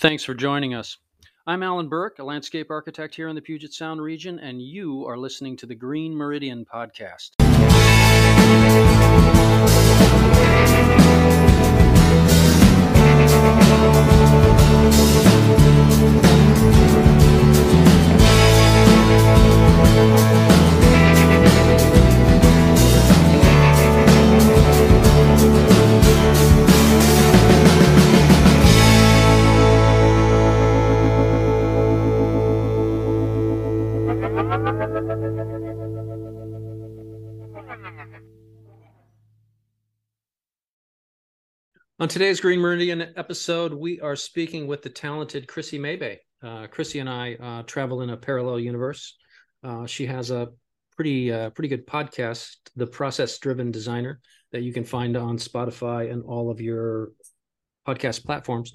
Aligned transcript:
Thanks 0.00 0.22
for 0.22 0.32
joining 0.32 0.74
us. 0.74 0.96
I'm 1.44 1.64
Alan 1.64 1.88
Burke, 1.88 2.20
a 2.20 2.24
landscape 2.24 2.70
architect 2.70 3.16
here 3.16 3.26
in 3.26 3.34
the 3.34 3.42
Puget 3.42 3.72
Sound 3.72 4.00
region, 4.00 4.38
and 4.38 4.62
you 4.62 5.04
are 5.08 5.18
listening 5.18 5.56
to 5.56 5.66
the 5.66 5.74
Green 5.74 6.14
Meridian 6.14 6.64
podcast. 6.64 7.47
On 42.00 42.06
today's 42.06 42.40
Green 42.40 42.60
Meridian 42.60 43.12
episode, 43.16 43.74
we 43.74 43.98
are 43.98 44.14
speaking 44.14 44.68
with 44.68 44.82
the 44.82 44.88
talented 44.88 45.48
Kryssie 45.48 45.80
Maybay. 45.80 46.18
Uh, 46.40 46.68
Kryssie 46.68 47.00
and 47.00 47.10
I 47.10 47.34
uh, 47.34 47.64
travel 47.64 48.02
in 48.02 48.10
a 48.10 48.16
parallel 48.16 48.60
universe. 48.60 49.16
Uh, 49.64 49.84
she 49.84 50.06
has 50.06 50.30
a 50.30 50.50
pretty 50.94 51.32
uh, 51.32 51.50
pretty 51.50 51.68
good 51.68 51.88
podcast, 51.88 52.54
The 52.76 52.86
Process 52.86 53.36
Driven 53.38 53.72
Designer, 53.72 54.20
that 54.52 54.62
you 54.62 54.72
can 54.72 54.84
find 54.84 55.16
on 55.16 55.38
Spotify 55.38 56.12
and 56.12 56.22
all 56.22 56.52
of 56.52 56.60
your 56.60 57.10
podcast 57.84 58.24
platforms. 58.24 58.72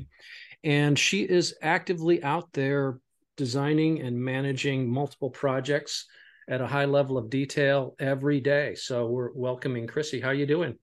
And 0.65 0.99
she 0.99 1.21
is 1.21 1.55
actively 1.61 2.21
out 2.23 2.51
there 2.51 2.99
designing 3.37 4.01
and 4.01 4.19
managing 4.19 4.91
multiple 4.91 5.29
projects 5.29 6.07
at 6.49 6.59
a 6.59 6.67
high 6.67 6.85
level 6.85 7.17
of 7.17 7.29
detail 7.29 7.95
every 7.99 8.41
day. 8.41 8.75
So 8.75 9.07
we're 9.07 9.31
welcoming 9.33 9.87
Kryssie. 9.87 10.21
How 10.21 10.27
are 10.27 10.33
you 10.33 10.45
doing? 10.45 10.77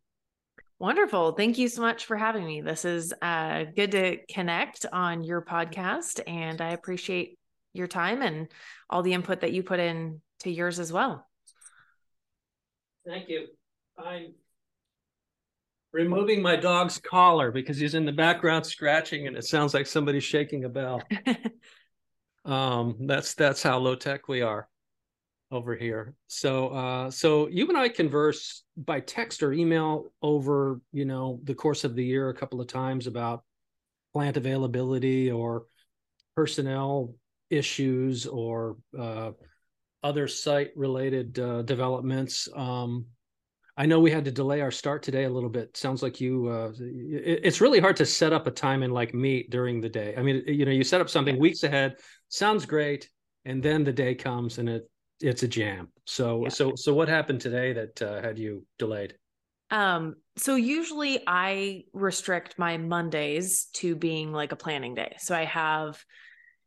Wonderful. 0.81 1.33
Thank 1.33 1.59
you 1.59 1.69
so 1.69 1.83
much 1.83 2.07
for 2.07 2.17
having 2.17 2.47
me. 2.47 2.63
This 2.63 2.87
is 2.87 3.13
uh, 3.21 3.65
good 3.77 3.91
to 3.91 4.17
connect 4.33 4.87
on 4.91 5.23
your 5.23 5.43
podcast, 5.43 6.21
and 6.27 6.59
I 6.59 6.71
appreciate 6.71 7.39
your 7.75 7.87
time 7.87 8.23
and 8.23 8.49
all 8.89 9.03
the 9.03 9.13
input 9.13 9.43
that 9.43 9.53
you 9.53 9.63
put 9.63 9.79
in 9.79 10.23
to 10.39 10.51
yours 10.51 10.79
as 10.79 10.91
well. 10.91 11.29
Thank 13.07 13.29
you. 13.29 13.49
I'm 13.99 14.33
removing 15.93 16.41
my 16.41 16.57
dog's 16.57 16.97
collar 16.97 17.51
because 17.51 17.77
he's 17.77 17.95
in 17.95 18.07
the 18.07 18.13
background 18.13 18.65
scratching, 18.65 19.27
and 19.27 19.37
it 19.37 19.45
sounds 19.45 19.75
like 19.75 19.87
somebody's 19.87 20.25
shaking 20.25 20.65
a 20.65 20.71
bell. 20.71 21.03
um, 22.47 22.97
that's 23.01 23.35
that's 23.35 23.63
how 23.63 23.77
low 23.77 23.97
tech 23.97 24.29
we 24.29 24.41
are 24.41 24.67
over 25.51 25.75
here. 25.75 26.15
So 26.27 26.69
uh 26.69 27.11
so 27.11 27.49
you 27.49 27.69
and 27.69 27.77
I 27.77 27.89
converse 27.89 28.63
by 28.77 29.01
text 29.01 29.43
or 29.43 29.53
email 29.53 30.13
over, 30.23 30.81
you 30.93 31.05
know, 31.05 31.41
the 31.45 31.55
course 31.55 31.85
of 31.85 31.95
the 31.95 32.05
year 32.05 32.29
a 32.29 32.35
couple 32.35 32.61
of 32.61 32.69
times 32.69 33.07
about 33.07 33.45
plant 34.13 34.37
availability 34.37 35.31
or 35.31 35.65
personnel 36.37 37.15
issues 37.51 38.27
or 38.27 38.77
uh 38.99 39.33
other 40.03 40.29
site 40.29 40.71
related 40.77 41.39
uh, 41.39 41.63
developments. 41.63 42.49
Um 42.55 43.07
I 43.77 43.87
know 43.87 43.99
we 43.99 44.11
had 44.11 44.27
to 44.27 44.31
delay 44.31 44.61
our 44.61 44.71
start 44.71 45.03
today 45.03 45.25
a 45.25 45.31
little 45.31 45.49
bit. 45.49 45.75
Sounds 45.75 46.03
like 46.03 46.21
you. 46.21 46.49
Uh, 46.49 46.73
it, 46.79 47.41
it's 47.45 47.63
really 47.63 47.81
hard 47.81 47.97
to 47.97 48.05
set 48.05 48.31
up 48.31 48.47
a 48.47 48.51
time 48.51 48.83
and 48.83 48.93
like 48.93 49.15
meet 49.15 49.49
during 49.49 49.81
the 49.81 49.89
day. 49.89 50.13
I 50.19 50.23
mean, 50.23 50.43
you 50.47 50.67
know, 50.67 50.71
you 50.71 50.85
set 50.85 51.01
up 51.01 51.09
something 51.09 51.39
weeks 51.39 51.63
ahead. 51.63 51.97
Sounds 52.29 52.67
great, 52.67 53.09
and 53.47 53.63
then 53.63 53.83
the 53.83 53.93
day 53.93 54.15
comes 54.15 54.59
and 54.59 54.69
it 54.69 54.91
it's 55.21 55.43
a 55.43 55.49
jam. 55.49 55.89
So 56.07 56.45
yeah. 56.45 56.49
so 56.49 56.75
so 56.77 56.95
what 56.95 57.09
happened 57.09 57.41
today 57.41 57.73
that 57.73 58.03
uh, 58.03 58.21
had 58.21 58.39
you 58.39 58.67
delayed? 58.79 59.15
Um 59.71 60.17
so 60.37 60.57
usually 60.57 61.23
I 61.27 61.85
restrict 61.93 62.59
my 62.59 62.79
Mondays 62.79 63.67
to 63.75 63.95
being 63.95 64.33
like 64.33 64.53
a 64.53 64.57
planning 64.57 64.95
day. 64.95 65.17
So 65.19 65.35
I 65.35 65.45
have 65.45 66.03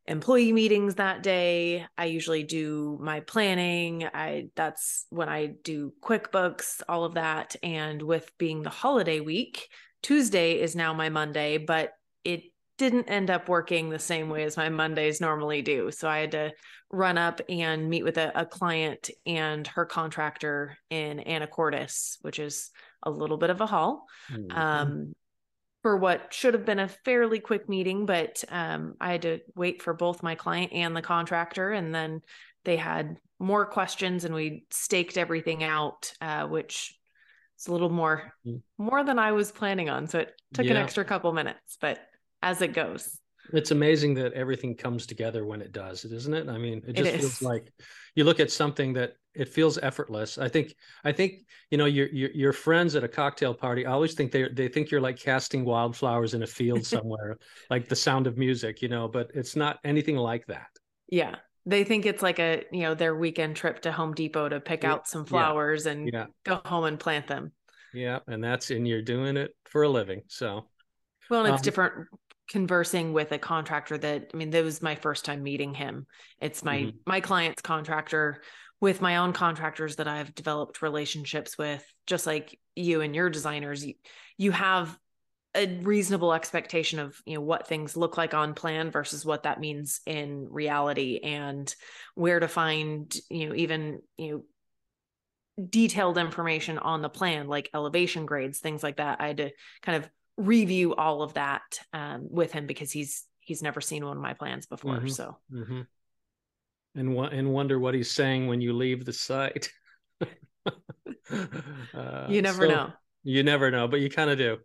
employee 0.06 0.52
meetings 0.52 0.96
that 0.96 1.24
day. 1.24 1.86
I 1.98 2.06
usually 2.06 2.44
do 2.44 3.00
my 3.02 3.22
planning. 3.22 4.06
I 4.14 4.50
that's 4.56 5.06
when 5.10 5.30
I 5.30 5.48
do 5.64 5.94
QuickBooks, 6.02 6.82
all 6.88 7.06
of 7.06 7.16
that 7.16 7.56
and 7.64 8.02
with 8.02 8.32
being 8.38 8.64
the 8.64 8.70
holiday 8.70 9.20
week, 9.20 9.70
Tuesday 10.02 10.60
is 10.60 10.76
now 10.76 10.94
my 10.94 11.10
Monday, 11.10 11.58
but 11.58 11.94
it 12.24 12.44
didn't 12.78 13.10
end 13.10 13.30
up 13.30 13.48
working 13.48 13.90
the 13.90 14.00
same 14.00 14.30
way 14.30 14.44
as 14.44 14.58
my 14.58 14.70
Mondays 14.70 15.22
normally 15.22 15.62
do. 15.62 15.92
So 15.92 16.10
I 16.10 16.20
had 16.20 16.32
to 16.32 16.52
run 16.94 17.18
up 17.18 17.42
and 17.50 17.90
meet 17.90 18.04
with 18.04 18.18
a, 18.18 18.32
a 18.40 18.46
client 18.46 19.10
and 19.26 19.66
her 19.68 19.86
contractor 19.86 20.78
in 20.90 21.20
Anacortes, 21.20 22.18
which 22.22 22.40
is 22.40 22.70
a 23.02 23.10
little 23.10 23.38
bit 23.38 23.50
of 23.50 23.60
a 23.60 23.66
haul. 23.66 24.06
Mm-hmm. 24.32 24.58
Um, 24.58 25.14
for 25.82 25.98
what 25.98 26.34
should 26.34 26.54
have 26.54 26.66
been 26.66 26.80
a 26.80 26.88
fairly 26.88 27.40
quick 27.40 27.68
meeting, 27.68 28.06
but 28.06 28.42
um, 28.48 28.94
I 29.02 29.12
had 29.12 29.24
to 29.24 29.40
wait 29.54 29.82
for 29.82 29.94
both 29.94 30.24
my 30.24 30.36
client 30.36 30.72
and 30.72 30.96
the 30.96 31.02
contractor. 31.02 31.74
And 31.74 31.94
then 31.94 32.22
they 32.64 32.78
had 32.78 33.18
more 33.38 33.66
questions 33.66 34.24
and 34.24 34.34
we 34.34 34.64
staked 34.72 35.18
everything 35.18 35.62
out, 35.62 36.14
uh, 36.22 36.48
which 36.48 36.98
is 37.60 37.68
a 37.68 37.74
little 37.74 37.90
more, 37.90 38.32
mm. 38.48 38.62
more 38.78 39.04
than 39.04 39.20
I 39.20 39.34
was 39.34 39.52
planning 39.52 39.90
on. 39.90 40.08
So 40.08 40.20
it 40.20 40.32
took 40.54 40.66
yeah. 40.66 40.72
an 40.72 40.78
extra 40.78 41.04
couple 41.04 41.34
minutes, 41.34 41.78
but 41.82 42.00
as 42.42 42.62
it 42.62 42.74
goes. 42.74 43.20
It's 43.52 43.72
amazing 43.72 44.14
that 44.16 44.34
everything 44.34 44.76
comes 44.76 45.06
together 45.06 45.46
when 45.46 45.62
it 45.62 45.72
does, 45.72 46.06
isn't 46.06 46.34
it? 46.34 46.48
I 46.48 46.58
mean, 46.58 46.82
it 46.88 46.96
just 46.96 47.10
it 47.10 47.20
feels 47.20 47.42
like 47.42 47.72
you 48.16 48.24
look 48.24 48.40
at 48.40 48.52
something 48.52 48.94
that 48.94 49.14
it 49.36 49.50
feels 49.50 49.78
effortless. 49.78 50.38
I 50.38 50.48
think 50.48 50.76
I 51.04 51.12
think 51.12 51.46
you 51.70 51.78
know 51.78 51.86
your 51.86 52.08
your, 52.08 52.32
your 52.32 52.54
friends 52.54 52.96
at 52.96 53.04
a 53.04 53.08
cocktail 53.08 53.54
party. 53.54 53.86
I 53.86 53.92
always 53.92 54.14
think 54.14 54.32
they 54.32 54.48
they 54.50 54.68
think 54.68 54.92
you're 54.92 55.02
like 55.02 55.20
casting 55.20 55.66
wildflowers 55.66 56.34
in 56.34 56.44
a 56.44 56.48
field 56.48 56.86
somewhere, 56.86 57.38
like 57.70 57.90
the 57.90 57.96
sound 57.96 58.28
of 58.28 58.38
music, 58.38 58.82
you 58.82 58.88
know. 58.88 59.08
But 59.08 59.32
it's 59.34 59.56
not 59.56 59.80
anything 59.84 60.16
like 60.16 60.46
that. 60.48 60.68
Yeah, 61.10 61.36
they 61.66 61.84
think 61.84 62.06
it's 62.06 62.22
like 62.22 62.40
a 62.40 62.64
you 62.72 62.84
know 62.84 62.94
their 62.94 63.16
weekend 63.16 63.56
trip 63.56 63.82
to 63.82 63.92
Home 63.92 64.14
Depot 64.14 64.50
to 64.50 64.60
pick 64.60 64.84
out 64.84 65.08
some 65.08 65.26
flowers 65.26 65.86
yeah. 65.86 65.92
and 65.92 66.10
yeah. 66.14 66.26
go 66.44 66.62
home 66.66 66.86
and 66.86 67.00
plant 67.00 67.28
them. 67.28 67.52
Yeah, 67.94 68.20
and 68.28 68.44
that's 68.44 68.72
and 68.72 68.88
you're 68.88 69.02
doing 69.02 69.38
it 69.38 69.56
for 69.66 69.84
a 69.84 69.90
living. 69.90 70.22
So 70.28 70.66
well, 71.30 71.46
it's 71.46 71.58
um, 71.58 71.62
different 71.62 72.08
conversing 72.50 73.14
with 73.14 73.32
a 73.32 73.38
contractor 73.38 73.98
that 73.98 74.32
I 74.34 74.38
mean, 74.38 74.50
that 74.52 74.64
was 74.64 74.82
my 74.82 74.96
first 74.96 75.26
time 75.26 75.44
meeting 75.44 75.74
him. 75.74 76.08
It's 76.42 76.64
my 76.64 76.78
mm-hmm. 76.80 76.98
my 77.06 77.22
client's 77.22 77.62
contractor 77.62 78.42
with 78.82 79.02
my 79.02 79.18
own 79.18 79.34
contractors 79.34 79.96
that 79.96 80.08
I've 80.08 80.36
developed 80.36 80.82
relationships 80.82 81.58
with, 81.58 81.86
just 82.06 82.28
like 82.28 82.60
you 82.76 83.02
and 83.02 83.16
your 83.16 83.30
designers. 83.30 83.86
You, 83.86 83.94
you 84.38 84.52
have 84.52 84.98
a 85.56 85.68
reasonable 85.82 86.34
expectation 86.34 87.00
of 87.00 87.22
you 87.26 87.36
know 87.36 87.42
what 87.42 87.68
things 87.68 87.96
look 87.96 88.18
like 88.18 88.34
on 88.34 88.54
plan 88.54 88.92
versus 88.92 89.26
what 89.26 89.44
that 89.44 89.60
means 89.60 90.02
in 90.06 90.48
reality 90.50 91.20
and 91.24 91.74
where 92.16 92.40
to 92.40 92.48
find 92.48 93.16
you 93.30 93.48
know 93.48 93.56
even 93.56 94.02
you 94.18 94.32
know 94.32 95.66
detailed 95.70 96.18
information 96.18 96.80
on 96.80 97.04
the 97.04 97.10
plan 97.10 97.48
like 97.48 97.70
elevation 97.76 98.26
grades 98.26 98.60
things 98.60 98.82
like 98.82 98.98
that 98.98 99.22
i 99.22 99.28
had 99.28 99.38
to 99.38 99.52
kind 99.84 100.04
of 100.04 100.10
review 100.38 100.96
all 100.96 101.22
of 101.22 101.34
that 101.34 101.62
um, 101.94 102.28
with 102.30 102.52
him 102.52 102.68
because 102.68 102.92
he's 102.92 103.26
he's 103.40 103.62
never 103.62 103.82
seen 103.82 104.06
one 104.06 104.18
of 104.18 104.24
my 104.24 104.34
plans 104.34 104.66
before. 104.66 104.98
Mm-hmm. 104.98 105.08
So, 105.08 105.38
mm-hmm. 105.52 105.82
and 106.96 107.18
and 107.18 107.54
wonder 107.54 107.80
what 107.80 107.94
he's 107.94 108.12
saying 108.12 108.48
when 108.48 108.62
you 108.62 108.74
leave 108.74 109.06
the 109.06 109.14
site. 109.14 109.70
uh, 110.22 110.28
you 112.30 112.42
never 112.42 112.68
so, 112.68 112.74
know. 112.74 112.94
You 113.24 113.44
never 113.44 113.72
know, 113.72 113.88
but 113.88 114.02
you 114.02 114.10
kind 114.10 114.30
of 114.30 114.38
do. 114.38 114.58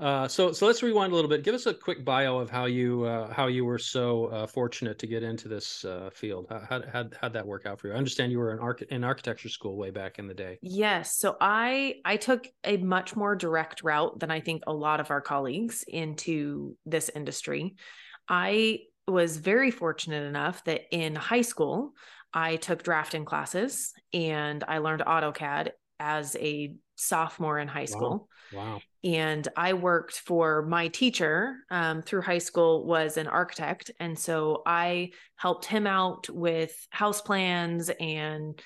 Uh, 0.00 0.26
so 0.26 0.50
so 0.50 0.66
let's 0.66 0.82
rewind 0.82 1.12
a 1.12 1.14
little 1.14 1.28
bit. 1.28 1.44
Give 1.44 1.54
us 1.54 1.66
a 1.66 1.74
quick 1.74 2.04
bio 2.06 2.38
of 2.38 2.48
how 2.48 2.64
you 2.64 3.04
uh, 3.04 3.32
how 3.32 3.48
you 3.48 3.66
were 3.66 3.78
so 3.78 4.26
uh, 4.26 4.46
fortunate 4.46 4.98
to 4.98 5.06
get 5.06 5.22
into 5.22 5.46
this 5.46 5.84
uh, 5.84 6.08
field. 6.12 6.46
How 6.48 6.82
how 6.90 7.04
how'd, 7.20 7.34
that 7.34 7.46
work 7.46 7.66
out 7.66 7.78
for 7.78 7.88
you? 7.88 7.92
I 7.92 7.96
understand 7.96 8.32
you 8.32 8.38
were 8.38 8.52
in 8.52 8.60
arch- 8.60 8.82
in 8.82 9.04
architecture 9.04 9.50
school 9.50 9.76
way 9.76 9.90
back 9.90 10.18
in 10.18 10.26
the 10.26 10.34
day. 10.34 10.58
Yes. 10.62 11.18
So 11.18 11.36
I 11.38 11.96
I 12.06 12.16
took 12.16 12.48
a 12.64 12.78
much 12.78 13.14
more 13.14 13.36
direct 13.36 13.82
route 13.82 14.18
than 14.18 14.30
I 14.30 14.40
think 14.40 14.62
a 14.66 14.72
lot 14.72 15.00
of 15.00 15.10
our 15.10 15.20
colleagues 15.20 15.84
into 15.86 16.76
this 16.86 17.10
industry. 17.14 17.76
I 18.26 18.80
was 19.06 19.36
very 19.36 19.70
fortunate 19.70 20.24
enough 20.24 20.64
that 20.64 20.82
in 20.92 21.14
high 21.14 21.42
school 21.42 21.92
I 22.32 22.56
took 22.56 22.82
drafting 22.82 23.26
classes 23.26 23.92
and 24.14 24.64
I 24.66 24.78
learned 24.78 25.02
AutoCAD 25.02 25.70
as 25.98 26.36
a 26.36 26.74
sophomore 27.00 27.58
in 27.58 27.68
high 27.68 27.86
school. 27.86 28.28
Wow. 28.52 28.74
wow. 28.74 28.80
And 29.02 29.48
I 29.56 29.72
worked 29.72 30.18
for 30.18 30.62
my 30.62 30.88
teacher 30.88 31.56
um, 31.70 32.02
through 32.02 32.22
high 32.22 32.38
school 32.38 32.84
was 32.84 33.16
an 33.16 33.28
architect, 33.28 33.90
and 33.98 34.18
so 34.18 34.62
I 34.66 35.12
helped 35.36 35.64
him 35.64 35.86
out 35.86 36.28
with 36.28 36.74
house 36.90 37.22
plans 37.22 37.90
and 37.98 38.60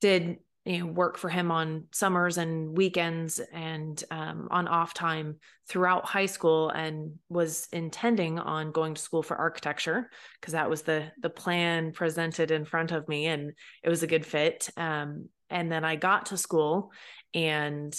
did 0.00 0.36
you 0.64 0.78
know 0.78 0.86
work 0.86 1.18
for 1.18 1.28
him 1.28 1.50
on 1.50 1.84
summers 1.92 2.38
and 2.38 2.76
weekends 2.76 3.40
and 3.52 4.02
um, 4.10 4.48
on 4.50 4.68
off 4.68 4.94
time 4.94 5.36
throughout 5.68 6.04
high 6.04 6.26
school 6.26 6.70
and 6.70 7.18
was 7.28 7.68
intending 7.72 8.38
on 8.38 8.70
going 8.70 8.94
to 8.94 9.02
school 9.02 9.22
for 9.22 9.36
architecture 9.36 10.08
because 10.40 10.52
that 10.52 10.70
was 10.70 10.82
the 10.82 11.10
the 11.20 11.30
plan 11.30 11.92
presented 11.92 12.50
in 12.50 12.64
front 12.64 12.92
of 12.92 13.08
me 13.08 13.26
and 13.26 13.52
it 13.82 13.88
was 13.88 14.02
a 14.02 14.06
good 14.06 14.24
fit 14.24 14.68
um, 14.76 15.28
and 15.52 15.70
then 15.70 15.84
i 15.84 15.94
got 15.96 16.26
to 16.26 16.36
school 16.36 16.90
and 17.34 17.98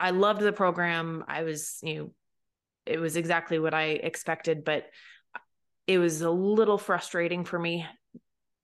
i 0.00 0.10
loved 0.10 0.40
the 0.40 0.52
program 0.52 1.24
i 1.28 1.42
was 1.42 1.78
you 1.82 1.94
know 1.94 2.10
it 2.86 2.98
was 2.98 3.16
exactly 3.16 3.58
what 3.58 3.74
i 3.74 3.84
expected 3.84 4.64
but 4.64 4.86
it 5.86 5.98
was 5.98 6.22
a 6.22 6.30
little 6.30 6.78
frustrating 6.78 7.44
for 7.44 7.58
me 7.58 7.86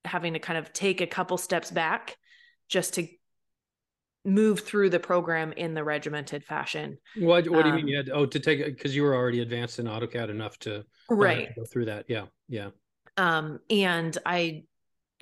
having 0.05 0.33
to 0.33 0.39
kind 0.39 0.59
of 0.59 0.73
take 0.73 1.01
a 1.01 1.07
couple 1.07 1.37
steps 1.37 1.71
back 1.71 2.17
just 2.69 2.95
to 2.95 3.07
move 4.25 4.61
through 4.61 4.91
the 4.91 5.01
program 5.01 5.53
in 5.53 5.75
the 5.75 5.83
regimented 5.83 6.45
fashion. 6.45 6.99
What 7.17 7.49
What 7.49 7.63
do 7.63 7.69
you 7.69 7.75
mean? 7.75 7.85
Um, 7.85 7.89
you 7.89 7.97
had 7.97 8.11
oh 8.11 8.27
to 8.27 8.41
take 8.41 8.65
because 8.65 8.95
you 8.95 9.03
were 9.03 9.15
already 9.15 9.41
advanced 9.41 9.79
in 9.79 9.87
AutoCAD 9.87 10.31
enough 10.31 10.59
to 10.61 10.85
right 11.09 11.49
to 11.49 11.61
go 11.61 11.67
through 11.67 11.87
that. 11.87 12.07
Yeah, 12.09 12.27
yeah. 12.49 12.71
Um, 13.17 13.61
and 13.71 14.17
I 14.25 14.65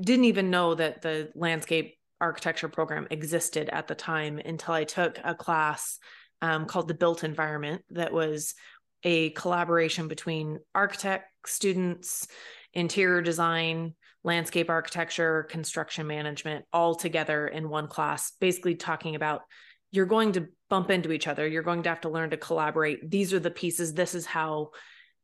didn't 0.01 0.27
even 0.27 0.51
know 0.51 0.75
that 0.75 1.03
the 1.03 1.31
landscape 1.35 1.97
architecture 2.21 2.69
program 2.69 3.07
existed 3.11 3.69
at 3.69 3.89
the 3.89 3.95
time 3.95 4.39
until 4.39 4.75
I 4.75 4.85
took 4.85 5.19
a 5.23 5.35
class 5.35 5.99
um, 6.43 6.67
called 6.67 6.89
the 6.89 6.95
Built 6.95 7.25
Environment 7.25 7.83
that 7.91 8.13
was 8.13 8.55
a 9.03 9.31
collaboration 9.31 10.09
between 10.09 10.59
architect 10.75 11.31
students, 11.47 12.27
interior 12.73 13.23
design, 13.23 13.95
landscape 14.25 14.69
architecture, 14.69 15.45
construction 15.45 16.07
management 16.07 16.65
all 16.73 16.95
together 16.95 17.47
in 17.47 17.69
one 17.69 17.87
class, 17.87 18.33
basically 18.41 18.75
talking 18.75 19.15
about 19.15 19.43
you're 19.93 20.07
going 20.07 20.33
to 20.33 20.49
bump 20.69 20.91
into 20.91 21.13
each 21.13 21.29
other. 21.29 21.47
You're 21.47 21.63
going 21.63 21.85
to 21.85 21.89
have 21.89 22.01
to 22.03 22.09
learn 22.09 22.31
to 22.31 22.37
collaborate. 22.37 23.09
These 23.09 23.33
are 23.33 23.39
the 23.39 23.51
pieces. 23.51 23.95
This 23.95 24.15
is 24.15 24.27
how 24.27 24.71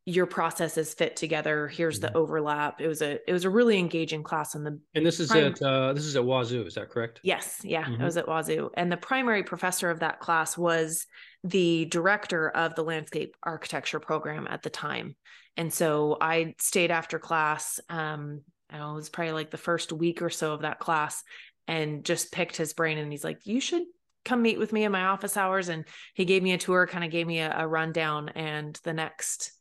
your 0.05 0.27
processes 0.27 0.95
fit 0.95 1.15
together. 1.15 1.69
Here's 1.69 2.01
mm-hmm. 2.01 2.13
the 2.13 2.19
overlap. 2.19 2.81
It 2.81 2.89
was 2.89 3.03
a 3.03 3.19
it 3.29 3.33
was 3.33 3.45
a 3.45 3.51
really 3.51 3.79
engaging 3.79 4.23
class 4.23 4.55
in 4.55 4.65
the 4.65 4.79
And 4.95 5.07
this 5.07 5.21
is 5.21 5.31
prim- 5.31 5.53
at 5.53 5.63
uh 5.63 5.93
this 5.93 6.05
is 6.05 6.17
at 6.17 6.25
Wazoo, 6.25 6.67
is 6.67 6.75
that 6.75 6.91
correct? 6.91 7.21
Yes, 7.23 7.61
yeah. 7.63 7.85
Mm-hmm. 7.85 8.03
It 8.03 8.05
was 8.05 8.17
at 8.17 8.27
Wazoo. 8.27 8.71
And 8.75 8.91
the 8.91 8.97
primary 8.97 9.45
professor 9.45 9.91
of 9.91 10.01
that 10.01 10.19
class 10.19 10.59
was 10.59 11.07
the 11.45 11.85
director 11.87 12.51
of 12.51 12.75
the 12.75 12.85
landscape 12.85 13.37
architecture 13.43 14.01
program 14.01 14.47
at 14.51 14.63
the 14.63 14.71
time. 14.71 15.15
And 15.57 15.73
so 15.73 16.17
I 16.21 16.55
stayed 16.59 16.91
after 16.91 17.19
class 17.19 17.79
um 17.89 18.41
I 18.71 18.79
know 18.79 18.93
it 18.93 18.97
was 18.97 19.11
probably 19.11 19.33
like 19.33 19.51
the 19.51 19.59
first 19.59 19.93
week 19.93 20.23
or 20.23 20.31
so 20.31 20.53
of 20.53 20.63
that 20.63 20.81
class 20.81 21.23
and 21.69 22.05
just 22.05 22.33
picked 22.33 22.57
his 22.57 22.73
brain 22.73 22.99
and 22.99 23.13
he's 23.13 23.25
like, 23.25 23.47
you 23.47 23.61
should 23.61 23.83
come 24.25 24.43
meet 24.43 24.59
with 24.59 24.73
me 24.73 24.85
in 24.85 24.93
my 24.93 25.05
office 25.05 25.37
hours. 25.37 25.69
And 25.69 25.85
he 26.15 26.25
gave 26.25 26.43
me 26.43 26.53
a 26.53 26.59
tour, 26.59 26.87
kind 26.87 27.05
of 27.05 27.11
gave 27.11 27.27
me 27.27 27.41
a, 27.41 27.55
a 27.57 27.69
rundown. 27.69 28.31
And 28.31 28.79
the 28.85 28.93
next 28.93 29.53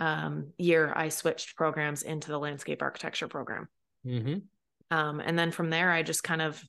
um, 0.00 0.48
year, 0.56 0.92
I 0.96 1.10
switched 1.10 1.56
programs 1.56 2.02
into 2.02 2.28
the 2.28 2.38
landscape 2.38 2.82
architecture 2.82 3.28
program. 3.28 3.68
Mm-hmm. 4.04 4.38
Um, 4.90 5.20
and 5.20 5.38
then 5.38 5.52
from 5.52 5.70
there, 5.70 5.92
I 5.92 6.02
just 6.02 6.24
kind 6.24 6.42
of 6.42 6.60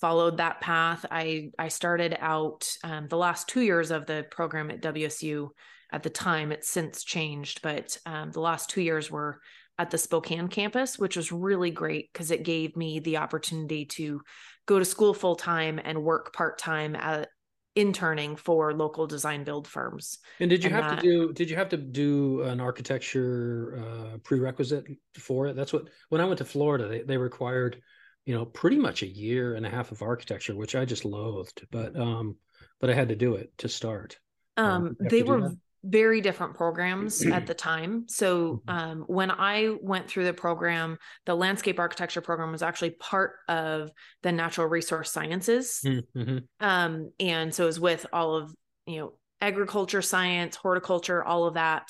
followed 0.00 0.36
that 0.36 0.60
path. 0.60 1.04
I 1.10 1.50
I 1.58 1.68
started 1.68 2.16
out 2.18 2.70
um, 2.84 3.08
the 3.08 3.16
last 3.16 3.48
two 3.48 3.60
years 3.60 3.90
of 3.90 4.06
the 4.06 4.24
program 4.30 4.70
at 4.70 4.80
WSU. 4.80 5.48
At 5.90 6.02
the 6.02 6.10
time, 6.10 6.52
it's 6.52 6.68
since 6.68 7.02
changed, 7.02 7.62
but 7.62 7.96
um, 8.06 8.30
the 8.30 8.40
last 8.40 8.70
two 8.70 8.82
years 8.82 9.10
were 9.10 9.40
at 9.78 9.90
the 9.90 9.98
Spokane 9.98 10.48
campus, 10.48 10.98
which 10.98 11.16
was 11.16 11.32
really 11.32 11.70
great 11.70 12.12
because 12.12 12.30
it 12.30 12.42
gave 12.42 12.76
me 12.76 13.00
the 13.00 13.16
opportunity 13.16 13.86
to 13.86 14.20
go 14.66 14.78
to 14.78 14.84
school 14.84 15.14
full 15.14 15.34
time 15.34 15.80
and 15.82 16.02
work 16.02 16.32
part 16.34 16.58
time 16.58 16.94
at 16.94 17.28
interning 17.78 18.34
for 18.34 18.74
local 18.74 19.06
design 19.06 19.44
build 19.44 19.68
firms. 19.68 20.18
And 20.40 20.50
did 20.50 20.64
you 20.64 20.70
and 20.70 20.76
have 20.76 20.90
that, 20.90 21.02
to 21.02 21.02
do 21.02 21.32
did 21.32 21.48
you 21.48 21.56
have 21.56 21.68
to 21.68 21.76
do 21.76 22.42
an 22.42 22.60
architecture 22.60 23.80
uh, 23.80 24.18
prerequisite 24.18 24.86
for 25.16 25.46
it? 25.46 25.54
That's 25.54 25.72
what 25.72 25.84
when 26.08 26.20
I 26.20 26.24
went 26.24 26.38
to 26.38 26.44
Florida, 26.44 26.88
they, 26.88 27.02
they 27.02 27.16
required, 27.16 27.80
you 28.26 28.34
know, 28.34 28.44
pretty 28.44 28.78
much 28.78 29.02
a 29.02 29.06
year 29.06 29.54
and 29.54 29.64
a 29.64 29.70
half 29.70 29.92
of 29.92 30.02
architecture, 30.02 30.56
which 30.56 30.74
I 30.74 30.84
just 30.84 31.04
loathed, 31.04 31.66
but 31.70 31.96
um 31.96 32.36
but 32.80 32.90
I 32.90 32.94
had 32.94 33.08
to 33.08 33.16
do 33.16 33.36
it 33.36 33.56
to 33.58 33.68
start. 33.68 34.18
Um, 34.56 34.66
um 34.66 34.96
they 35.00 35.22
were 35.22 35.52
very 35.84 36.20
different 36.20 36.54
programs 36.54 37.24
at 37.24 37.46
the 37.46 37.54
time. 37.70 38.04
So 38.08 38.62
mm-hmm. 38.66 38.70
um, 38.70 39.04
when 39.06 39.30
I 39.30 39.76
went 39.80 40.08
through 40.08 40.24
the 40.24 40.32
program, 40.32 40.98
the 41.24 41.34
landscape 41.34 41.78
architecture 41.78 42.20
program 42.20 42.52
was 42.52 42.62
actually 42.62 42.90
part 42.90 43.36
of 43.48 43.90
the 44.22 44.32
natural 44.32 44.66
resource 44.66 45.12
sciences. 45.12 45.80
Mm-hmm. 45.84 46.38
Um, 46.60 47.12
and 47.20 47.54
so 47.54 47.64
it 47.64 47.66
was 47.66 47.80
with 47.80 48.06
all 48.12 48.36
of, 48.36 48.54
you 48.86 48.98
know, 48.98 49.12
agriculture 49.40 50.02
science, 50.02 50.56
horticulture, 50.56 51.22
all 51.22 51.46
of 51.46 51.54
that 51.54 51.88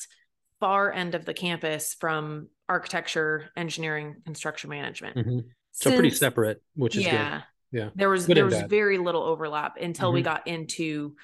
far 0.61 0.93
end 0.93 1.15
of 1.15 1.25
the 1.25 1.35
campus 1.35 1.97
from 1.99 2.49
architecture, 2.69 3.51
engineering, 3.57 4.17
construction 4.25 4.71
management. 4.71 5.17
Mm-hmm. 5.17 5.39
So 5.73 5.91
Since, 5.91 5.95
pretty 5.95 6.15
separate, 6.15 6.63
which 6.75 6.97
is 6.97 7.05
yeah, 7.05 7.43
good. 7.71 7.81
Yeah. 7.81 7.91
There 7.95 8.11
was 8.11 8.27
good 8.27 8.37
there 8.37 8.45
was 8.45 8.55
bad. 8.55 8.71
very 8.71 8.99
little 8.99 9.23
overlap 9.23 9.77
until 9.81 10.13
we 10.13 10.21
mm-hmm. 10.21 10.25
got 10.25 10.47
into 10.47 11.15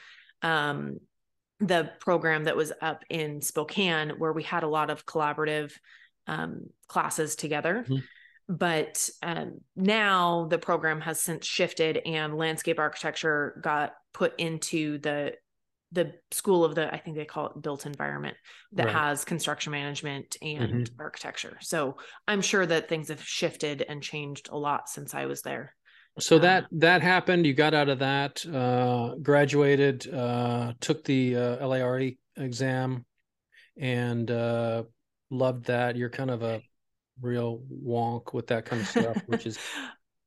um 0.42 0.98
the 1.60 1.90
program 2.00 2.44
that 2.44 2.56
was 2.56 2.72
up 2.80 3.04
in 3.08 3.40
Spokane, 3.40 4.10
where 4.18 4.32
we 4.32 4.42
had 4.42 4.62
a 4.62 4.68
lot 4.68 4.90
of 4.90 5.06
collaborative 5.06 5.72
um, 6.26 6.66
classes 6.88 7.36
together. 7.36 7.84
Mm-hmm. 7.88 7.96
But 8.46 9.08
um, 9.22 9.60
now 9.74 10.46
the 10.50 10.58
program 10.58 11.00
has 11.00 11.20
since 11.20 11.46
shifted, 11.46 11.98
and 12.04 12.36
landscape 12.36 12.78
architecture 12.78 13.58
got 13.62 13.94
put 14.12 14.38
into 14.38 14.98
the 14.98 15.34
the 15.92 16.12
school 16.32 16.64
of 16.64 16.74
the 16.74 16.92
I 16.92 16.98
think 16.98 17.16
they 17.16 17.24
call 17.24 17.46
it 17.46 17.62
built 17.62 17.86
environment 17.86 18.36
that 18.72 18.86
right. 18.86 18.94
has 18.94 19.24
construction 19.24 19.70
management 19.70 20.36
and 20.42 20.72
mm-hmm. 20.72 21.00
architecture. 21.00 21.56
So 21.60 21.96
I'm 22.26 22.42
sure 22.42 22.66
that 22.66 22.88
things 22.88 23.08
have 23.08 23.22
shifted 23.22 23.82
and 23.88 24.02
changed 24.02 24.48
a 24.50 24.58
lot 24.58 24.88
since 24.88 25.14
I 25.14 25.26
was 25.26 25.42
there 25.42 25.74
so 26.18 26.38
that 26.38 26.66
that 26.70 27.02
happened 27.02 27.46
you 27.46 27.54
got 27.54 27.74
out 27.74 27.88
of 27.88 27.98
that 27.98 28.44
uh, 28.46 29.14
graduated 29.22 30.12
uh, 30.12 30.72
took 30.80 31.04
the 31.04 31.36
uh, 31.36 31.66
lare 31.66 32.12
exam 32.36 33.04
and 33.76 34.30
uh, 34.30 34.84
loved 35.30 35.66
that. 35.66 35.96
You're 35.96 36.10
kind 36.10 36.30
of 36.30 36.42
a 36.42 36.62
real 37.20 37.62
wonk 37.70 38.32
with 38.32 38.48
that 38.48 38.64
kind 38.64 38.82
of 38.82 38.88
stuff 38.88 39.16
which 39.26 39.46
is 39.46 39.56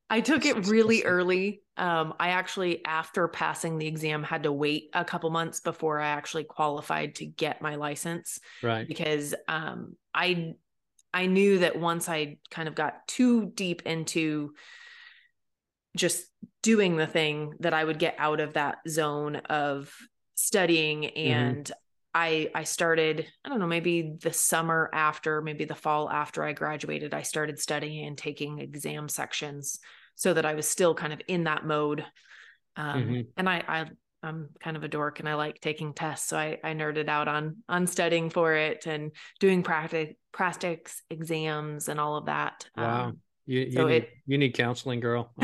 i 0.10 0.22
took 0.22 0.46
it 0.46 0.68
really 0.68 1.04
early. 1.04 1.62
Um, 1.76 2.14
i 2.18 2.30
actually 2.30 2.84
after 2.86 3.28
passing 3.28 3.78
the 3.78 3.88
exam 3.88 4.24
had 4.24 4.44
to 4.44 4.54
wait 4.54 4.90
a 4.94 5.04
couple 5.04 5.30
months 5.30 5.60
before 5.60 6.00
i 6.00 6.08
actually 6.08 6.46
qualified 6.46 7.16
to 7.16 7.26
get 7.26 7.62
my 7.62 7.76
license 7.76 8.40
right. 8.64 8.88
because 8.88 9.36
um, 9.50 9.98
i 10.16 10.54
i 11.14 11.26
knew 11.26 11.60
that 11.60 11.78
once 11.78 12.08
i 12.08 12.38
kind 12.50 12.70
of 12.70 12.74
got 12.76 13.06
too 13.06 13.48
deep 13.48 13.82
into 13.86 14.54
just 15.98 16.26
doing 16.64 16.96
the 16.96 17.08
thing 17.08 17.54
that 17.60 17.74
I 17.74 17.84
would 17.84 18.00
get 18.00 18.16
out 18.18 18.40
of 18.40 18.54
that 18.54 18.78
zone 18.88 19.38
of 19.50 19.94
studying 20.36 21.02
mm-hmm. 21.02 21.32
and 21.32 21.66
mm-hmm. 21.66 21.74
I 22.14 22.50
I 22.54 22.64
started 22.64 23.28
I 23.44 23.50
don't 23.50 23.60
know 23.60 23.68
maybe 23.68 24.16
the 24.22 24.34
summer 24.34 24.90
after 24.94 25.42
maybe 25.42 25.66
the 25.66 25.76
fall 25.76 26.10
after 26.10 26.44
I 26.44 26.54
graduated 26.54 27.14
I 27.14 27.22
started 27.24 27.60
studying 27.60 28.06
and 28.06 28.18
taking 28.18 28.60
exam 28.60 29.10
sections 29.10 29.80
so 30.16 30.34
that 30.34 30.46
I 30.46 30.54
was 30.54 30.68
still 30.68 30.96
kind 30.96 31.14
of 31.14 31.22
in 31.28 31.44
that 31.46 31.66
mode 31.66 32.06
um, 32.76 33.04
mm-hmm. 33.04 33.22
and 33.36 33.50
I 33.50 33.64
I 33.68 33.86
I'm 34.24 34.50
kind 34.60 34.78
of 34.78 34.84
a 34.84 34.88
dork 34.88 35.20
and 35.20 35.30
I 35.30 35.36
like 35.36 35.62
taking 35.62 35.94
tests 35.94 36.30
so 36.30 36.38
I 36.38 36.58
I 36.64 36.74
nerded 36.74 37.08
out 37.08 37.28
on 37.28 37.58
on 37.70 37.88
studying 37.88 38.30
for 38.30 38.54
it 38.54 38.86
and 38.88 39.12
doing 39.40 39.64
practice 39.64 40.14
practice 40.32 41.02
exams 41.10 41.88
and 41.88 42.00
all 42.00 42.16
of 42.16 42.26
that 42.26 42.68
wow 42.76 43.06
um, 43.06 43.18
you, 43.48 43.62
you, 43.62 43.72
so 43.72 43.88
need, 43.88 43.96
it, 43.96 44.10
you 44.26 44.38
need 44.38 44.54
counseling, 44.54 45.00
girl. 45.00 45.32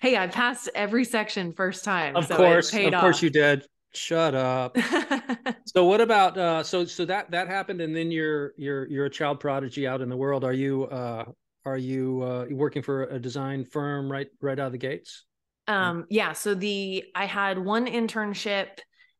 hey, 0.00 0.16
I 0.16 0.26
passed 0.26 0.70
every 0.74 1.04
section 1.04 1.52
first 1.52 1.84
time. 1.84 2.16
Of 2.16 2.26
so 2.26 2.36
course, 2.36 2.72
of 2.72 2.94
off. 2.94 3.00
course 3.02 3.22
you 3.22 3.28
did. 3.28 3.64
Shut 3.92 4.34
up. 4.34 4.76
so 5.66 5.84
what 5.84 6.00
about 6.00 6.38
uh 6.38 6.62
so 6.62 6.84
so 6.84 7.04
that 7.04 7.30
that 7.32 7.48
happened 7.48 7.80
and 7.80 7.94
then 7.94 8.10
you're 8.12 8.52
you're 8.56 8.88
you're 8.88 9.06
a 9.06 9.10
child 9.10 9.40
prodigy 9.40 9.86
out 9.86 10.00
in 10.00 10.08
the 10.08 10.16
world. 10.16 10.44
Are 10.44 10.52
you 10.52 10.84
uh 10.84 11.24
are 11.64 11.76
you 11.76 12.22
uh 12.22 12.46
working 12.50 12.82
for 12.82 13.04
a 13.04 13.18
design 13.18 13.64
firm 13.64 14.10
right 14.10 14.28
right 14.40 14.58
out 14.58 14.66
of 14.66 14.72
the 14.72 14.78
gates? 14.78 15.24
Um 15.66 16.06
yeah, 16.08 16.32
so 16.34 16.54
the 16.54 17.04
I 17.16 17.26
had 17.26 17.58
one 17.58 17.86
internship 17.86 18.78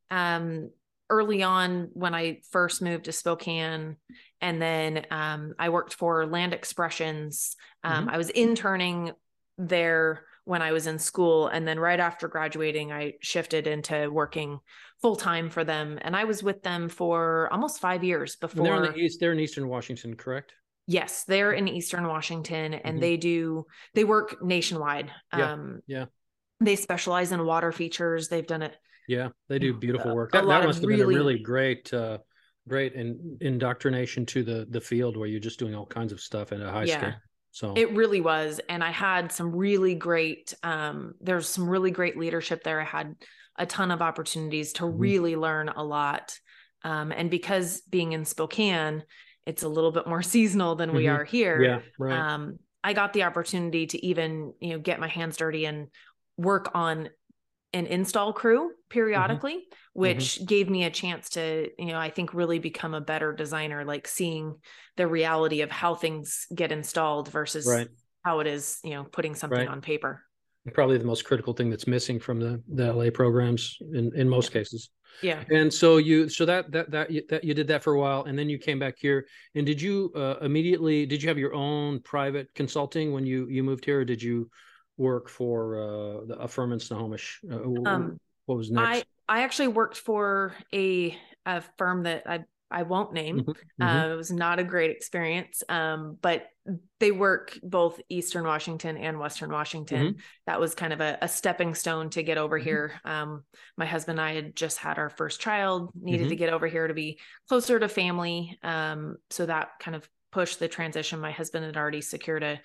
um 0.08 0.70
early 1.10 1.42
on 1.42 1.90
when 1.92 2.14
I 2.14 2.40
first 2.50 2.80
moved 2.80 3.06
to 3.06 3.12
Spokane 3.12 3.96
and 4.40 4.60
then 4.60 5.06
um, 5.10 5.54
I 5.58 5.68
worked 5.68 5.94
for 5.94 6.26
Land 6.26 6.54
Expressions. 6.54 7.56
Um, 7.84 8.06
mm-hmm. 8.06 8.14
I 8.14 8.16
was 8.18 8.30
interning 8.30 9.12
there 9.58 10.24
when 10.44 10.62
I 10.62 10.72
was 10.72 10.86
in 10.86 10.98
school, 10.98 11.48
and 11.48 11.66
then 11.66 11.78
right 11.78 12.00
after 12.00 12.26
graduating, 12.28 12.92
I 12.92 13.14
shifted 13.20 13.66
into 13.66 14.10
working 14.10 14.58
full 15.00 15.16
time 15.16 15.50
for 15.50 15.64
them, 15.64 15.98
and 16.02 16.16
I 16.16 16.24
was 16.24 16.42
with 16.42 16.62
them 16.62 16.88
for 16.88 17.48
almost 17.52 17.80
five 17.80 18.02
years 18.02 18.36
before. 18.36 18.64
they're 18.64 18.84
in 18.84 18.92
the 18.92 18.98
east. 18.98 19.20
They're 19.20 19.32
in 19.32 19.40
Eastern 19.40 19.68
Washington, 19.68 20.16
correct? 20.16 20.54
Yes, 20.86 21.24
they're 21.24 21.52
in 21.52 21.68
Eastern 21.68 22.06
Washington, 22.06 22.74
and 22.74 22.94
mm-hmm. 22.94 23.00
they 23.00 23.16
do 23.16 23.66
they 23.94 24.04
work 24.04 24.42
nationwide. 24.42 25.10
Yeah. 25.36 25.52
Um, 25.52 25.80
yeah. 25.86 26.06
they 26.60 26.76
specialize 26.76 27.32
in 27.32 27.44
water 27.44 27.70
features. 27.70 28.28
They've 28.28 28.46
done 28.46 28.62
it. 28.62 28.76
Yeah, 29.06 29.28
they 29.48 29.58
do 29.58 29.74
beautiful 29.74 30.14
work. 30.14 30.32
That, 30.32 30.46
that 30.46 30.64
must 30.64 30.80
have 30.80 30.88
been 30.88 31.00
a 31.00 31.06
really- 31.06 31.14
really 31.16 31.38
great, 31.38 31.92
uh, 31.92 32.18
great 32.70 32.94
in, 32.94 33.36
indoctrination 33.40 34.24
to 34.26 34.42
the 34.42 34.66
the 34.70 34.80
field 34.80 35.16
where 35.16 35.28
you're 35.28 35.40
just 35.40 35.58
doing 35.58 35.74
all 35.74 35.86
kinds 35.86 36.12
of 36.12 36.20
stuff 36.20 36.52
at 36.52 36.60
a 36.60 36.70
high 36.70 36.84
Yeah. 36.84 36.98
scale. 36.98 37.14
So 37.50 37.74
It 37.76 37.90
really 37.92 38.20
was. 38.20 38.60
And 38.68 38.82
I 38.82 38.90
had 38.92 39.32
some 39.32 39.54
really 39.54 39.94
great, 39.94 40.54
um, 40.62 41.14
there's 41.20 41.48
some 41.48 41.68
really 41.68 41.90
great 41.90 42.16
leadership 42.16 42.62
there. 42.62 42.80
I 42.80 42.84
had 42.84 43.14
a 43.56 43.66
ton 43.66 43.90
of 43.90 44.00
opportunities 44.00 44.72
to 44.74 44.84
Mhm. 44.84 44.94
really 44.98 45.36
learn 45.36 45.68
a 45.68 45.82
lot. 45.82 46.38
Um, 46.84 47.12
and 47.12 47.30
because 47.30 47.82
being 47.82 48.12
in 48.12 48.24
Spokane, 48.24 49.04
it's 49.46 49.64
a 49.64 49.68
little 49.68 49.90
bit 49.92 50.06
more 50.06 50.22
seasonal 50.34 50.76
than 50.76 50.94
we 50.94 51.04
Mhm. 51.04 51.14
are 51.14 51.24
here. 51.24 51.60
yeah, 51.62 51.80
right. 51.98 52.18
um, 52.18 52.58
I 52.82 52.94
got 52.94 53.12
the 53.12 53.24
opportunity 53.24 53.86
to 53.88 54.06
even, 54.06 54.54
you 54.60 54.70
know, 54.70 54.78
get 54.78 55.00
my 55.00 55.08
hands 55.08 55.36
dirty 55.36 55.66
and 55.66 55.88
work 56.38 56.70
on 56.74 57.10
an 57.72 57.86
install 57.86 58.32
crew 58.32 58.70
periodically, 58.88 59.64
which 59.92 60.44
gave 60.44 60.68
me 60.68 60.84
a 60.84 60.90
chance 60.90 61.30
to, 61.30 61.70
you 61.78 61.86
know, 61.86 61.98
I 61.98 62.10
think 62.10 62.34
really 62.34 62.58
become 62.58 62.94
a 62.94 63.00
better 63.00 63.32
designer, 63.32 63.84
like 63.84 64.08
seeing 64.08 64.56
the 64.96 65.06
reality 65.06 65.60
of 65.60 65.70
how 65.70 65.94
things 65.94 66.46
get 66.54 66.72
installed 66.72 67.28
versus 67.30 67.66
right. 67.66 67.88
how 68.24 68.40
it 68.40 68.46
is, 68.46 68.78
you 68.82 68.90
know, 68.90 69.04
putting 69.04 69.34
something 69.34 69.58
Right. 69.58 69.68
on 69.68 69.80
paper. 69.80 70.22
Probably 70.74 70.98
the 70.98 71.04
most 71.04 71.24
critical 71.24 71.54
thing 71.54 71.70
that's 71.70 71.86
missing 71.86 72.20
from 72.20 72.38
the 72.38 72.62
the 72.68 72.92
LA 72.92 73.10
programs 73.10 73.78
in 73.94 74.12
in 74.14 74.28
most 74.28 74.52
cases. 74.52 74.90
Yeah. 75.22 75.42
And 75.50 75.72
so 75.72 75.96
you 75.96 76.28
so 76.28 76.44
that 76.44 76.70
that 76.72 76.90
that 76.90 77.10
you, 77.10 77.22
that 77.30 77.44
you 77.44 77.54
did 77.54 77.66
that 77.68 77.82
for 77.82 77.94
a 77.94 77.98
while, 77.98 78.24
and 78.24 78.38
then 78.38 78.50
you 78.50 78.58
came 78.58 78.78
back 78.78 78.96
here. 78.98 79.26
And 79.54 79.64
did 79.64 79.80
you 79.80 80.12
uh, 80.14 80.36
immediately 80.42 81.06
did 81.06 81.22
you 81.22 81.28
have 81.28 81.38
your 81.38 81.54
own 81.54 82.00
private 82.00 82.48
consulting 82.54 83.12
when 83.12 83.24
you 83.24 83.48
you 83.48 83.62
moved 83.62 83.84
here, 83.86 84.00
or 84.00 84.04
did 84.04 84.22
you 84.22 84.50
work 85.00 85.28
for 85.28 85.80
uh, 85.80 86.24
the 86.26 86.36
Affirm 86.38 86.72
and 86.72 86.80
Snohomish? 86.80 87.40
Uh, 87.50 87.58
Um, 87.86 88.18
what 88.46 88.58
was 88.58 88.70
next? 88.70 89.04
I 89.28 89.36
I 89.36 89.42
actually 89.42 89.68
worked 89.68 89.96
for 89.96 90.54
a 90.72 91.16
a 91.46 91.62
firm 91.78 92.04
that 92.04 92.24
I 92.26 92.44
I 92.70 92.84
won't 92.84 93.12
name. 93.12 93.38
Mhm, 93.38 93.54
mhm. 93.80 94.10
Uh, 94.10 94.12
it 94.12 94.16
was 94.16 94.30
not 94.30 94.60
a 94.60 94.64
great 94.64 94.92
experience, 94.92 95.64
um, 95.68 96.16
but 96.20 96.46
they 97.00 97.10
work 97.10 97.58
both 97.64 98.00
Eastern 98.08 98.44
Washington 98.44 98.96
and 98.96 99.18
Western 99.18 99.50
Washington. 99.50 100.18
That 100.46 100.60
was 100.60 100.76
kind 100.76 100.92
of 100.92 101.00
a, 101.00 101.18
a 101.20 101.26
stepping 101.28 101.74
stone 101.74 102.10
to 102.10 102.22
get 102.22 102.38
over 102.38 102.60
Mhm. 102.60 102.62
here. 102.62 103.00
Um, 103.04 103.42
my 103.76 103.86
husband 103.86 104.20
and 104.20 104.28
I 104.28 104.34
had 104.34 104.54
just 104.54 104.78
had 104.78 104.98
our 104.98 105.10
first 105.10 105.40
child, 105.40 105.90
needed 106.00 106.28
to 106.28 106.36
get 106.36 106.52
over 106.52 106.68
here 106.68 106.86
to 106.86 106.94
be 106.94 107.18
closer 107.48 107.78
to 107.80 107.88
family. 107.88 108.56
Um, 108.62 109.16
so 109.30 109.46
that 109.46 109.70
kind 109.80 109.96
of 109.96 110.08
pushed 110.30 110.60
the 110.60 110.68
transition. 110.68 111.18
My 111.18 111.32
husband 111.32 111.64
had 111.64 111.76
already 111.76 112.02
secured 112.02 112.44
a 112.44 112.60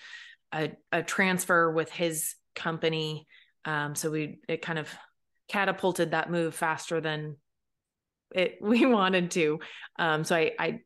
a, 0.53 0.71
a 0.91 1.03
transfer 1.03 1.71
with 1.71 1.91
his 1.91 2.35
company, 2.55 3.27
um, 3.65 3.95
so 3.95 4.11
we 4.11 4.39
it 4.47 4.61
kind 4.61 4.79
of 4.79 4.89
catapulted 5.47 6.11
that 6.11 6.31
move 6.31 6.55
faster 6.55 7.01
than 7.01 7.37
it 8.33 8.57
we 8.61 8.85
wanted 8.85 9.31
to. 9.31 9.59
Um, 9.97 10.23
so 10.23 10.35
I, 10.35 10.51
I 10.59 10.79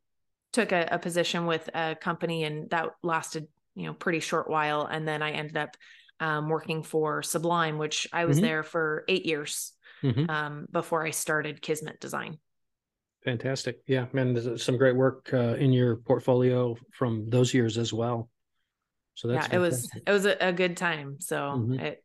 took 0.51 0.71
a, 0.71 0.87
a 0.91 0.99
position 0.99 1.45
with 1.45 1.69
a 1.73 1.95
company 1.95 2.43
and 2.43 2.69
that 2.71 2.89
lasted, 3.03 3.47
you 3.75 3.85
know, 3.85 3.93
pretty 3.93 4.19
short 4.19 4.49
while. 4.49 4.85
And 4.85 5.07
then 5.07 5.21
I 5.21 5.31
ended 5.31 5.57
up 5.57 5.75
um, 6.19 6.49
working 6.49 6.83
for 6.83 7.21
Sublime, 7.21 7.77
which 7.77 8.07
I 8.11 8.25
was 8.25 8.39
Mhm. 8.39 8.41
there 8.41 8.63
for 8.63 9.05
eight 9.07 9.25
years 9.25 9.73
Mhm. 10.03 10.29
um, 10.29 10.67
before 10.71 11.05
I 11.05 11.11
started 11.11 11.61
Kismet 11.61 11.99
Design. 11.99 12.39
Fantastic. 13.23 13.81
Yeah, 13.85 14.07
man, 14.13 14.33
there's 14.33 14.63
some 14.63 14.77
great 14.77 14.95
work 14.95 15.29
uh, 15.33 15.55
in 15.55 15.71
your 15.73 15.97
portfolio 15.97 16.75
from 16.93 17.29
those 17.29 17.53
years 17.53 17.77
as 17.77 17.93
well. 17.93 18.29
So 19.19 19.27
that's 19.27 19.47
yeah, 19.47 19.57
it 19.57 19.59
was 19.59 19.91
it 20.05 20.11
was 20.11 20.25
a, 20.25 20.37
a 20.39 20.53
good 20.53 20.77
time. 20.77 21.17
So 21.19 21.51
Mhm. 21.55 21.79
it 21.81 22.03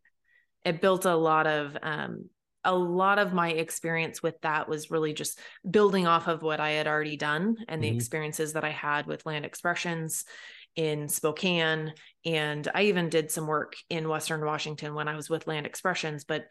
it 0.65 0.81
built 0.81 1.05
a 1.05 1.15
lot 1.15 1.47
of 1.47 1.77
um, 1.83 2.29
a 2.65 2.75
lot 2.75 3.19
of 3.19 3.33
my 3.33 3.51
experience 3.51 4.23
with 4.23 4.41
that 4.41 4.69
was 4.69 4.91
really 4.91 5.13
just 5.13 5.39
building 5.71 6.07
off 6.07 6.27
of 6.27 6.43
what 6.43 6.61
I 6.61 6.71
had 6.71 6.89
already 6.89 7.17
done 7.17 7.57
and 7.69 7.83
the 7.83 7.89
Mhm. 7.89 7.95
experiences 7.95 8.55
that 8.55 8.65
I 8.65 8.71
had 8.71 9.07
with 9.07 9.27
Land 9.27 9.45
Expressions 9.45 10.25
in 10.75 11.09
Spokane. 11.09 11.93
And 12.25 12.69
I 12.75 12.85
even 12.85 13.11
did 13.11 13.31
some 13.31 13.47
work 13.47 13.77
in 13.91 14.09
Western 14.09 14.45
Washington 14.45 14.95
when 14.95 15.07
I 15.07 15.15
was 15.15 15.31
with 15.31 15.47
Land 15.47 15.67
Expressions, 15.67 16.25
but 16.25 16.47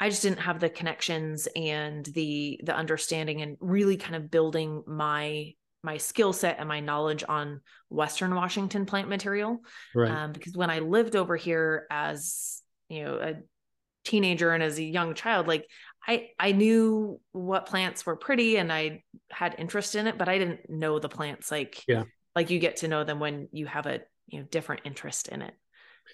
I 0.00 0.08
just 0.08 0.22
didn't 0.22 0.40
have 0.40 0.58
the 0.58 0.70
connections 0.70 1.46
and 1.54 2.04
the 2.06 2.60
the 2.64 2.74
understanding 2.74 3.42
and 3.42 3.56
really 3.60 3.96
kind 3.96 4.16
of 4.16 4.30
building 4.30 4.82
my 4.86 5.52
my 5.82 5.96
skill 5.96 6.32
set 6.32 6.58
and 6.58 6.68
my 6.68 6.80
knowledge 6.80 7.24
on 7.28 7.60
Western 7.88 8.34
Washington 8.34 8.84
plant 8.86 9.08
material. 9.08 9.60
right. 9.94 10.10
Um, 10.10 10.32
because 10.32 10.56
when 10.56 10.70
I 10.70 10.80
lived 10.80 11.14
over 11.16 11.36
here 11.36 11.86
as 11.90 12.62
you 12.88 13.04
know 13.04 13.14
a 13.18 13.34
teenager 14.04 14.50
and 14.52 14.62
as 14.62 14.78
a 14.78 14.82
young 14.82 15.14
child, 15.14 15.46
like 15.46 15.66
I 16.06 16.30
I 16.38 16.52
knew 16.52 17.20
what 17.32 17.66
plants 17.66 18.04
were 18.06 18.16
pretty 18.16 18.56
and 18.56 18.72
I 18.72 19.04
had 19.30 19.54
interest 19.58 19.94
in 19.94 20.06
it, 20.06 20.18
but 20.18 20.28
I 20.28 20.38
didn't 20.38 20.68
know 20.70 20.98
the 20.98 21.08
plants 21.08 21.50
like 21.50 21.84
Yeah. 21.86 22.04
like 22.34 22.50
you 22.50 22.58
get 22.58 22.78
to 22.78 22.88
know 22.88 23.04
them 23.04 23.20
when 23.20 23.48
you 23.52 23.66
have 23.66 23.86
a 23.86 24.00
you 24.26 24.40
know 24.40 24.46
different 24.50 24.82
interest 24.84 25.28
in 25.28 25.42
it. 25.42 25.54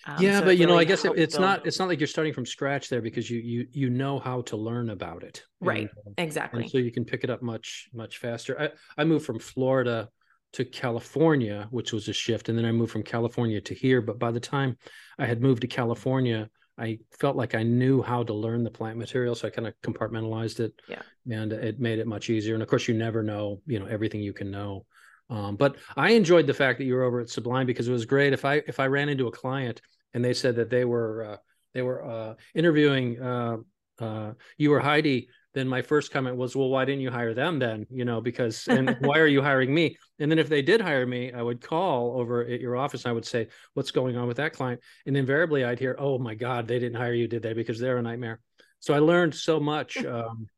Um, 0.07 0.23
yeah, 0.23 0.39
so 0.41 0.45
but 0.47 0.59
you 0.59 0.67
know, 0.67 0.77
I 0.77 0.85
guess 0.85 1.05
it, 1.05 1.13
it's 1.17 1.35
build- 1.37 1.49
not 1.49 1.67
it's 1.67 1.79
not 1.79 1.89
like 1.89 1.99
you're 2.01 2.07
starting 2.07 2.33
from 2.35 2.47
scratch 2.47 2.89
there 2.89 3.01
because 3.01 3.31
you 3.31 3.41
you 3.41 3.67
you 3.73 3.91
know 3.91 4.19
how 4.19 4.43
to 4.43 4.57
learn 4.57 4.91
about 4.91 5.23
it. 5.23 5.43
Right. 5.61 5.89
And, 6.07 6.15
uh, 6.19 6.23
exactly. 6.23 6.63
and 6.63 6.71
so 6.71 6.79
you 6.79 6.93
can 6.93 7.05
pick 7.05 7.25
it 7.25 7.31
up 7.31 7.41
much 7.43 7.89
much 7.95 8.19
faster 8.19 8.61
i 8.61 8.71
i 9.01 9.05
moved 9.05 9.25
from 9.25 9.39
florida 9.39 10.11
to 10.53 10.65
california 10.65 11.67
which 11.71 11.93
was 11.93 12.07
a 12.09 12.13
shift 12.13 12.49
and 12.49 12.59
then 12.59 12.65
i 12.67 12.71
moved 12.73 12.93
from 12.93 13.03
california 13.03 13.61
to 13.63 13.75
here 13.75 14.01
but 14.03 14.19
by 14.19 14.31
the 14.31 14.41
time 14.41 14.77
i 15.19 15.25
had 15.27 15.41
moved 15.41 15.63
to 15.63 15.67
california 15.67 16.49
i 16.79 16.99
felt 17.19 17.35
like 17.37 17.55
i 17.55 17.63
knew 17.63 18.03
how 18.03 18.23
to 18.23 18.35
learn 18.35 18.63
the 18.63 18.71
plant 18.71 18.99
material 18.99 19.35
so 19.35 19.49
i 19.49 19.51
kind 19.51 19.67
of 19.67 19.75
compartmentalized 19.83 20.61
it 20.61 20.73
Yeah. 20.89 21.03
and 21.31 21.53
it 21.53 21.81
made 21.81 21.99
it 21.99 22.07
much 22.07 22.29
easier 22.31 22.55
and 22.55 22.63
of 22.63 22.69
course 22.69 22.87
you 22.87 22.95
never 22.95 23.23
know 23.23 23.61
you 23.67 23.79
know 23.79 23.87
everything 23.87 24.21
you 24.21 24.33
can 24.35 24.51
know 24.51 24.85
um, 25.31 25.57
but 25.57 25.77
i 25.97 26.11
enjoyed 26.11 26.47
the 26.47 26.55
fact 26.55 26.79
that 26.79 26.85
you 26.85 26.95
were 26.95 27.03
over 27.03 27.21
at 27.21 27.29
sublime 27.29 27.67
because 27.67 27.89
it 27.89 27.93
was 27.93 28.05
great 28.05 28.33
if 28.33 28.45
i 28.45 28.63
if 28.67 28.81
i 28.81 28.87
ran 28.87 29.09
into 29.09 29.27
a 29.27 29.33
client 29.33 29.81
and 30.13 30.25
they 30.25 30.35
said 30.35 30.57
that 30.57 30.71
they 30.71 30.85
were 30.85 31.25
uh, 31.25 31.37
they 31.73 31.83
were 31.83 32.05
uh, 32.05 32.35
interviewing 32.55 33.21
uh, 33.21 33.57
uh, 34.01 34.33
you 34.59 34.73
or 34.73 34.81
heidi 34.81 35.29
then 35.55 35.69
my 35.69 35.83
first 35.83 36.11
comment 36.11 36.37
was, 36.37 36.57
well, 36.57 36.69
why 36.69 36.85
didn't 36.85 37.01
you 37.01 37.11
hire 37.11 37.33
them 37.33 37.61
then? 37.61 37.87
You 37.89 38.05
know, 38.05 38.21
because 38.21 38.67
and 38.67 38.97
why 39.01 39.19
are 39.19 39.27
you 39.27 39.41
hiring 39.41 39.73
me? 39.73 39.97
And 40.19 40.31
then 40.31 40.39
if 40.39 40.49
they 40.49 40.63
did 40.63 40.81
hire 40.81 41.07
me, 41.07 41.33
I 41.33 41.43
would 41.43 41.61
call 41.61 42.21
over 42.21 42.45
at 42.45 42.61
your 42.61 42.77
office 42.77 43.05
and 43.05 43.11
I 43.11 43.15
would 43.15 43.25
say, 43.25 43.49
what's 43.75 43.93
going 43.93 44.17
on 44.17 44.27
with 44.27 44.37
that 44.39 44.53
client? 44.53 44.81
And 45.07 45.17
invariably 45.17 45.65
I'd 45.65 45.79
hear, 45.79 45.97
oh 45.99 46.19
my 46.19 46.35
God, 46.35 46.67
they 46.67 46.81
didn't 46.81 46.97
hire 46.97 47.15
you, 47.15 47.29
did 47.29 47.43
they? 47.43 47.53
Because 47.53 47.79
they're 47.79 47.99
a 47.99 48.03
nightmare. 48.03 48.41
So 48.81 48.95
I 48.95 48.99
learned 48.99 49.35
so 49.35 49.61
much 49.61 49.97
um, 50.05 50.49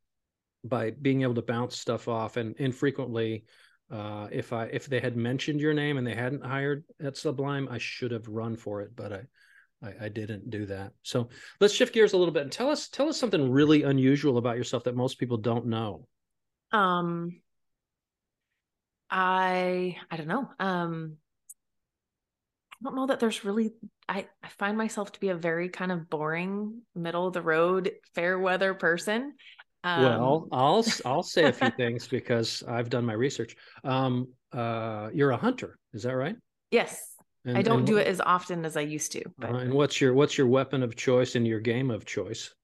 by 0.65 0.91
being 0.91 1.23
able 1.23 1.35
to 1.35 1.43
bounce 1.43 1.79
stuff 1.79 2.09
off 2.09 2.39
and 2.39 2.57
infrequently. 2.57 3.45
Uh, 3.91 4.29
if 4.33 4.53
I 4.53 4.65
if 4.65 4.87
they 4.87 5.01
had 5.01 5.17
mentioned 5.17 5.61
your 5.61 5.75
name 5.75 5.97
and 5.97 6.07
they 6.07 6.15
hadn't 6.15 6.45
hired 6.45 6.85
at 7.03 7.17
Sublime, 7.17 7.69
I 7.71 7.79
should 7.79 8.11
have 8.11 8.27
run 8.27 8.57
for 8.57 8.83
it, 8.83 8.97
but 8.97 9.13
I 9.13 9.23
I, 9.83 10.07
I 10.07 10.09
didn't 10.09 10.51
do 10.51 10.67
that. 10.67 10.93
So 11.03 11.29
let's 11.61 11.75
shift 11.75 11.95
gears 11.95 12.13
a 12.13 12.17
little 12.17 12.35
bit 12.35 12.43
and 12.43 12.53
tell 12.53 12.71
us 12.71 12.89
tell 12.89 13.09
us 13.09 13.19
something 13.19 13.51
really 13.51 13.85
unusual 13.85 14.39
about 14.39 14.57
yourself 14.57 14.85
that 14.85 14.97
most 14.97 15.19
people 15.19 15.37
don't 15.37 15.67
know. 15.67 16.09
Um, 16.73 17.41
I 19.11 19.97
I 20.11 20.17
don't 20.17 20.29
know. 20.29 20.49
Um, 20.59 21.17
I 22.73 22.85
don't 22.85 22.97
know 22.97 23.07
that 23.07 23.21
there's 23.21 23.45
really. 23.45 23.73
I 24.09 24.27
I 24.43 24.49
find 24.49 24.77
myself 24.77 25.13
to 25.13 25.21
be 25.21 25.29
a 25.29 25.37
very 25.37 25.69
kind 25.69 25.93
of 25.93 26.11
boring, 26.11 26.83
middle 26.95 27.27
of 27.27 27.35
the 27.35 27.43
road, 27.43 27.93
fair 28.15 28.39
weather 28.39 28.75
person. 28.75 29.35
Um, 29.87 29.95
well, 29.95 30.49
I'll 30.53 30.85
I'll 31.05 31.23
say 31.23 31.49
a 31.49 31.53
few 31.53 31.71
things 31.71 32.09
because 32.09 32.63
I've 32.67 32.91
done 32.91 33.05
my 33.05 33.15
research. 33.15 33.57
Um, 33.85 34.29
uh, 34.53 35.11
you're 35.13 35.31
a 35.31 35.37
hunter, 35.37 35.79
is 35.93 36.03
that 36.05 36.17
right? 36.17 36.37
yes, 36.71 37.17
And, 37.45 37.57
I 37.57 37.63
don't 37.63 37.85
and 37.85 37.87
do 37.87 37.97
it 37.97 38.07
as 38.07 38.21
often 38.21 38.65
as 38.65 38.77
I 38.77 38.83
used 38.83 39.13
to, 39.13 39.23
but 39.41 39.53
uh, 39.53 39.61
and 39.61 39.73
what's 39.73 40.01
your 40.01 40.13
what's 40.15 40.37
your 40.39 40.47
weapon 40.47 40.83
of 40.83 40.97
choice 40.97 41.35
and 41.35 41.47
your 41.47 41.61
game 41.61 41.91
of 41.91 42.05
choice? 42.05 42.55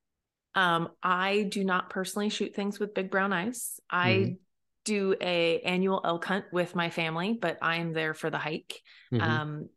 um, 0.54 0.90
I 1.02 1.44
do 1.44 1.64
not 1.64 1.90
personally 1.90 2.28
shoot 2.28 2.54
things 2.54 2.78
with 2.78 2.94
big 2.94 3.10
brown 3.10 3.32
eyes. 3.32 3.80
I 3.90 4.34
Mhm. 4.34 4.36
do 4.84 5.14
a 5.20 5.60
annual 5.60 6.00
elk 6.04 6.24
hunt 6.24 6.46
with 6.52 6.74
my 6.74 6.90
family, 6.90 7.38
but 7.40 7.58
I'm 7.62 7.92
there 7.92 8.14
for 8.14 8.28
the 8.28 8.38
hike. 8.38 8.80
Mhm. 9.10 9.42
Um, 9.42 9.68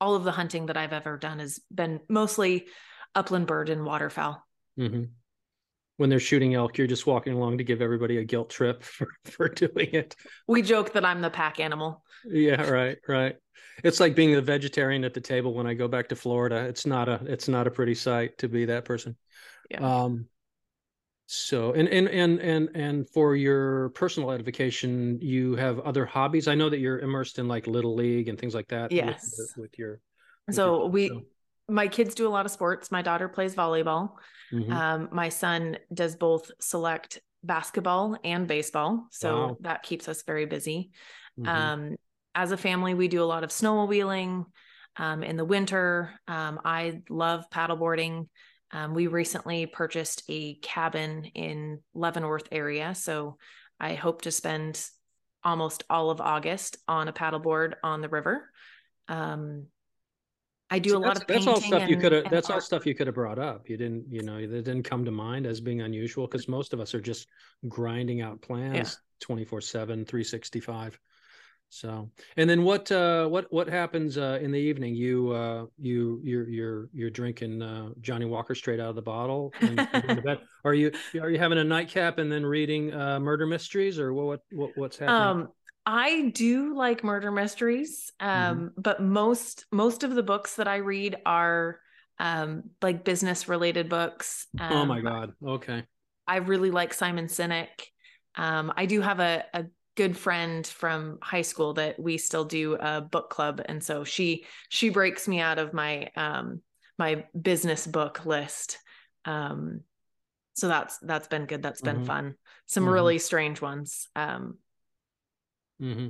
all 0.00 0.16
of 0.16 0.24
the 0.24 0.32
hunting 0.32 0.66
that 0.66 0.76
I've 0.76 0.92
ever 0.92 1.18
done 1.18 1.40
has 1.40 1.60
been 1.74 2.00
mostly 2.08 2.66
upland 3.14 3.46
bird 3.48 3.70
and 3.70 3.84
waterfowl. 3.84 4.42
Mhm. 4.76 5.14
When 5.96 6.10
they're 6.10 6.18
shooting 6.20 6.54
elk, 6.54 6.76
you're 6.76 6.88
just 6.88 7.06
walking 7.06 7.34
along 7.34 7.58
to 7.58 7.64
give 7.64 7.80
everybody 7.80 8.18
a 8.18 8.24
guilt 8.24 8.50
trip 8.50 8.82
for, 8.94 9.06
for 9.24 9.48
doing 9.48 9.90
it. 9.92 10.16
We 10.48 10.60
joke 10.62 10.92
that 10.94 11.04
I'm 11.04 11.20
the 11.20 11.30
pack 11.30 11.60
animal. 11.60 12.02
Yeah, 12.24 12.68
right, 12.68 12.98
right. 13.08 13.36
It's 13.84 14.00
like 14.00 14.14
being 14.16 14.32
the 14.32 14.42
vegetarian 14.42 15.04
at 15.04 15.14
the 15.14 15.20
table 15.20 15.54
when 15.54 15.66
I 15.66 15.74
go 15.74 15.86
back 15.88 16.08
to 16.08 16.16
Florida. 16.16 16.64
It's 16.64 16.86
not 16.86 17.08
a 17.08 17.20
it's 17.26 17.48
not 17.48 17.66
a 17.66 17.70
pretty 17.70 17.94
sight 17.94 18.38
to 18.38 18.48
be 18.48 18.64
that 18.66 18.84
person. 18.84 19.16
Yeah. 19.70 20.02
Um 20.04 20.26
so 21.26 21.72
and 21.72 21.88
and 21.88 22.08
and 22.08 22.38
and 22.40 22.68
and 22.74 23.08
for 23.10 23.34
your 23.34 23.88
personal 23.90 24.30
edification, 24.30 25.18
you 25.20 25.56
have 25.56 25.78
other 25.80 26.04
hobbies. 26.06 26.48
I 26.48 26.54
know 26.54 26.68
that 26.70 26.78
you're 26.78 26.98
immersed 26.98 27.38
in 27.38 27.48
like 27.48 27.66
little 27.66 27.94
league 27.94 28.28
and 28.28 28.38
things 28.38 28.54
like 28.54 28.68
that. 28.68 28.84
with 28.90 28.92
Yes. 28.92 29.34
your- 29.38 29.46
With, 29.64 29.78
your 29.78 30.00
with 30.46 30.56
so 30.56 30.80
your- 30.82 30.88
we 30.90 31.08
so- 31.08 31.22
my 31.68 31.88
kids 31.88 32.14
do 32.14 32.26
a 32.26 32.30
lot 32.30 32.46
of 32.46 32.52
sports. 32.52 32.90
My 32.90 33.02
daughter 33.02 33.28
plays 33.28 33.54
volleyball. 33.54 34.12
Mm-hmm. 34.52 34.72
Um, 34.72 35.08
my 35.12 35.28
son 35.28 35.78
does 35.92 36.16
both 36.16 36.50
select 36.60 37.20
basketball 37.42 38.16
and 38.24 38.46
baseball. 38.46 39.06
So 39.10 39.36
wow. 39.36 39.56
that 39.60 39.82
keeps 39.82 40.08
us 40.08 40.22
very 40.22 40.46
busy. 40.46 40.90
Mm-hmm. 41.38 41.48
Um, 41.48 41.96
as 42.34 42.52
a 42.52 42.56
family, 42.56 42.94
we 42.94 43.08
do 43.08 43.22
a 43.22 43.24
lot 43.24 43.44
of 43.44 43.50
snowmobiling. 43.50 44.44
Um, 44.96 45.22
in 45.22 45.36
the 45.36 45.44
winter, 45.44 46.12
um, 46.28 46.60
I 46.64 47.02
love 47.08 47.50
paddleboarding. 47.50 48.28
Um, 48.70 48.94
we 48.94 49.06
recently 49.06 49.66
purchased 49.66 50.22
a 50.28 50.54
cabin 50.56 51.24
in 51.34 51.80
Leavenworth 51.94 52.48
area. 52.52 52.94
So 52.94 53.38
I 53.78 53.94
hope 53.94 54.22
to 54.22 54.30
spend 54.30 54.84
almost 55.42 55.84
all 55.90 56.10
of 56.10 56.20
August 56.20 56.76
on 56.88 57.08
a 57.08 57.12
paddleboard 57.12 57.74
on 57.82 58.00
the 58.00 58.08
river. 58.08 58.50
Um, 59.08 59.66
I 60.70 60.78
do 60.78 60.90
so 60.90 60.98
a 60.98 61.00
lot 61.00 61.16
of 61.16 61.26
that's 61.26 61.46
all 61.46 61.60
stuff 61.60 61.82
and, 61.82 61.90
you 61.90 61.96
could 61.96 62.12
have 62.12 62.30
that's 62.30 62.48
art. 62.48 62.56
all 62.56 62.60
stuff 62.60 62.86
you 62.86 62.94
could 62.94 63.06
have 63.06 63.14
brought 63.14 63.38
up. 63.38 63.68
You 63.68 63.76
didn't, 63.76 64.06
you 64.10 64.22
know, 64.22 64.40
that 64.40 64.64
didn't 64.64 64.82
come 64.82 65.04
to 65.04 65.10
mind 65.10 65.46
as 65.46 65.60
being 65.60 65.82
unusual 65.82 66.26
because 66.26 66.48
most 66.48 66.72
of 66.72 66.80
us 66.80 66.94
are 66.94 67.00
just 67.00 67.28
grinding 67.68 68.22
out 68.22 68.40
plans 68.40 68.98
24 69.20 69.60
7, 69.60 70.04
365. 70.04 70.98
So, 71.70 72.08
and 72.36 72.48
then 72.48 72.62
what 72.62 72.90
uh, 72.92 73.26
what 73.26 73.52
what 73.52 73.68
happens 73.68 74.16
uh, 74.16 74.38
in 74.40 74.52
the 74.52 74.58
evening? 74.60 74.94
You 74.94 75.32
uh, 75.32 75.66
you 75.76 76.20
you're 76.22 76.48
you're 76.48 76.88
you're 76.92 77.10
drinking 77.10 77.62
uh, 77.62 77.88
Johnnie 78.00 78.26
Walker 78.26 78.54
straight 78.54 78.78
out 78.78 78.90
of 78.90 78.94
the 78.94 79.02
bottle. 79.02 79.52
are 80.64 80.74
you 80.74 80.92
are 81.20 81.30
you 81.30 81.38
having 81.38 81.58
a 81.58 81.64
nightcap 81.64 82.18
and 82.18 82.30
then 82.30 82.46
reading 82.46 82.94
uh, 82.94 83.18
murder 83.18 83.44
mysteries, 83.44 83.98
or 83.98 84.14
what 84.14 84.42
what 84.52 84.70
what's 84.76 84.98
happening? 84.98 85.46
Um, 85.46 85.48
I 85.86 86.30
do 86.34 86.74
like 86.74 87.04
murder 87.04 87.30
mysteries, 87.30 88.12
um, 88.20 88.56
mm-hmm. 88.56 88.66
but 88.80 89.02
most 89.02 89.66
most 89.70 90.02
of 90.02 90.14
the 90.14 90.22
books 90.22 90.56
that 90.56 90.68
I 90.68 90.76
read 90.76 91.16
are 91.26 91.80
um, 92.18 92.70
like 92.80 93.04
business 93.04 93.48
related 93.48 93.88
books. 93.88 94.46
oh 94.58 94.86
my 94.86 94.98
um, 94.98 95.04
god! 95.04 95.32
Okay. 95.46 95.84
I 96.26 96.36
really 96.36 96.70
like 96.70 96.94
Simon 96.94 97.26
Sinek. 97.26 97.68
Um, 98.34 98.72
I 98.76 98.86
do 98.86 99.00
have 99.02 99.20
a, 99.20 99.44
a 99.52 99.66
good 99.96 100.16
friend 100.16 100.66
from 100.66 101.18
high 101.22 101.42
school 101.42 101.74
that 101.74 101.98
we 102.00 102.18
still 102.18 102.44
do 102.44 102.74
a 102.74 103.00
book 103.00 103.30
club 103.30 103.60
and 103.64 103.82
so 103.82 104.02
she 104.04 104.44
she 104.68 104.88
breaks 104.88 105.28
me 105.28 105.38
out 105.38 105.58
of 105.58 105.72
my 105.72 106.10
um 106.16 106.60
my 106.98 107.24
business 107.40 107.86
book 107.86 108.24
list 108.26 108.78
um 109.24 109.80
so 110.54 110.66
that's 110.66 110.98
that's 110.98 111.28
been 111.28 111.46
good 111.46 111.62
that's 111.62 111.80
been 111.80 111.96
mm-hmm. 111.96 112.06
fun 112.06 112.34
some 112.66 112.84
mm-hmm. 112.84 112.92
really 112.92 113.18
strange 113.18 113.60
ones 113.60 114.08
um 114.16 114.58
mm-hmm. 115.84 116.08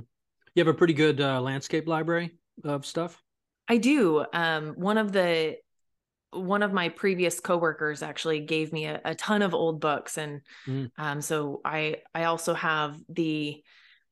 you 0.53 0.63
have 0.63 0.67
a 0.67 0.73
pretty 0.73 0.93
good 0.93 1.19
uh, 1.19 1.41
landscape 1.41 1.87
library 1.87 2.37
of 2.63 2.85
stuff 2.85 3.21
i 3.67 3.77
do 3.77 4.25
um 4.33 4.73
one 4.75 4.97
of 4.97 5.11
the 5.11 5.57
one 6.35 6.63
of 6.63 6.73
my 6.73 6.89
previous 6.89 7.39
coworkers 7.39 8.03
actually 8.03 8.41
gave 8.41 8.73
me 8.73 8.85
a, 8.85 9.01
a 9.05 9.15
ton 9.15 9.41
of 9.41 9.53
old 9.53 9.79
books 9.79 10.17
and 10.17 10.41
mm. 10.67 10.89
um, 10.97 11.21
so 11.21 11.61
i 11.65 11.97
i 12.13 12.25
also 12.25 12.53
have 12.53 12.97
the 13.09 13.61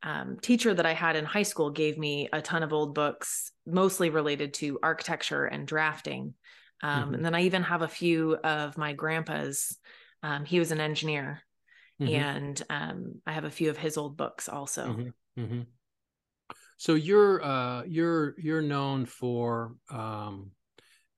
um, 0.03 0.37
teacher 0.41 0.73
that 0.73 0.85
i 0.85 0.93
had 0.93 1.15
in 1.15 1.25
high 1.25 1.43
school 1.43 1.69
gave 1.69 1.97
me 1.97 2.29
a 2.31 2.41
ton 2.41 2.63
of 2.63 2.73
old 2.73 2.95
books 2.95 3.51
mostly 3.65 4.09
related 4.09 4.53
to 4.53 4.79
architecture 4.81 5.45
and 5.45 5.67
drafting 5.67 6.33
um, 6.81 7.03
mm-hmm. 7.05 7.13
and 7.15 7.25
then 7.25 7.35
i 7.35 7.41
even 7.41 7.63
have 7.63 7.81
a 7.81 7.87
few 7.87 8.35
of 8.35 8.77
my 8.77 8.93
grandpa's 8.93 9.77
um, 10.23 10.45
he 10.45 10.59
was 10.59 10.71
an 10.71 10.79
engineer 10.79 11.41
mm-hmm. 12.01 12.13
and 12.13 12.63
um, 12.69 13.15
i 13.25 13.31
have 13.31 13.45
a 13.45 13.51
few 13.51 13.69
of 13.69 13.77
his 13.77 13.97
old 13.97 14.17
books 14.17 14.47
also 14.49 14.87
mm-hmm. 14.87 15.09
Mm-hmm. 15.37 15.61
so 16.77 16.93
you're 16.93 17.43
uh, 17.43 17.83
you're 17.83 18.35
you're 18.39 18.61
known 18.61 19.05
for 19.05 19.75
um, 19.89 20.51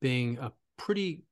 being 0.01 0.37
a 0.39 0.51
pretty 0.77 1.23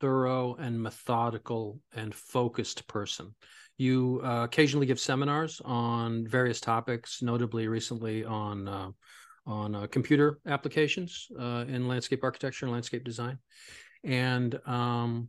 thorough 0.00 0.56
and 0.58 0.82
methodical 0.82 1.80
and 1.94 2.14
focused 2.14 2.86
person. 2.88 3.34
You 3.78 4.20
uh, 4.24 4.44
occasionally 4.44 4.86
give 4.86 5.00
seminars 5.00 5.60
on 5.64 6.26
various 6.26 6.60
topics, 6.60 7.22
notably 7.22 7.68
recently 7.68 8.24
on 8.24 8.68
uh, 8.68 8.90
on 9.46 9.74
uh, 9.74 9.86
computer 9.88 10.38
applications 10.46 11.28
uh, 11.38 11.64
in 11.66 11.88
landscape 11.88 12.22
architecture 12.22 12.66
and 12.66 12.72
landscape 12.72 13.04
design, 13.04 13.38
and 14.04 14.58
um, 14.66 15.28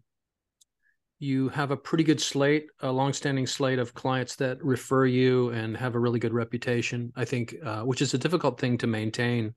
you 1.23 1.49
have 1.49 1.71
a 1.71 1.77
pretty 1.77 2.03
good 2.03 2.21
slate, 2.21 2.67
a 2.81 2.91
longstanding 2.91 3.47
slate 3.47 3.79
of 3.79 3.93
clients 3.93 4.35
that 4.35 4.63
refer 4.63 5.05
you 5.05 5.49
and 5.49 5.77
have 5.77 5.95
a 5.95 5.99
really 5.99 6.19
good 6.19 6.33
reputation. 6.33 7.13
I 7.15 7.25
think, 7.25 7.55
uh, 7.63 7.81
which 7.81 8.01
is 8.01 8.13
a 8.13 8.17
difficult 8.17 8.59
thing 8.59 8.77
to 8.79 8.87
maintain 8.87 9.55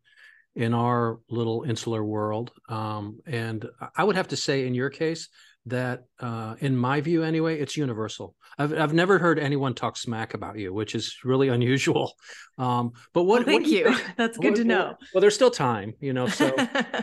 in 0.55 0.73
our 0.73 1.19
little 1.29 1.65
insular 1.65 2.05
world. 2.05 2.53
Um, 2.69 3.21
and 3.27 3.69
I 3.97 4.05
would 4.05 4.17
have 4.17 4.29
to 4.29 4.37
say, 4.37 4.67
in 4.67 4.75
your 4.75 4.91
case, 4.91 5.29
that 5.67 6.05
uh, 6.21 6.55
in 6.61 6.77
my 6.77 7.01
view 7.01 7.25
anyway, 7.25 7.59
it's 7.59 7.77
universal. 7.77 8.37
I've 8.57 8.73
I've 8.73 8.95
never 8.95 9.19
heard 9.19 9.39
anyone 9.39 9.75
talk 9.75 9.97
smack 9.97 10.35
about 10.35 10.59
you, 10.59 10.73
which 10.73 10.95
is 10.95 11.17
really 11.25 11.49
unusual. 11.59 12.13
Um, 12.57 12.93
but 13.13 13.25
what? 13.25 13.41
Well, 13.41 13.45
thank 13.45 13.65
what 13.65 13.73
you. 13.73 13.97
That's 14.17 14.39
good 14.39 14.53
what, 14.53 14.57
to 14.57 14.65
know. 14.65 14.95
Well, 15.13 15.21
there's 15.21 15.35
still 15.35 15.51
time, 15.51 15.95
you 16.01 16.13
know. 16.13 16.29
So, 16.29 16.55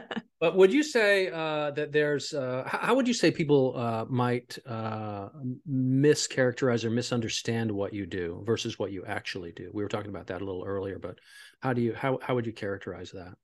but 0.44 0.58
would 0.58 0.74
you 0.74 0.84
say 0.84 1.30
uh, 1.30 1.72
that 1.72 1.94
there's? 1.94 2.34
Uh, 2.34 2.64
how 2.66 2.94
would 2.96 3.08
you 3.08 3.14
say 3.14 3.32
people 3.32 3.78
uh, 3.78 4.04
might 4.10 4.58
uh, 4.66 5.30
mischaracterize 5.66 6.84
or 6.84 6.90
misunderstand 6.90 7.72
what 7.72 7.94
you 7.94 8.06
do 8.06 8.44
versus 8.46 8.78
what 8.78 8.92
you 8.92 9.06
actually 9.06 9.54
do? 9.54 9.72
We 9.74 9.84
were 9.84 9.88
talking 9.88 10.10
about 10.10 10.28
that 10.28 10.42
a 10.42 10.46
little 10.46 10.66
earlier, 10.66 11.00
but 11.00 11.18
how 11.62 11.72
do 11.72 11.82
you 11.82 11.94
how 11.94 12.20
how 12.22 12.36
would 12.36 12.46
you 12.46 12.52
characterize 12.52 13.12
that? 13.12 13.36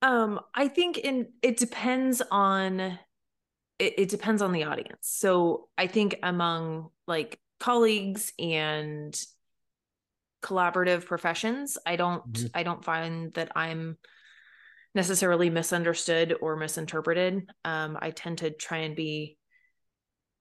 Um, 0.00 0.40
I 0.54 0.68
think 0.68 0.96
in 0.96 1.28
it 1.42 1.58
depends 1.58 2.22
on 2.30 2.80
it, 3.78 3.98
it 3.98 4.08
depends 4.08 4.40
on 4.40 4.52
the 4.52 4.64
audience. 4.64 5.00
So 5.02 5.68
I 5.76 5.88
think 5.88 6.20
among 6.22 6.88
like 7.06 7.38
colleagues 7.58 8.32
and 8.38 9.14
collaborative 10.42 11.04
professions, 11.04 11.76
I 11.84 11.96
don't 11.96 12.32
mm-hmm. 12.32 12.46
I 12.54 12.62
don't 12.62 12.82
find 12.82 13.30
that 13.34 13.52
I'm 13.54 13.98
necessarily 14.94 15.50
misunderstood 15.50 16.36
or 16.40 16.56
misinterpreted. 16.56 17.48
Um, 17.64 17.98
I 18.00 18.10
tend 18.10 18.38
to 18.38 18.50
try 18.50 18.78
and 18.78 18.96
be 18.96 19.36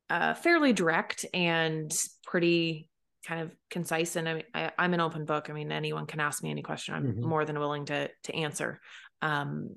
uh, 0.10 0.34
fairly 0.34 0.74
direct 0.74 1.26
and 1.34 1.92
pretty 2.26 2.90
kind 3.26 3.42
of 3.42 3.52
concise 3.70 4.16
and 4.16 4.28
I 4.28 4.44
I, 4.54 4.72
am 4.80 4.94
an 4.94 5.02
open 5.02 5.26
book. 5.26 5.50
I 5.50 5.54
mean, 5.54 5.72
anyone 5.72 6.08
can 6.08 6.20
ask 6.20 6.42
me 6.42 6.50
any 6.50 6.62
question. 6.62 6.96
I'm 6.96 7.08
mm-hmm. 7.08 7.28
more 7.28 7.46
than 7.46 7.60
willing 7.60 7.86
to 7.86 8.10
to 8.24 8.36
answer. 8.36 8.80
Um, 9.22 9.76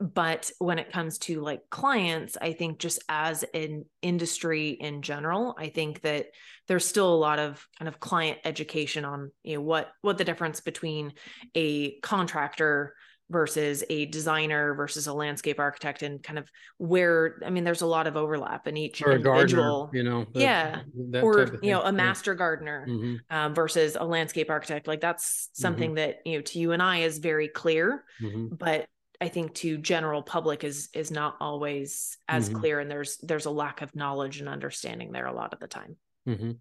but 0.00 0.50
when 0.58 0.78
it 0.78 0.92
comes 0.92 1.18
to 1.18 1.40
like 1.40 1.62
clients, 1.70 2.36
I 2.40 2.52
think 2.52 2.78
just 2.78 3.02
as 3.08 3.44
an 3.52 3.84
industry 4.00 4.70
in 4.70 5.02
general, 5.02 5.56
I 5.58 5.70
think 5.70 6.02
that 6.02 6.26
there's 6.68 6.86
still 6.86 7.12
a 7.12 7.18
lot 7.18 7.40
of 7.40 7.66
kind 7.78 7.88
of 7.88 7.98
client 7.98 8.38
education 8.44 9.04
on 9.04 9.32
you 9.42 9.56
know 9.56 9.62
what 9.62 9.88
what 10.02 10.18
the 10.18 10.24
difference 10.24 10.60
between 10.60 11.12
a 11.54 11.98
contractor 12.00 12.94
versus 13.30 13.84
a 13.90 14.06
designer 14.06 14.74
versus 14.74 15.06
a 15.06 15.12
landscape 15.12 15.60
architect 15.60 16.02
and 16.02 16.22
kind 16.22 16.38
of 16.38 16.50
where 16.78 17.40
i 17.44 17.50
mean 17.50 17.62
there's 17.64 17.82
a 17.82 17.86
lot 17.86 18.06
of 18.06 18.16
overlap 18.16 18.66
in 18.66 18.76
each 18.76 19.02
or 19.02 19.12
individual 19.12 19.86
gardener, 19.86 19.98
you 19.98 20.02
know 20.02 20.26
yeah 20.32 20.80
or 21.22 21.58
you 21.62 21.70
know 21.70 21.82
a 21.82 21.92
master 21.92 22.34
gardener 22.34 22.86
mm-hmm. 22.88 23.16
um, 23.30 23.54
versus 23.54 23.96
a 23.98 24.04
landscape 24.04 24.50
architect 24.50 24.86
like 24.86 25.00
that's 25.00 25.50
something 25.52 25.90
mm-hmm. 25.90 25.96
that 25.96 26.18
you 26.24 26.36
know 26.36 26.42
to 26.42 26.58
you 26.58 26.72
and 26.72 26.82
i 26.82 26.98
is 26.98 27.18
very 27.18 27.48
clear 27.48 28.04
mm-hmm. 28.20 28.46
but 28.54 28.86
i 29.20 29.28
think 29.28 29.54
to 29.54 29.76
general 29.76 30.22
public 30.22 30.64
is 30.64 30.88
is 30.94 31.10
not 31.10 31.36
always 31.38 32.16
as 32.28 32.48
mm-hmm. 32.48 32.60
clear 32.60 32.80
and 32.80 32.90
there's 32.90 33.18
there's 33.18 33.46
a 33.46 33.50
lack 33.50 33.82
of 33.82 33.94
knowledge 33.94 34.40
and 34.40 34.48
understanding 34.48 35.12
there 35.12 35.26
a 35.26 35.34
lot 35.34 35.52
of 35.52 35.60
the 35.60 35.68
time 35.68 35.96
mm-hmm. 36.26 36.52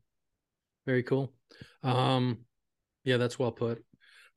very 0.85 1.03
cool 1.03 1.31
um 1.83 2.39
yeah 3.05 3.15
that's 3.15 3.39
well 3.39 3.53
put 3.53 3.85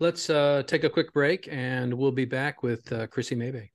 Let's 0.02 0.30
uh, 0.30 0.62
take 0.66 0.84
a 0.84 0.88
quick 0.88 1.12
break 1.12 1.46
and 1.52 1.92
we'll 1.92 2.10
be 2.10 2.24
back 2.24 2.62
with 2.62 2.90
uh, 2.90 3.06
Kryssie 3.06 3.36
Maybay. 3.36 3.68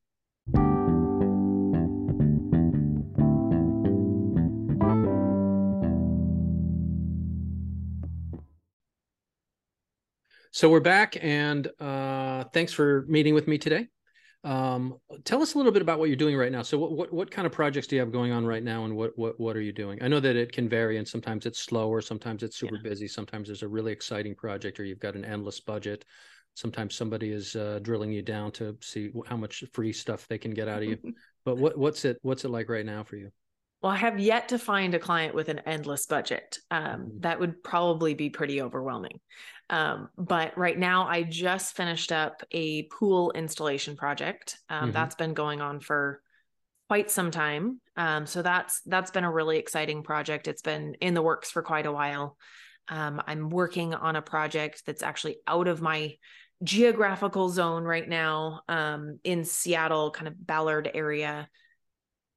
So 10.51 10.69
we're 10.69 10.79
back, 10.79 11.17
and 11.21 11.67
uh, 11.79 12.45
thanks 12.53 12.73
for 12.73 13.05
meeting 13.07 13.35
with 13.35 13.47
me 13.47 13.59
today. 13.59 13.89
Um, 14.45 14.99
tell 15.23 15.41
us 15.41 15.55
a 15.55 15.57
little 15.57 15.71
bit 15.71 15.81
about 15.81 15.97
what 15.97 16.07
you're 16.07 16.15
doing 16.15 16.37
right 16.37 16.51
now. 16.51 16.61
So, 16.61 16.77
what, 16.77 16.91
what, 16.91 17.11
what 17.11 17.31
kind 17.31 17.47
of 17.47 17.51
projects 17.51 17.87
do 17.87 17.95
you 17.95 17.99
have 17.99 18.11
going 18.11 18.31
on 18.31 18.45
right 18.45 18.63
now, 18.63 18.85
and 18.85 18.95
what 18.95 19.17
what 19.17 19.39
what 19.39 19.57
are 19.57 19.61
you 19.61 19.73
doing? 19.73 20.01
I 20.03 20.07
know 20.07 20.19
that 20.19 20.35
it 20.35 20.51
can 20.51 20.69
vary, 20.69 20.97
and 20.97 21.07
sometimes 21.07 21.47
it's 21.47 21.59
slower, 21.59 21.99
sometimes 21.99 22.43
it's 22.43 22.55
super 22.55 22.75
yeah. 22.75 22.89
busy, 22.89 23.07
sometimes 23.07 23.47
there's 23.47 23.63
a 23.63 23.67
really 23.67 23.91
exciting 23.91 24.35
project, 24.35 24.79
or 24.79 24.85
you've 24.85 24.99
got 24.99 25.15
an 25.15 25.25
endless 25.25 25.59
budget. 25.59 26.05
Sometimes 26.53 26.95
somebody 26.95 27.31
is 27.31 27.55
uh, 27.55 27.79
drilling 27.81 28.13
you 28.13 28.21
down 28.21 28.51
to 28.53 28.77
see 28.81 29.11
how 29.25 29.35
much 29.35 29.63
free 29.73 29.91
stuff 29.91 30.27
they 30.27 30.37
can 30.37 30.51
get 30.51 30.67
out 30.67 30.83
of 30.83 30.89
you. 30.89 30.97
but 31.43 31.57
what 31.57 31.75
what's 31.75 32.05
it 32.05 32.19
what's 32.21 32.45
it 32.45 32.49
like 32.49 32.69
right 32.69 32.85
now 32.85 33.03
for 33.03 33.15
you? 33.15 33.31
Well, 33.85 33.93
I 33.93 33.97
have 33.97 34.19
yet 34.19 34.49
to 34.49 34.57
find 34.57 34.95
a 34.95 34.99
client 34.99 35.35
with 35.35 35.47
an 35.47 35.59
endless 35.59 36.07
budget. 36.07 36.57
Um, 36.71 36.81
mm-hmm. 36.81 37.19
that 37.19 37.39
would 37.39 37.61
probably 37.61 38.15
be 38.15 38.31
pretty 38.31 38.59
overwhelming. 38.59 39.19
Um, 39.69 40.09
but 40.17 40.57
right 40.57 40.75
now, 40.75 41.05
I 41.05 41.21
just 41.21 41.75
finished 41.75 42.11
up 42.11 42.41
a 42.51 42.87
pool 42.87 43.29
installation 43.33 43.95
project. 43.95 44.57
Um, 44.71 44.85
mm-hmm. 44.85 44.91
That's 44.93 45.13
been 45.13 45.35
going 45.35 45.61
on 45.61 45.81
for 45.81 46.23
quite 46.89 47.11
some 47.11 47.29
time. 47.29 47.79
Um, 47.95 48.25
so 48.25 48.41
that's 48.41 48.81
that's 48.87 49.11
been 49.11 49.23
a 49.23 49.31
really 49.31 49.59
exciting 49.59 50.01
project. 50.01 50.47
It's 50.47 50.63
been 50.63 50.95
in 50.99 51.13
the 51.13 51.21
works 51.21 51.51
for 51.51 51.61
quite 51.61 51.85
a 51.85 51.91
while. 51.91 52.37
Um, 52.87 53.21
I'm 53.27 53.51
working 53.51 53.93
on 53.93 54.15
a 54.15 54.21
project 54.23 54.81
that's 54.87 55.03
actually 55.03 55.37
out 55.45 55.67
of 55.67 55.83
my 55.83 56.15
geographical 56.63 57.49
zone 57.49 57.83
right 57.83 58.09
now 58.09 58.61
um, 58.67 59.19
in 59.23 59.43
Seattle, 59.43 60.09
kind 60.09 60.27
of 60.27 60.43
Ballard 60.43 60.89
area. 60.91 61.47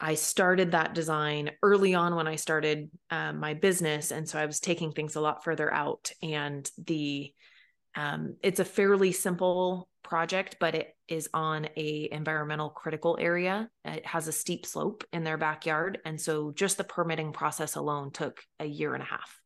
I 0.00 0.14
started 0.14 0.72
that 0.72 0.94
design 0.94 1.50
early 1.62 1.94
on 1.94 2.14
when 2.14 2.28
I 2.28 2.36
started 2.36 2.90
um, 3.10 3.38
my 3.38 3.54
business, 3.54 4.12
and 4.12 4.28
so 4.28 4.38
I 4.38 4.46
was 4.46 4.60
taking 4.60 4.92
things 4.92 5.16
a 5.16 5.20
lot 5.20 5.42
further 5.42 5.72
out. 5.72 6.12
And 6.22 6.70
the 6.84 7.32
um, 7.96 8.36
it's 8.42 8.60
a 8.60 8.64
fairly 8.64 9.10
simple 9.10 9.88
project, 10.04 10.56
but 10.60 10.74
it 10.76 10.96
is 11.08 11.28
on 11.34 11.68
a 11.76 12.08
environmental 12.12 12.70
critical 12.70 13.18
area. 13.20 13.68
It 13.84 14.06
has 14.06 14.28
a 14.28 14.32
steep 14.32 14.66
slope 14.66 15.04
in 15.12 15.24
their 15.24 15.38
backyard, 15.38 15.98
and 16.04 16.20
so 16.20 16.52
just 16.52 16.78
the 16.78 16.84
permitting 16.84 17.32
process 17.32 17.74
alone 17.74 18.12
took 18.12 18.40
a 18.60 18.66
year 18.66 18.94
and 18.94 19.02
a 19.02 19.06
half. 19.06 19.40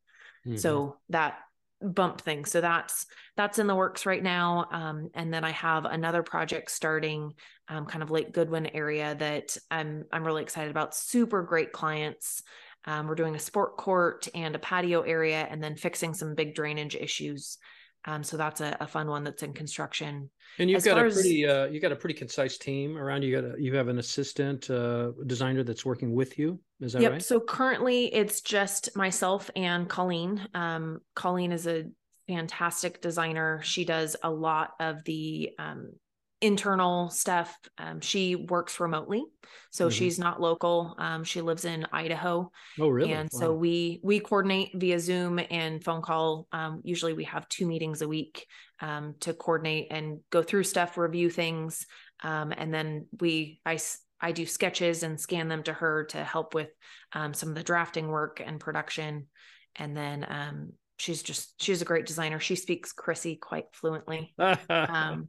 Mm-hmm. 0.47 0.59
So 0.59 0.99
that 1.09 1.39
bump 1.83 2.21
thing. 2.21 2.45
So 2.45 2.61
that's 2.61 3.07
that's 3.37 3.59
in 3.59 3.67
the 3.67 3.75
works 3.75 4.07
right 4.07 4.23
now. 4.23 4.67
Um, 4.71 5.11
and 5.15 5.33
then 5.33 5.45
I 5.45 5.51
have 5.51 5.85
another 5.85 6.23
project 6.23 6.71
starting, 6.71 7.35
um, 7.69 7.87
kind 7.87 8.03
of 8.03 8.11
Lake 8.11 8.33
Goodwin 8.33 8.67
area 8.67 9.15
that 9.15 9.57
I'm 9.71 10.05
I'm 10.13 10.25
really 10.25 10.43
excited 10.43 10.71
about. 10.71 10.95
Super 10.95 11.43
great 11.43 11.73
clients. 11.73 12.43
Um, 12.85 13.07
we're 13.07 13.15
doing 13.15 13.35
a 13.35 13.41
sport 13.41 13.77
court 13.77 14.29
and 14.35 14.55
a 14.55 14.59
patio 14.59 15.03
area, 15.03 15.47
and 15.49 15.63
then 15.63 15.77
fixing 15.77 16.15
some 16.15 16.35
big 16.35 16.55
drainage 16.55 16.97
issues. 16.97 17.59
Um, 18.05 18.25
so 18.25 18.37
that's 18.37 18.61
a, 18.61 18.77
a, 18.81 18.87
fun 18.87 19.07
one 19.09 19.23
that's 19.23 19.43
in 19.43 19.53
construction. 19.53 20.29
And 20.59 20.69
you've 20.69 20.79
as 20.79 20.85
got 20.85 20.99
a 20.99 21.11
pretty 21.11 21.45
as, 21.45 21.51
uh, 21.51 21.69
you 21.71 21.79
got 21.79 21.93
a 21.93 21.97
pretty 21.97 22.15
concise 22.15 22.59
team 22.59 22.99
around 22.99 23.23
you. 23.23 23.41
Got 23.41 23.55
a, 23.57 23.63
you 23.63 23.77
have 23.77 23.89
an 23.89 23.99
assistant 23.99 24.69
uh, 24.71 25.13
designer 25.27 25.63
that's 25.63 25.85
working 25.85 26.13
with 26.13 26.39
you. 26.39 26.59
Is 26.81 26.95
that 26.95 27.03
yep. 27.03 27.13
right? 27.13 27.23
So 27.23 27.39
currently 27.39 28.13
it's 28.13 28.41
just 28.41 28.95
myself 28.97 29.51
and 29.55 29.89
Colleen. 29.89 30.47
Um, 30.53 31.01
Colleen 31.15 31.53
is 31.53 31.69
a 31.69 31.85
fantastic 32.27 33.01
designer. 33.01 33.61
She 33.63 33.85
does 33.85 34.17
a 34.23 34.31
lot 34.31 34.73
of 34.81 35.05
the 35.05 35.51
um, 35.59 35.93
internal 36.43 37.09
stuff. 37.09 37.57
Um, 37.79 38.01
she 38.01 38.37
works 38.37 38.81
remotely, 38.81 39.25
so 39.71 39.87
mm-hmm. 39.87 39.93
she's 39.93 40.19
not 40.19 40.41
local. 40.41 40.95
Um, 40.99 41.25
she 41.25 41.41
lives 41.41 41.65
in 41.65 41.87
Idaho. 41.93 42.51
Oh, 42.79 42.89
really? 42.89 43.13
And 43.13 43.31
wow. 43.33 43.41
so 43.41 43.55
we 43.55 44.01
we 44.03 44.21
coordinate 44.21 44.73
via 44.75 45.01
Zoom 45.01 45.41
and 45.51 45.83
phone 45.83 46.03
call. 46.03 46.49
Um, 46.53 46.83
usually, 46.85 47.15
we 47.15 47.25
have 47.25 47.49
two 47.49 47.67
meetings 47.67 48.03
a 48.03 48.09
week 48.09 48.47
um, 48.81 49.15
to 49.21 49.33
coordinate 49.33 49.89
and 49.91 50.21
go 50.31 50.43
through 50.43 50.65
stuff, 50.65 50.99
review 50.99 51.31
things, 51.31 51.87
um, 52.23 52.53
and 52.55 52.75
then 52.75 53.07
we 53.21 53.61
I 53.65 53.79
I 54.21 54.33
do 54.33 54.45
sketches 54.45 55.05
and 55.05 55.19
scan 55.19 55.49
them 55.49 55.63
to 55.63 55.73
her 55.73 56.05
to 56.07 56.23
help 56.23 56.55
with 56.55 56.71
um, 57.13 57.33
some 57.33 57.49
of 57.49 57.55
the 57.55 57.63
drafting 57.63 58.09
work 58.09 58.43
and 58.45 58.61
production, 58.61 59.29
and 59.77 59.97
then 59.97 60.75
she's 60.99 61.23
just 61.23 61.61
she's 61.61 61.83
a 61.83 61.87
great 61.87 62.07
designer. 62.07 62.39
She 62.39 62.57
speaks 62.57 62.93
Kryssie 62.93 63.41
quite 63.41 63.67
fluently. 63.73 64.35
um, 64.69 65.29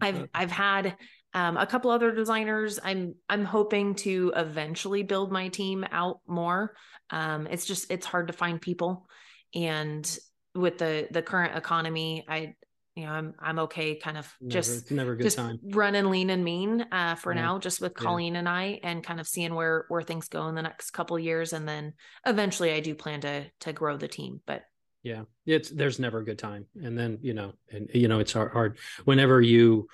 I've 0.00 0.28
I've 0.34 0.50
had 0.50 0.96
um, 1.34 1.56
a 1.56 1.66
couple 1.66 1.90
other 1.90 2.12
designers. 2.12 2.78
I'm 2.82 3.14
I'm 3.28 3.44
hoping 3.44 3.94
to 3.96 4.32
eventually 4.36 5.02
build 5.02 5.32
my 5.32 5.48
team 5.48 5.84
out 5.90 6.20
more. 6.26 6.74
Um, 7.10 7.46
it's 7.46 7.64
just 7.64 7.90
it's 7.90 8.06
hard 8.06 8.28
to 8.28 8.32
find 8.32 8.60
people, 8.60 9.08
and 9.54 10.18
with 10.54 10.78
the 10.78 11.08
the 11.10 11.22
current 11.22 11.56
economy, 11.56 12.24
I 12.28 12.54
you 12.94 13.06
know 13.06 13.12
I'm 13.12 13.34
I'm 13.38 13.58
okay, 13.60 13.96
kind 13.96 14.18
of 14.18 14.30
never, 14.40 14.50
just 14.50 14.90
never 14.90 15.16
good 15.16 15.24
just 15.24 15.38
time. 15.38 15.58
run 15.62 15.94
and 15.94 16.10
lean 16.10 16.30
and 16.30 16.44
mean 16.44 16.86
uh, 16.92 17.14
for 17.14 17.34
yeah. 17.34 17.42
now, 17.42 17.58
just 17.58 17.80
with 17.80 17.94
Colleen 17.94 18.34
yeah. 18.34 18.40
and 18.40 18.48
I, 18.48 18.80
and 18.82 19.02
kind 19.02 19.20
of 19.20 19.26
seeing 19.26 19.54
where 19.54 19.86
where 19.88 20.02
things 20.02 20.28
go 20.28 20.48
in 20.48 20.54
the 20.54 20.62
next 20.62 20.90
couple 20.90 21.18
years, 21.18 21.52
and 21.52 21.66
then 21.66 21.94
eventually 22.26 22.72
I 22.72 22.80
do 22.80 22.94
plan 22.94 23.22
to 23.22 23.46
to 23.60 23.72
grow 23.72 23.96
the 23.96 24.08
team, 24.08 24.40
but 24.46 24.62
yeah 25.02 25.22
it's 25.46 25.70
there's 25.70 25.98
never 25.98 26.18
a 26.18 26.24
good 26.24 26.38
time. 26.38 26.66
And 26.82 26.98
then 26.98 27.18
you 27.22 27.34
know 27.34 27.52
and 27.70 27.88
you 27.94 28.08
know 28.08 28.20
it's 28.20 28.32
hard, 28.32 28.52
hard. 28.52 28.78
Whenever 29.04 29.40
you 29.40 29.88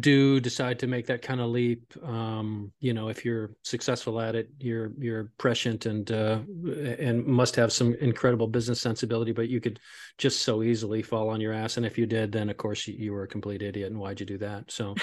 do 0.00 0.40
decide 0.40 0.78
to 0.78 0.86
make 0.86 1.06
that 1.06 1.22
kind 1.22 1.40
of 1.40 1.48
leap 1.48 1.92
um 2.04 2.72
you 2.80 2.92
know 2.92 3.08
if 3.08 3.24
you're 3.24 3.50
successful 3.62 4.20
at 4.20 4.34
it 4.34 4.48
you're 4.58 4.92
you're 4.98 5.32
prescient 5.38 5.86
and 5.86 6.10
uh 6.12 6.38
and 6.98 7.26
must 7.26 7.56
have 7.56 7.72
some 7.72 7.94
incredible 7.94 8.46
business 8.46 8.80
sensibility 8.80 9.32
but 9.32 9.48
you 9.48 9.60
could 9.60 9.80
just 10.18 10.42
so 10.42 10.62
easily 10.62 11.02
fall 11.02 11.28
on 11.28 11.40
your 11.40 11.52
ass. 11.52 11.76
And 11.76 11.84
if 11.84 11.98
you 11.98 12.06
did 12.06 12.32
then 12.32 12.48
of 12.48 12.56
course 12.56 12.86
you, 12.86 12.94
you 12.94 13.12
were 13.12 13.24
a 13.24 13.28
complete 13.28 13.62
idiot. 13.62 13.90
And 13.90 14.00
why'd 14.00 14.20
you 14.20 14.26
do 14.26 14.38
that? 14.38 14.70
So 14.70 14.94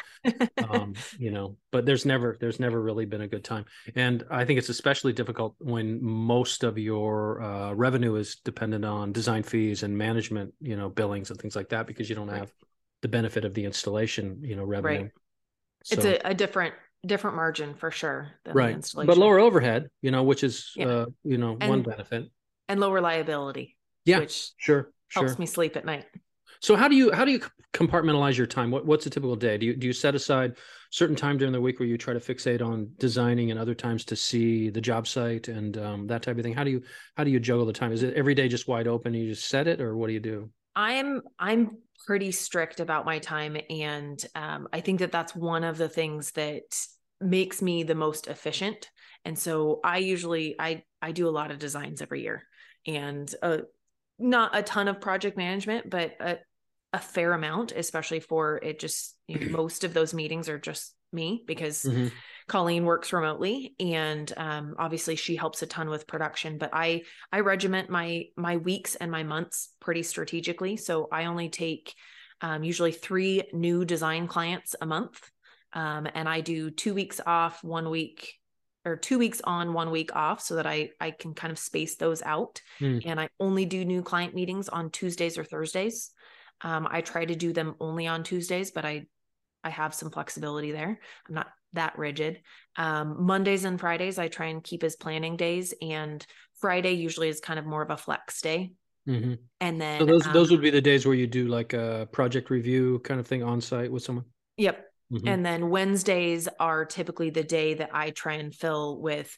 um 0.70 0.94
you 1.20 1.32
know 1.32 1.58
but 1.72 1.86
there's 1.86 2.06
never 2.06 2.38
there's 2.40 2.60
never 2.60 2.82
really 2.82 3.06
been 3.06 3.22
a 3.22 3.28
good 3.28 3.44
time. 3.44 3.66
And 3.96 4.26
i 4.30 4.46
think 4.46 4.58
it's 4.58 4.70
especially 4.70 5.14
difficult 5.14 5.56
when 5.60 6.04
most 6.04 6.64
of 6.64 6.78
your 6.78 7.42
uh 7.42 7.74
revenue 7.74 8.16
is 8.16 8.38
dependent 8.38 8.86
on 8.86 9.12
design 9.12 9.44
fees 9.44 9.84
and 9.84 9.98
management 9.98 10.54
you 10.60 10.76
know 10.76 10.90
billings 10.90 11.30
and 11.30 11.40
things 11.40 11.56
like 11.56 11.70
that 11.70 11.88
because 11.88 12.10
you 12.10 12.16
don't 12.16 12.30
have 12.30 12.52
the 13.04 13.08
benefit 13.08 13.46
of 13.46 13.54
the 13.54 13.66
installation, 13.66 14.40
you 14.42 14.56
know, 14.56 14.64
revenue. 14.64 15.02
Right. 15.02 15.12
So, 15.84 15.96
it's 15.96 16.06
a, 16.06 16.30
a, 16.30 16.34
different 16.34 16.74
different 17.06 17.36
margin 17.36 17.76
for 17.76 17.92
sure. 17.92 18.32
right. 18.46 18.84
But 18.96 19.18
lower 19.18 19.38
overhead, 19.40 19.90
you 20.02 20.10
know, 20.10 20.24
which 20.24 20.44
is 20.44 20.72
yeah. 20.76 20.88
uh, 20.88 21.06
you 21.24 21.38
know, 21.38 21.58
and, 21.60 21.70
one 21.70 21.84
benefit. 21.84 22.32
And 22.70 22.80
lower 22.80 23.02
liability. 23.02 23.76
Yeah. 24.06 24.20
Which 24.20 24.52
sure. 24.58 24.92
Helps 25.12 25.32
sure. 25.32 25.38
me 25.38 25.46
sleep 25.46 25.76
at 25.76 25.86
night. 25.86 26.06
So 26.62 26.78
how 26.78 26.88
do 26.88 26.96
you 26.96 27.12
how 27.12 27.26
do 27.26 27.32
you 27.32 27.42
compartmentalize 27.74 28.38
your 28.38 28.48
time? 28.48 28.72
What 28.72 28.86
what's 28.86 29.06
a 29.06 29.10
typical 29.10 29.36
day? 29.36 29.58
Do 29.58 29.66
you 29.66 29.76
do 29.76 29.86
you 29.86 29.92
set 29.92 30.16
aside 30.16 30.56
certain 30.92 31.16
time 31.16 31.38
during 31.38 31.52
the 31.52 31.60
week 31.60 31.80
where 31.80 31.90
you 31.90 31.98
try 31.98 32.14
to 32.14 32.22
fixate 32.22 32.66
on 32.66 32.90
designing 32.98 33.52
and 33.52 33.60
other 33.60 33.76
times 33.76 34.06
to 34.06 34.16
see 34.16 34.70
the 34.70 34.80
job 34.80 35.06
site 35.06 35.50
and 35.50 35.78
um, 35.78 36.08
that 36.08 36.24
type 36.24 36.38
of 36.38 36.44
thing? 36.44 36.54
How 36.54 36.64
do 36.64 36.72
you 36.72 36.82
how 37.18 37.26
do 37.26 37.32
you 37.32 37.42
juggle 37.42 37.66
the 37.66 37.74
time? 37.74 37.92
Is 37.92 38.02
it 38.02 38.14
every 38.14 38.34
day 38.34 38.48
just 38.48 38.70
wide 38.70 38.88
open? 38.88 39.14
And 39.14 39.22
you 39.22 39.30
just 39.30 39.50
set 39.50 39.68
it, 39.68 39.82
or 39.82 39.98
what 39.98 40.08
do 40.08 40.14
you 40.14 40.22
do? 40.22 40.50
I'm 40.76 41.22
I'm 41.38 41.78
pretty 42.06 42.32
strict 42.32 42.80
about 42.80 43.06
my 43.06 43.20
time, 43.20 43.58
and 43.70 44.24
um, 44.36 44.68
I 44.74 44.82
think 44.82 45.00
that 45.00 45.12
that's 45.12 45.36
one 45.36 45.64
of 45.64 45.78
the 45.78 45.90
things 45.90 46.32
that 46.32 46.64
makes 47.20 47.62
me 47.62 47.84
the 47.84 47.96
most 47.96 48.28
efficient. 48.28 48.90
And 49.26 49.38
so 49.38 49.80
I 49.84 49.98
usually 50.00 50.56
I 50.60 50.84
I 51.02 51.12
do 51.12 51.28
a 51.28 51.32
lot 51.32 51.52
of 51.52 51.60
designs 51.60 52.02
every 52.02 52.22
year, 52.22 52.44
and 52.86 53.34
uh, 53.42 53.60
not 54.20 54.56
a 54.56 54.64
ton 54.64 54.88
of 54.88 55.02
project 55.02 55.38
management, 55.38 55.90
but 55.90 56.16
a, 56.20 56.38
a 56.92 57.00
fair 57.00 57.34
amount, 57.34 57.72
especially 57.72 58.20
for 58.20 58.58
it. 58.58 58.80
Just 58.80 59.16
you 59.28 59.40
know, 59.40 59.58
most 59.58 59.84
of 59.84 59.94
those 59.94 60.14
meetings 60.14 60.50
are 60.50 60.60
just 60.60 60.94
me 61.12 61.44
because 61.46 61.84
mm-hmm. 61.84 62.08
Colleen 62.48 62.86
works 62.86 63.14
remotely 63.14 63.76
and 63.80 64.32
um, 64.38 64.76
obviously 64.78 65.16
she 65.16 65.36
helps 65.36 65.62
a 65.62 65.68
ton 65.68 65.90
with 65.90 66.08
production 66.08 66.58
but 66.58 66.70
I 66.74 67.04
I 67.32 67.40
regiment 67.40 67.90
my 67.90 68.26
my 68.38 68.58
weeks 68.58 68.96
and 68.96 69.12
my 69.12 69.24
months 69.24 69.70
pretty 69.80 70.04
strategically 70.04 70.78
so 70.78 71.08
I 71.12 71.26
only 71.26 71.50
take 71.50 71.94
um, 72.42 72.64
usually 72.64 72.92
three 72.92 73.44
new 73.54 73.86
design 73.86 74.28
clients 74.28 74.76
a 74.82 74.86
month 74.86 75.22
um, 75.74 76.08
and 76.14 76.28
I 76.28 76.42
do 76.42 76.70
two 76.70 76.94
weeks 76.94 77.20
off 77.26 77.64
one 77.64 77.90
week 77.90 78.34
or 78.86 78.98
two 78.98 79.18
weeks 79.18 79.42
on 79.46 79.72
one 79.72 79.92
week 79.92 80.14
off 80.16 80.42
so 80.42 80.56
that 80.56 80.68
I 80.68 80.90
I 81.00 81.12
can 81.12 81.34
kind 81.34 81.52
of 81.52 81.60
space 81.60 81.96
those 81.96 82.22
out 82.22 82.62
mm. 82.80 83.02
and 83.06 83.20
I 83.20 83.30
only 83.40 83.66
do 83.66 83.86
new 83.86 84.04
client 84.04 84.36
meetings 84.36 84.70
on 84.70 84.92
Tuesdays 84.92 85.38
or 85.38 85.44
Thursdays 85.44 86.12
um, 86.62 86.88
I 86.90 87.02
try 87.02 87.26
to 87.26 87.36
do 87.36 87.54
them 87.54 87.76
only 87.80 88.08
on 88.08 88.24
Tuesdays 88.24 88.72
but 88.72 88.86
I 88.86 89.06
I 89.64 89.70
have 89.70 89.94
some 89.94 90.12
flexibility 90.12 90.72
there. 90.72 91.00
I'm 91.28 91.36
not 91.36 91.48
that 91.74 91.98
rigid. 91.98 92.42
Um, 92.78 93.26
Mondays 93.26 93.66
and 93.66 93.80
Fridays, 93.80 94.18
I 94.18 94.28
try 94.28 94.48
and 94.48 94.64
keep 94.64 94.84
as 94.84 94.96
planning 94.96 95.38
days, 95.38 95.74
and 95.82 96.26
Friday 96.60 96.94
usually 96.94 97.30
is 97.30 97.40
kind 97.40 97.60
of 97.60 97.66
more 97.66 97.82
of 97.82 97.90
a 97.90 97.98
flex 97.98 98.42
day. 98.42 98.72
Mm-hmm. 99.08 99.34
And 99.60 99.82
then 99.82 100.00
so 100.00 100.06
those 100.06 100.26
um, 100.26 100.34
those 100.34 100.52
would 100.52 100.62
be 100.62 100.70
the 100.70 100.82
days 100.82 101.06
where 101.06 101.16
you 101.16 101.28
do 101.28 101.48
like 101.48 101.74
a 101.74 102.08
project 102.12 102.50
review 102.50 103.00
kind 103.04 103.20
of 103.20 103.28
thing 103.28 103.44
on 103.44 103.60
site 103.60 103.92
with 103.92 104.04
someone. 104.04 104.26
Yep. 104.58 104.86
Mm-hmm. 105.12 105.28
And 105.28 105.46
then 105.46 105.70
Wednesdays 105.70 106.48
are 106.60 106.86
typically 106.86 107.30
the 107.30 107.44
day 107.44 107.74
that 107.76 107.90
I 107.94 108.12
try 108.12 108.36
and 108.36 108.56
fill 108.56 109.02
with 109.02 109.38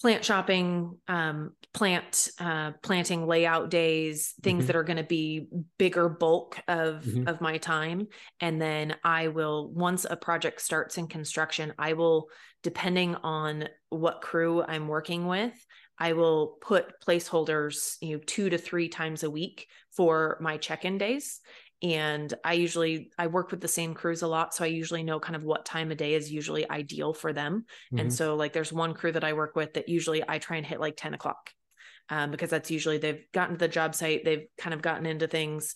plant 0.00 0.24
shopping, 0.24 0.96
um, 1.08 1.52
plant 1.74 2.28
uh, 2.38 2.72
planting 2.82 3.26
layout 3.26 3.70
days, 3.70 4.34
things 4.42 4.60
mm-hmm. 4.60 4.66
that 4.68 4.76
are 4.76 4.84
going 4.84 4.98
to 4.98 5.02
be 5.02 5.46
bigger 5.78 6.08
bulk 6.08 6.58
of 6.68 7.04
mm-hmm. 7.04 7.28
of 7.28 7.40
my 7.40 7.58
time, 7.58 8.06
and 8.40 8.60
then 8.60 8.96
I 9.04 9.28
will 9.28 9.70
once 9.70 10.06
a 10.08 10.16
project 10.16 10.60
starts 10.60 10.98
in 10.98 11.08
construction, 11.08 11.74
I 11.78 11.94
will 11.94 12.28
depending 12.62 13.14
on 13.16 13.68
what 13.88 14.20
crew 14.20 14.62
I'm 14.62 14.88
working 14.88 15.26
with, 15.26 15.54
I 15.98 16.12
will 16.12 16.58
put 16.60 17.00
placeholders, 17.00 17.96
you 18.00 18.16
know, 18.16 18.22
two 18.26 18.50
to 18.50 18.58
three 18.58 18.88
times 18.88 19.22
a 19.22 19.30
week 19.30 19.68
for 19.96 20.38
my 20.40 20.56
check-in 20.56 20.98
days 20.98 21.40
and 21.82 22.34
i 22.44 22.54
usually 22.54 23.10
i 23.18 23.26
work 23.26 23.50
with 23.50 23.60
the 23.60 23.68
same 23.68 23.94
crews 23.94 24.22
a 24.22 24.26
lot 24.26 24.52
so 24.52 24.64
i 24.64 24.68
usually 24.68 25.02
know 25.02 25.20
kind 25.20 25.36
of 25.36 25.44
what 25.44 25.64
time 25.64 25.90
of 25.90 25.96
day 25.96 26.14
is 26.14 26.30
usually 26.30 26.68
ideal 26.70 27.14
for 27.14 27.32
them 27.32 27.64
mm-hmm. 27.92 28.00
and 28.00 28.12
so 28.12 28.34
like 28.34 28.52
there's 28.52 28.72
one 28.72 28.94
crew 28.94 29.12
that 29.12 29.24
i 29.24 29.32
work 29.32 29.54
with 29.54 29.74
that 29.74 29.88
usually 29.88 30.22
i 30.28 30.38
try 30.38 30.56
and 30.56 30.66
hit 30.66 30.80
like 30.80 30.96
10 30.96 31.14
o'clock 31.14 31.50
um, 32.10 32.30
because 32.30 32.50
that's 32.50 32.70
usually 32.70 32.98
they've 32.98 33.24
gotten 33.32 33.54
to 33.54 33.58
the 33.58 33.68
job 33.68 33.94
site 33.94 34.24
they've 34.24 34.46
kind 34.58 34.74
of 34.74 34.82
gotten 34.82 35.06
into 35.06 35.28
things 35.28 35.74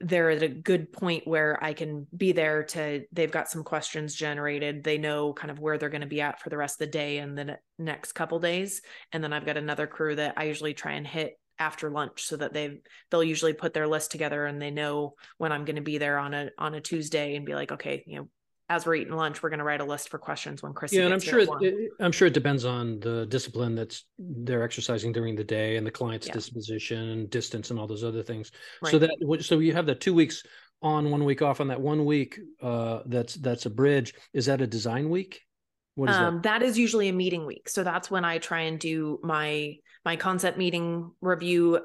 they're 0.00 0.30
at 0.30 0.42
a 0.42 0.48
good 0.48 0.92
point 0.92 1.26
where 1.26 1.62
I 1.62 1.72
can 1.72 2.06
be 2.16 2.32
there 2.32 2.62
to 2.64 3.04
they've 3.10 3.30
got 3.30 3.50
some 3.50 3.64
questions 3.64 4.14
generated. 4.14 4.84
They 4.84 4.96
know 4.96 5.32
kind 5.32 5.50
of 5.50 5.58
where 5.58 5.76
they're 5.76 5.88
going 5.88 6.02
to 6.02 6.06
be 6.06 6.20
at 6.20 6.40
for 6.40 6.50
the 6.50 6.56
rest 6.56 6.76
of 6.76 6.86
the 6.86 6.92
day 6.92 7.18
and 7.18 7.36
the 7.36 7.58
next 7.78 8.12
couple 8.12 8.38
days. 8.38 8.80
And 9.12 9.24
then 9.24 9.32
I've 9.32 9.46
got 9.46 9.56
another 9.56 9.88
crew 9.88 10.14
that 10.14 10.34
I 10.36 10.44
usually 10.44 10.74
try 10.74 10.92
and 10.92 11.06
hit 11.06 11.36
after 11.58 11.90
lunch 11.90 12.24
so 12.24 12.36
that 12.36 12.52
they 12.52 12.80
they'll 13.10 13.24
usually 13.24 13.52
put 13.52 13.74
their 13.74 13.86
list 13.86 14.10
together 14.10 14.46
and 14.46 14.60
they 14.60 14.70
know 14.70 15.14
when 15.38 15.52
I'm 15.52 15.64
going 15.64 15.76
to 15.76 15.82
be 15.82 15.98
there 15.98 16.18
on 16.18 16.34
a 16.34 16.50
on 16.58 16.74
a 16.74 16.80
Tuesday 16.80 17.36
and 17.36 17.44
be 17.44 17.54
like, 17.54 17.72
okay, 17.72 18.04
you 18.06 18.16
know, 18.18 18.28
as 18.70 18.84
we're 18.84 18.96
eating 18.96 19.14
lunch, 19.14 19.42
we're 19.42 19.48
going 19.48 19.58
to 19.58 19.64
write 19.64 19.80
a 19.80 19.84
list 19.84 20.10
for 20.10 20.18
questions 20.18 20.62
when 20.62 20.74
Chris. 20.74 20.92
Yeah, 20.92 21.04
and 21.04 21.14
I'm 21.14 21.20
sure 21.20 21.40
it, 21.40 21.90
I'm 22.00 22.12
sure 22.12 22.28
it 22.28 22.34
depends 22.34 22.64
on 22.64 23.00
the 23.00 23.26
discipline 23.26 23.74
that's 23.74 24.04
they're 24.18 24.62
exercising 24.62 25.12
during 25.12 25.36
the 25.36 25.44
day 25.44 25.76
and 25.76 25.86
the 25.86 25.90
client's 25.90 26.26
yeah. 26.26 26.34
disposition 26.34 27.08
and 27.08 27.30
distance 27.30 27.70
and 27.70 27.78
all 27.78 27.86
those 27.86 28.04
other 28.04 28.22
things. 28.22 28.52
Right. 28.82 28.90
So 28.90 28.98
that 28.98 29.40
so 29.40 29.58
you 29.58 29.72
have 29.72 29.86
the 29.86 29.94
two 29.94 30.14
weeks 30.14 30.42
on, 30.82 31.10
one 31.10 31.24
week 31.24 31.42
off. 31.42 31.60
On 31.60 31.68
that 31.68 31.80
one 31.80 32.04
week, 32.04 32.38
uh, 32.62 33.00
that's 33.06 33.34
that's 33.34 33.66
a 33.66 33.70
bridge. 33.70 34.14
Is 34.32 34.46
that 34.46 34.60
a 34.60 34.66
design 34.66 35.08
week? 35.08 35.40
What 35.98 36.10
is 36.10 36.16
um, 36.16 36.36
that? 36.36 36.60
that 36.60 36.62
is 36.62 36.78
usually 36.78 37.08
a 37.08 37.12
meeting 37.12 37.44
week. 37.44 37.68
So 37.68 37.82
that's 37.82 38.08
when 38.08 38.24
I 38.24 38.38
try 38.38 38.60
and 38.62 38.78
do 38.78 39.18
my 39.24 39.78
my 40.04 40.14
concept 40.14 40.56
meeting 40.56 41.10
review 41.20 41.80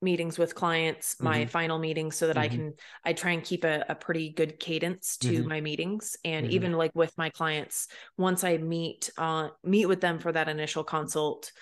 meetings 0.00 0.38
with 0.38 0.54
clients, 0.54 1.20
my 1.20 1.40
mm-hmm. 1.40 1.50
final 1.50 1.78
meetings, 1.78 2.16
so 2.16 2.26
that 2.26 2.36
mm-hmm. 2.36 2.42
I 2.42 2.48
can 2.48 2.72
I 3.04 3.12
try 3.12 3.32
and 3.32 3.44
keep 3.44 3.64
a, 3.64 3.84
a 3.86 3.94
pretty 3.94 4.30
good 4.30 4.58
cadence 4.58 5.18
to 5.18 5.40
mm-hmm. 5.40 5.48
my 5.48 5.60
meetings. 5.60 6.16
And 6.24 6.46
mm-hmm. 6.46 6.54
even 6.54 6.72
like 6.72 6.92
with 6.94 7.12
my 7.18 7.28
clients, 7.28 7.88
once 8.16 8.44
I 8.44 8.56
meet 8.56 9.10
uh 9.18 9.48
meet 9.62 9.86
with 9.86 10.00
them 10.00 10.20
for 10.20 10.32
that 10.32 10.48
initial 10.48 10.82
consult, 10.82 11.52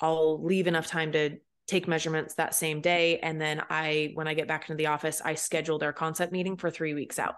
I'll 0.00 0.42
leave 0.42 0.66
enough 0.66 0.86
time 0.86 1.12
to 1.12 1.36
take 1.66 1.86
measurements 1.86 2.36
that 2.36 2.54
same 2.54 2.80
day. 2.80 3.18
And 3.18 3.38
then 3.38 3.60
I 3.68 4.12
when 4.14 4.26
I 4.26 4.32
get 4.32 4.48
back 4.48 4.70
into 4.70 4.78
the 4.78 4.86
office, 4.86 5.20
I 5.22 5.34
schedule 5.34 5.78
their 5.78 5.92
concept 5.92 6.32
meeting 6.32 6.56
for 6.56 6.70
three 6.70 6.94
weeks 6.94 7.18
out. 7.18 7.34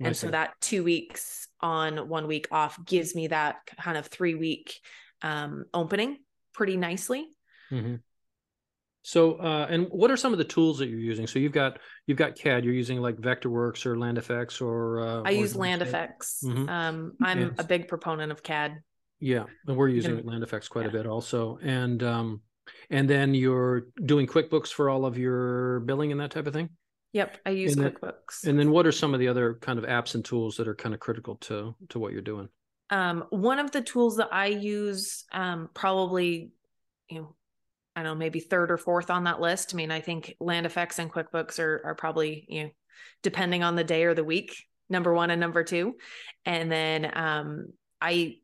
and 0.00 0.16
so 0.16 0.28
that 0.28 0.54
two 0.62 0.84
weeks 0.84 1.47
on, 1.60 2.08
one 2.08 2.26
week 2.26 2.48
off 2.50 2.78
gives 2.84 3.14
me 3.14 3.28
that 3.28 3.60
kind 3.80 3.96
of 3.96 4.06
three 4.06 4.34
week 4.34 4.80
um 5.22 5.64
opening 5.74 6.18
pretty 6.52 6.76
nicely. 6.76 7.28
Mm-hmm. 7.70 7.96
So, 9.02 9.36
uh, 9.36 9.66
and 9.70 9.86
what 9.90 10.10
are 10.10 10.16
some 10.18 10.32
of 10.32 10.38
the 10.38 10.44
tools 10.44 10.78
that 10.78 10.88
you're 10.88 10.98
using? 10.98 11.26
So 11.26 11.38
you've 11.38 11.52
got 11.52 11.78
you've 12.06 12.18
got 12.18 12.34
CAD. 12.34 12.64
You're 12.64 12.74
using 12.74 13.00
like 13.00 13.16
Vectorworks 13.16 13.86
or 13.86 13.96
LandFX 13.96 14.60
or 14.60 15.00
uh, 15.00 15.22
I 15.24 15.30
use 15.30 15.54
LandFX. 15.54 16.44
Mm-hmm. 16.44 16.68
Um, 16.68 17.12
I'm 17.22 17.38
and, 17.38 17.58
a 17.58 17.64
big 17.64 17.88
proponent 17.88 18.32
of 18.32 18.42
CAD. 18.42 18.82
Yeah, 19.20 19.44
and 19.66 19.76
we're 19.76 19.88
using 19.88 20.18
LandFX 20.18 20.68
quite 20.68 20.82
yeah. 20.82 20.88
a 20.88 20.92
bit 20.92 21.06
also. 21.06 21.58
And 21.62 22.02
um, 22.02 22.42
and 22.90 23.08
then 23.08 23.34
you're 23.34 23.86
doing 24.04 24.26
QuickBooks 24.26 24.68
for 24.68 24.90
all 24.90 25.06
of 25.06 25.16
your 25.16 25.80
billing 25.80 26.12
and 26.12 26.20
that 26.20 26.30
type 26.30 26.46
of 26.46 26.52
thing. 26.52 26.68
Yep, 27.12 27.38
I 27.46 27.50
use 27.50 27.76
and 27.76 27.94
QuickBooks. 27.94 28.42
Then, 28.42 28.50
and 28.50 28.58
then 28.58 28.70
what 28.70 28.86
are 28.86 28.92
some 28.92 29.14
of 29.14 29.20
the 29.20 29.28
other 29.28 29.54
kind 29.60 29.78
of 29.78 29.84
apps 29.84 30.14
and 30.14 30.24
tools 30.24 30.56
that 30.56 30.68
are 30.68 30.74
kind 30.74 30.94
of 30.94 31.00
critical 31.00 31.36
to 31.36 31.74
to 31.88 31.98
what 31.98 32.12
you're 32.12 32.20
doing? 32.20 32.48
Um, 32.90 33.24
one 33.30 33.58
of 33.58 33.70
the 33.70 33.82
tools 33.82 34.16
that 34.16 34.28
I 34.32 34.46
use, 34.46 35.24
um, 35.32 35.68
probably, 35.74 36.50
you 37.08 37.20
know, 37.20 37.34
I 37.94 38.02
don't 38.02 38.12
know, 38.12 38.18
maybe 38.18 38.40
third 38.40 38.70
or 38.70 38.78
fourth 38.78 39.10
on 39.10 39.24
that 39.24 39.40
list. 39.40 39.74
I 39.74 39.76
mean, 39.76 39.90
I 39.90 40.00
think 40.00 40.34
LandFX 40.40 40.98
and 40.98 41.12
QuickBooks 41.12 41.58
are 41.58 41.82
are 41.84 41.94
probably, 41.94 42.46
you 42.48 42.64
know, 42.64 42.70
depending 43.22 43.62
on 43.62 43.74
the 43.74 43.84
day 43.84 44.04
or 44.04 44.14
the 44.14 44.24
week, 44.24 44.54
number 44.88 45.12
one 45.12 45.30
and 45.30 45.40
number 45.40 45.64
two. 45.64 45.96
And 46.44 46.70
then 46.70 47.10
um 47.14 47.72
I 48.00 48.36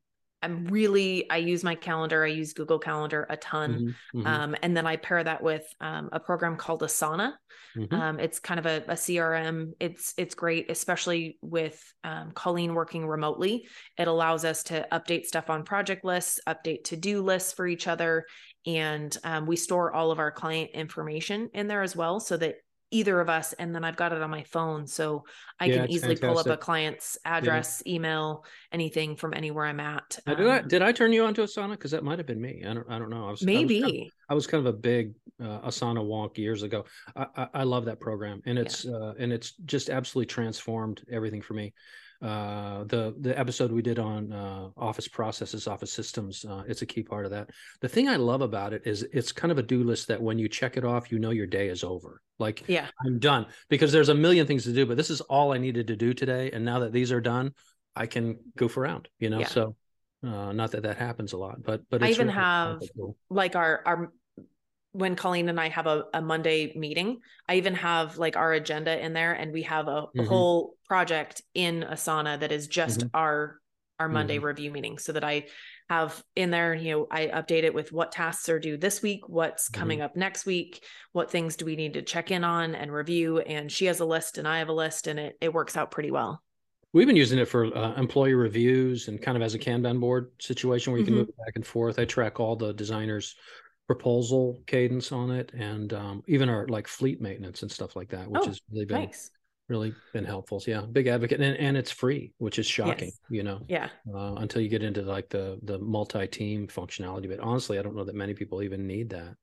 I'm 0.45 0.67
really 0.67 1.29
I 1.31 1.39
use 1.39 1.65
my 1.65 1.75
calendar. 1.75 2.25
I 2.25 2.29
use 2.29 2.53
Google 2.53 2.79
Calendar 2.79 3.27
a 3.29 3.37
ton, 3.37 3.75
mm-hmm, 3.75 4.19
mm-hmm. 4.19 4.27
Um, 4.27 4.57
and 4.63 4.77
then 4.77 4.87
I 4.87 4.97
pair 4.97 5.23
that 5.25 5.43
with 5.43 5.65
um, 5.81 6.11
a 6.13 6.21
program 6.21 6.57
called 6.57 6.83
Asana. 6.83 7.33
Mm-hmm. 7.77 7.95
Um, 7.95 8.21
it's 8.21 8.39
kind 8.39 8.61
of 8.61 8.67
a, 8.67 8.85
a, 8.87 8.95
CRM. 8.95 9.73
It's 9.81 10.15
it's 10.17 10.35
great, 10.35 10.71
especially 10.71 11.39
with 11.43 11.83
um, 12.05 12.31
Colleen 12.33 12.75
working 12.75 13.07
remotely. 13.07 13.67
It 13.99 14.07
allows 14.07 14.45
us 14.45 14.63
to 14.65 14.87
update 14.93 15.25
stuff 15.25 15.51
on 15.51 15.65
project 15.65 16.05
lists, 16.05 16.39
update 16.47 16.85
to 16.85 16.97
do 16.97 17.23
lists 17.23 17.53
for 17.53 17.67
each 17.67 17.89
other, 17.89 18.27
and 18.67 19.17
um, 19.25 19.47
we 19.47 19.57
store 19.57 19.93
all 19.93 20.11
of 20.11 20.19
our 20.19 20.31
client 20.31 20.71
information 20.75 21.51
in 21.55 21.67
there 21.67 21.83
as 21.83 21.97
well 21.97 22.21
so 22.21 22.37
that 22.37 22.57
either 22.91 23.21
of 23.21 23.29
us 23.29 23.53
and 23.55 23.75
then 23.75 23.85
I've 23.85 23.97
got 23.97 24.13
it 24.13 24.23
on 24.23 24.31
my 24.31 24.45
phone 24.45 24.87
so 24.87 25.25
I 25.59 25.67
yeah, 25.67 25.77
can 25.77 25.91
easily 25.91 26.17
fantastic. 26.17 26.45
pull 26.45 26.53
up 26.53 26.59
a 26.59 26.61
client's 26.61 27.19
address, 27.25 27.83
yeah. 27.85 27.95
email, 27.95 28.45
anything 28.73 29.17
from 29.17 29.35
anywhere 29.35 29.67
I'm 29.67 29.81
at. 29.81 30.19
Um, 30.27 30.37
did 30.37 30.47
I 30.47 30.63
did 30.63 30.83
I 30.83 30.93
turn 30.93 31.13
you 31.13 31.25
on 31.25 31.35
to 31.35 31.43
Asana 31.43 31.73
because 31.73 31.91
that 31.91 32.05
might 32.05 32.19
have 32.19 32.27
been 32.27 32.41
me. 32.41 32.63
I 32.67 32.75
don't 32.75 32.89
I 32.89 32.99
don't 32.99 33.11
know. 33.11 33.27
I 33.29 33.31
was 33.31 33.43
maybe 33.43 33.83
I 33.83 33.87
was, 33.87 33.93
kind 33.93 34.03
of, 34.03 34.13
I 34.29 34.35
was 34.35 34.47
kind 34.47 34.67
of 34.67 34.75
a 34.75 34.79
big 34.79 35.15
uh, 35.41 35.61
Asana 35.61 36.05
wonk 36.05 36.39
years 36.39 36.63
ago. 36.63 36.85
I, 37.17 37.27
I, 37.37 37.49
I 37.55 37.63
love 37.65 37.87
that 37.87 38.01
program 38.01 38.43
and 38.47 38.59
it's 38.59 38.85
yeah. 38.85 38.93
uh, 38.93 39.15
and 39.19 39.33
it's 39.33 39.53
just 39.65 39.91
absolutely 39.91 40.27
transformed 40.27 41.03
everything 41.11 41.43
for 41.43 41.55
me 41.55 41.73
uh, 42.23 42.85
the 42.85 43.15
the 43.21 43.39
episode 43.39 43.71
we 43.71 43.83
did 43.83 43.99
on 43.99 44.33
uh, 44.33 44.69
office 44.77 45.09
processes, 45.09 45.67
office 45.67 45.93
systems. 45.93 46.45
Uh, 46.45 46.63
it's 46.67 46.83
a 46.83 46.87
key 46.87 47.03
part 47.03 47.25
of 47.25 47.31
that. 47.33 47.51
The 47.81 47.89
thing 47.89 48.09
I 48.09 48.17
love 48.17 48.41
about 48.41 48.73
it 48.73 48.83
is 48.87 49.03
it's 49.13 49.33
kind 49.33 49.53
of 49.53 49.59
a 49.59 49.63
do 49.63 49.83
list 49.83 50.09
that 50.09 50.23
when 50.23 50.39
you 50.39 50.49
check 50.49 50.77
it 50.77 50.85
off, 50.85 51.11
you 51.13 51.19
know 51.19 51.31
your 51.31 51.47
day 51.47 51.69
is 51.69 51.85
over. 51.85 52.21
Like, 52.39 52.65
yeah, 52.67 52.89
I'm 53.05 53.19
done 53.19 53.47
because 53.69 53.93
there's 53.93 54.09
a 54.09 54.15
million 54.15 54.47
things 54.47 54.65
to 54.65 54.73
do, 54.73 54.87
but 54.87 54.97
this 54.97 55.11
is 55.11 55.21
all 55.23 55.53
I 55.53 55.59
needed 55.59 55.89
to 55.89 55.97
do 55.97 56.15
today. 56.15 56.51
And 56.53 56.65
now 56.65 56.81
that 56.81 56.93
these 56.93 57.13
are 57.13 57.21
done, 57.21 57.53
I 57.95 58.07
can 58.07 58.39
goof 58.57 58.77
around. 58.77 59.09
You 59.19 59.31
know, 59.31 59.41
yeah. 59.41 59.49
so 59.49 59.77
uh, 60.25 60.53
not 60.53 60.73
that 60.73 60.83
that 60.85 60.97
happens 60.97 61.33
a 61.33 61.37
lot, 61.37 61.63
but 61.63 61.83
but 61.91 62.03
I 62.03 62.11
even 62.11 62.29
really 62.29 62.39
have 62.39 62.81
like 63.31 63.57
our 63.57 63.83
our 63.85 64.13
when 64.95 65.17
Colleen 65.17 65.49
and 65.49 65.61
I 65.61 65.71
have 65.71 65.89
a, 65.89 66.05
a 66.15 66.23
Monday 66.23 66.73
meeting, 66.77 67.19
I 67.49 67.57
even 67.57 67.75
have 67.75 68.17
like 68.17 68.37
our 68.37 68.53
agenda 68.53 69.05
in 69.05 69.13
there 69.13 69.33
and 69.33 69.53
we 69.53 69.63
have 69.63 69.89
a, 69.89 70.03
mm-hmm. 70.03 70.21
a 70.21 70.25
whole 70.25 70.77
project 70.87 71.43
in 71.53 71.85
Asana 71.89 72.39
that 72.39 72.53
is 72.53 72.69
just 72.69 73.01
mm-hmm. 73.01 73.17
our 73.17 73.61
our 74.01 74.09
Monday 74.09 74.37
mm-hmm. 74.37 74.47
review 74.47 74.71
meeting 74.73 74.99
so 74.99 75.13
that 75.13 75.23
I 75.23 75.47
have 75.89 76.23
in 76.35 76.51
there, 76.51 76.75
you 76.75 76.91
know, 76.93 77.07
I 77.11 77.27
update 77.27 77.63
it 77.63 77.75
with 77.75 77.93
what 77.93 78.11
tasks 78.11 78.49
are 78.49 78.59
due 78.59 78.77
this 78.77 79.03
week, 79.03 79.29
what's 79.29 79.69
coming 79.69 79.99
mm-hmm. 79.99 80.07
up 80.07 80.17
next 80.17 80.47
week, 80.47 80.83
what 81.13 81.31
things 81.31 81.55
do 81.55 81.65
we 81.65 81.77
need 81.77 81.95
to 81.95 82.03
check 82.03 82.33
in 82.33 82.43
on 82.43 82.75
and 82.75 82.93
review. 82.93 83.39
And 83.39 83.71
she 83.71 83.87
has 83.87 84.01
a 84.01 84.05
list 84.05 84.39
and 84.39 84.49
I 84.49 84.59
have 84.59 84.69
a 84.69 84.73
list 84.73 85.07
and 85.07 85.19
it 85.19 85.37
it 85.41 85.53
works 85.53 85.77
out 85.77 85.91
pretty 85.91 86.11
well. 86.11 86.41
We've 86.93 87.09
been 87.09 87.17
using 87.17 87.41
it 87.41 87.49
for 87.49 87.77
uh, 87.77 87.95
employee 87.97 88.35
reviews 88.35 89.09
and 89.09 89.21
kind 89.21 89.37
of 89.37 89.43
as 89.43 89.55
a 89.55 89.59
Kanban 89.59 89.99
board 89.99 90.31
situation 90.41 90.93
where 90.93 91.01
you 91.01 91.05
can 91.05 91.15
mm-hmm. 91.15 91.27
move 91.27 91.37
back 91.45 91.57
and 91.57 91.67
forth. 91.67 91.99
I 91.99 92.05
track 92.05 92.39
all 92.39 92.55
the 92.55 92.73
designers' 92.73 93.35
proposal 93.87 94.63
cadence 94.67 95.13
on 95.13 95.31
it 95.31 95.53
and 95.53 95.93
um, 95.93 96.23
even 96.27 96.49
our 96.49 96.67
like 96.69 96.89
fleet 96.89 97.21
maintenance 97.21 97.63
and 97.63 97.71
stuff 97.71 97.95
like 97.97 98.09
that 98.09 98.29
which 98.31 98.43
oh, 98.43 98.47
has 98.47 98.61
really 98.73 98.87
been 98.87 99.03
nice. 99.03 99.31
really 99.69 99.95
been 100.13 100.25
helpful. 100.25 100.59
So 100.59 100.71
yeah 100.71 100.83
big 100.91 101.07
advocate 101.07 101.41
and, 101.41 101.57
and 101.59 101.77
it's 101.77 101.91
free 101.91 102.33
which 102.39 102.59
is 102.59 102.67
shocking 102.67 103.09
yes. 103.09 103.19
you 103.29 103.43
know 103.43 103.61
yeah. 103.69 103.89
uh, 104.15 104.35
until 104.37 104.63
you 104.63 104.69
get 104.69 104.83
into 104.83 105.03
like 105.03 105.29
the 105.29 105.59
the 105.63 105.79
multi-team 105.79 106.67
functionality. 106.67 107.29
But 107.29 107.41
honestly 107.41 107.79
i 107.79 107.83
don't 107.83 107.95
know 107.95 108.05
that 108.05 108.15
many 108.15 108.35
people 108.35 108.63
even 108.63 108.87
need 108.87 109.11
that. 109.11 109.35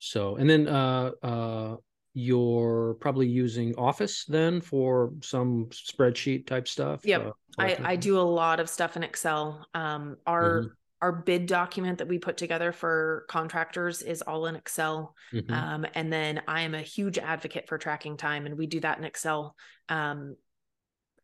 So 0.00 0.36
and 0.36 0.50
then 0.50 0.66
uh 0.66 1.12
uh 1.22 1.76
you're 2.12 2.96
probably 3.00 3.28
using 3.28 3.72
office 3.76 4.24
then 4.24 4.60
for 4.60 5.12
some 5.22 5.66
spreadsheet 5.70 6.44
type 6.44 6.66
stuff 6.66 7.02
yep. 7.04 7.24
uh, 7.24 7.30
i 7.56 7.78
i 7.84 7.94
do 7.94 8.18
a 8.18 8.20
lot 8.20 8.58
of 8.58 8.68
stuff 8.68 8.96
in 8.96 9.04
excel. 9.04 9.64
Um 9.74 10.16
our 10.26 10.62
mm-hmm 10.62 10.74
our 11.02 11.12
bid 11.12 11.46
document 11.46 11.98
that 11.98 12.08
we 12.08 12.18
put 12.18 12.36
together 12.36 12.72
for 12.72 13.24
contractors 13.28 14.02
is 14.02 14.22
all 14.22 14.46
in 14.46 14.56
Excel. 14.56 15.14
Mm-hmm. 15.32 15.52
Um, 15.52 15.86
and 15.94 16.12
then 16.12 16.42
I 16.46 16.62
am 16.62 16.74
a 16.74 16.82
huge 16.82 17.18
advocate 17.18 17.68
for 17.68 17.78
tracking 17.78 18.16
time, 18.16 18.46
and 18.46 18.58
we 18.58 18.66
do 18.66 18.80
that 18.80 18.98
in 18.98 19.04
Excel. 19.04 19.56
Um, 19.88 20.36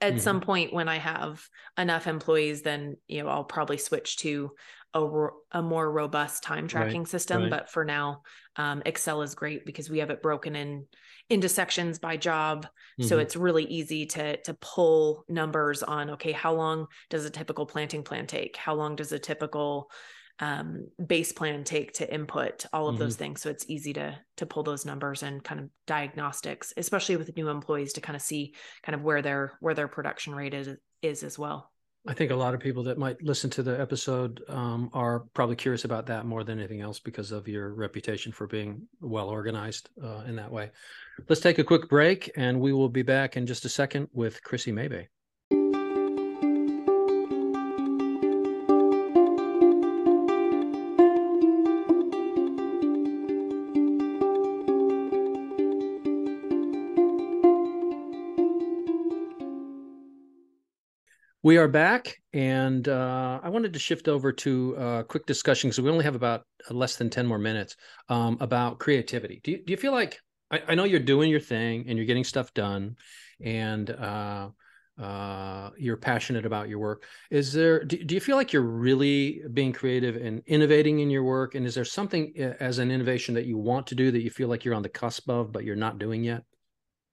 at 0.00 0.12
mm-hmm. 0.12 0.20
some 0.20 0.40
point, 0.40 0.72
when 0.72 0.88
I 0.88 0.96
have 0.96 1.46
enough 1.78 2.06
employees, 2.06 2.62
then 2.62 2.96
you 3.06 3.22
know 3.22 3.28
I'll 3.28 3.44
probably 3.44 3.78
switch 3.78 4.18
to 4.18 4.52
a, 4.96 5.58
a 5.58 5.62
more 5.62 5.90
robust 5.90 6.42
time 6.42 6.68
tracking 6.68 7.02
right. 7.02 7.08
system. 7.08 7.42
Right. 7.42 7.50
But 7.50 7.70
for 7.70 7.84
now, 7.84 8.22
um, 8.56 8.82
Excel 8.86 9.22
is 9.22 9.34
great 9.34 9.66
because 9.66 9.90
we 9.90 9.98
have 9.98 10.10
it 10.10 10.22
broken 10.22 10.56
in 10.56 10.86
into 11.28 11.48
sections 11.48 11.98
by 11.98 12.16
job 12.16 12.64
mm-hmm. 12.64 13.08
so 13.08 13.18
it's 13.18 13.34
really 13.34 13.64
easy 13.64 14.06
to 14.06 14.36
to 14.42 14.54
pull 14.54 15.24
numbers 15.28 15.82
on 15.82 16.10
okay 16.10 16.32
how 16.32 16.52
long 16.52 16.86
does 17.10 17.24
a 17.24 17.30
typical 17.30 17.66
planting 17.66 18.04
plan 18.04 18.26
take 18.26 18.56
how 18.56 18.74
long 18.74 18.94
does 18.94 19.10
a 19.12 19.18
typical 19.18 19.90
um, 20.38 20.86
base 21.04 21.32
plan 21.32 21.64
take 21.64 21.94
to 21.94 22.14
input 22.14 22.66
all 22.72 22.88
of 22.88 22.94
mm-hmm. 22.94 23.04
those 23.04 23.16
things 23.16 23.40
so 23.40 23.50
it's 23.50 23.68
easy 23.68 23.92
to 23.94 24.16
to 24.36 24.46
pull 24.46 24.62
those 24.62 24.84
numbers 24.84 25.22
and 25.22 25.42
kind 25.42 25.60
of 25.60 25.68
diagnostics 25.86 26.72
especially 26.76 27.16
with 27.16 27.34
new 27.36 27.48
employees 27.48 27.94
to 27.94 28.00
kind 28.00 28.14
of 28.16 28.22
see 28.22 28.54
kind 28.84 28.94
of 28.94 29.02
where 29.02 29.22
their 29.22 29.56
where 29.60 29.74
their 29.74 29.88
production 29.88 30.34
rate 30.34 30.54
is 30.54 30.68
is 31.02 31.24
as 31.24 31.38
well 31.38 31.72
I 32.08 32.14
think 32.14 32.30
a 32.30 32.36
lot 32.36 32.54
of 32.54 32.60
people 32.60 32.84
that 32.84 32.98
might 32.98 33.20
listen 33.22 33.50
to 33.50 33.62
the 33.62 33.80
episode 33.80 34.42
um, 34.48 34.90
are 34.92 35.20
probably 35.34 35.56
curious 35.56 35.84
about 35.84 36.06
that 36.06 36.24
more 36.24 36.44
than 36.44 36.58
anything 36.58 36.80
else 36.80 37.00
because 37.00 37.32
of 37.32 37.48
your 37.48 37.74
reputation 37.74 38.30
for 38.30 38.46
being 38.46 38.86
well 39.00 39.28
organized 39.28 39.90
uh, 40.02 40.22
in 40.26 40.36
that 40.36 40.50
way. 40.50 40.70
Let's 41.28 41.40
take 41.40 41.58
a 41.58 41.64
quick 41.64 41.88
break 41.88 42.30
and 42.36 42.60
we 42.60 42.72
will 42.72 42.88
be 42.88 43.02
back 43.02 43.36
in 43.36 43.46
just 43.46 43.64
a 43.64 43.68
second 43.68 44.08
with 44.12 44.40
Kryssie 44.42 44.72
Maybay. 44.72 45.08
We 61.46 61.58
are 61.58 61.68
back, 61.68 62.20
and 62.32 62.88
uh, 62.88 63.38
I 63.40 63.50
wanted 63.50 63.72
to 63.74 63.78
shift 63.78 64.08
over 64.08 64.32
to 64.32 64.74
a 64.76 64.80
uh, 64.80 65.02
quick 65.04 65.26
discussion 65.26 65.70
because 65.70 65.80
we 65.80 65.88
only 65.88 66.02
have 66.02 66.16
about 66.16 66.42
uh, 66.68 66.74
less 66.74 66.96
than 66.96 67.08
10 67.08 67.24
more 67.24 67.38
minutes 67.38 67.76
um, 68.08 68.36
about 68.40 68.80
creativity. 68.80 69.40
Do 69.44 69.52
you, 69.52 69.64
do 69.64 69.70
you 69.70 69.76
feel 69.76 69.92
like 69.92 70.18
I, 70.50 70.60
I, 70.66 70.74
know 70.74 70.82
you're 70.82 70.98
doing 70.98 71.30
your 71.30 71.38
thing 71.38 71.84
and 71.86 71.96
you're 71.96 72.04
getting 72.04 72.24
stuff 72.24 72.52
done 72.52 72.96
and 73.40 73.88
uh, 73.88 74.48
uh, 75.00 75.70
you're 75.78 75.96
passionate 75.96 76.46
about 76.46 76.68
your 76.68 76.80
work? 76.80 77.04
Is 77.30 77.52
there, 77.52 77.84
do, 77.84 78.02
do 78.02 78.16
you 78.16 78.20
feel 78.20 78.34
like 78.34 78.52
you're 78.52 78.62
really 78.62 79.40
being 79.54 79.72
creative 79.72 80.16
and 80.16 80.42
innovating 80.46 80.98
in 80.98 81.10
your 81.10 81.22
work? 81.22 81.54
And 81.54 81.64
is 81.64 81.76
there 81.76 81.84
something 81.84 82.32
uh, 82.40 82.54
as 82.58 82.80
an 82.80 82.90
innovation 82.90 83.36
that 83.36 83.46
you 83.46 83.56
want 83.56 83.86
to 83.86 83.94
do 83.94 84.10
that 84.10 84.22
you 84.22 84.30
feel 84.30 84.48
like 84.48 84.64
you're 84.64 84.74
on 84.74 84.82
the 84.82 84.88
cusp 84.88 85.30
of, 85.30 85.52
but 85.52 85.62
you're 85.62 85.76
not 85.76 86.00
doing 86.00 86.24
yet? 86.24 86.42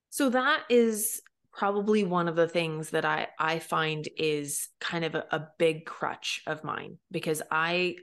So 0.10 0.32
that 0.32 0.64
is 0.72 1.22
probably 1.54 2.04
one 2.04 2.28
of 2.28 2.36
the 2.36 2.48
things 2.48 2.90
that 2.92 3.06
I 3.06 3.28
I 3.40 3.60
find 3.60 4.08
is 4.18 4.68
kind 4.80 5.06
of 5.06 5.16
a, 5.16 5.26
a 5.32 5.48
big 5.60 5.86
crutch 5.86 6.42
of 6.48 6.64
mine 6.64 6.98
because 7.12 7.42
I 7.52 7.96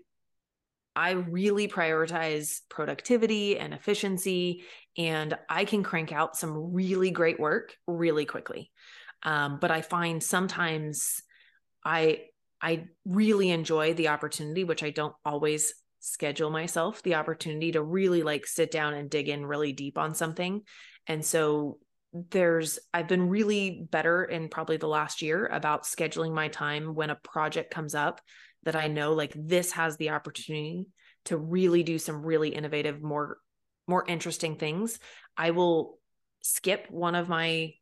I 0.95 1.13
really 1.13 1.69
prioritize 1.69 2.61
productivity 2.69 3.59
and 3.59 3.73
efficiency, 3.73 4.65
and 4.99 5.37
I 5.49 5.65
can 5.65 5.83
crank 5.83 6.13
out 6.13 6.37
some 6.37 6.73
really 6.73 7.11
great 7.11 7.39
work 7.39 7.75
really 7.87 8.25
quickly. 8.25 8.71
Um, 9.23 9.59
but 9.61 9.71
I 9.71 9.83
find 9.83 10.23
sometimes 10.23 11.23
I 11.85 12.23
I 12.63 12.87
really 13.05 13.51
enjoy 13.51 13.95
the 13.95 14.09
opportunity, 14.09 14.65
which 14.65 14.83
I 14.83 14.91
don't 14.91 15.15
always 15.25 15.75
schedule 16.01 16.51
myself, 16.51 17.03
the 17.03 17.15
opportunity 17.15 17.73
to 17.73 17.83
really 17.83 18.23
like 18.23 18.47
sit 18.47 18.71
down 18.71 18.95
and 18.95 19.11
dig 19.11 19.29
in 19.29 19.45
really 19.45 19.73
deep 19.73 19.99
on 19.99 20.15
something. 20.15 20.63
And 21.07 21.25
so 21.25 21.79
there's 22.12 22.79
I've 22.92 23.09
been 23.09 23.29
really 23.29 23.87
better 23.90 24.25
in 24.25 24.49
probably 24.49 24.77
the 24.77 24.88
last 24.88 25.23
year 25.23 25.46
about 25.46 25.85
scheduling 25.85 26.35
my 26.35 26.49
time 26.49 26.94
when 26.94 27.11
a 27.11 27.14
project 27.14 27.73
comes 27.73 27.94
up 27.94 28.20
that 28.64 28.77
I 28.77 28.88
know 28.88 29.12
like 29.12 29.33
this 29.37 29.73
has 29.73 29.96
the 29.96 30.11
opportunity 30.11 30.87
to 31.27 31.37
really 31.37 31.83
do 31.83 31.99
some 31.99 32.25
really 32.25 32.51
innovative 32.51 33.03
more 33.03 33.38
more 33.87 34.05
interesting 34.07 34.57
things. 34.57 34.99
I 35.37 35.51
will 35.51 35.99
skip 36.40 36.87
one 36.90 37.14
of 37.14 37.29
my 37.29 37.75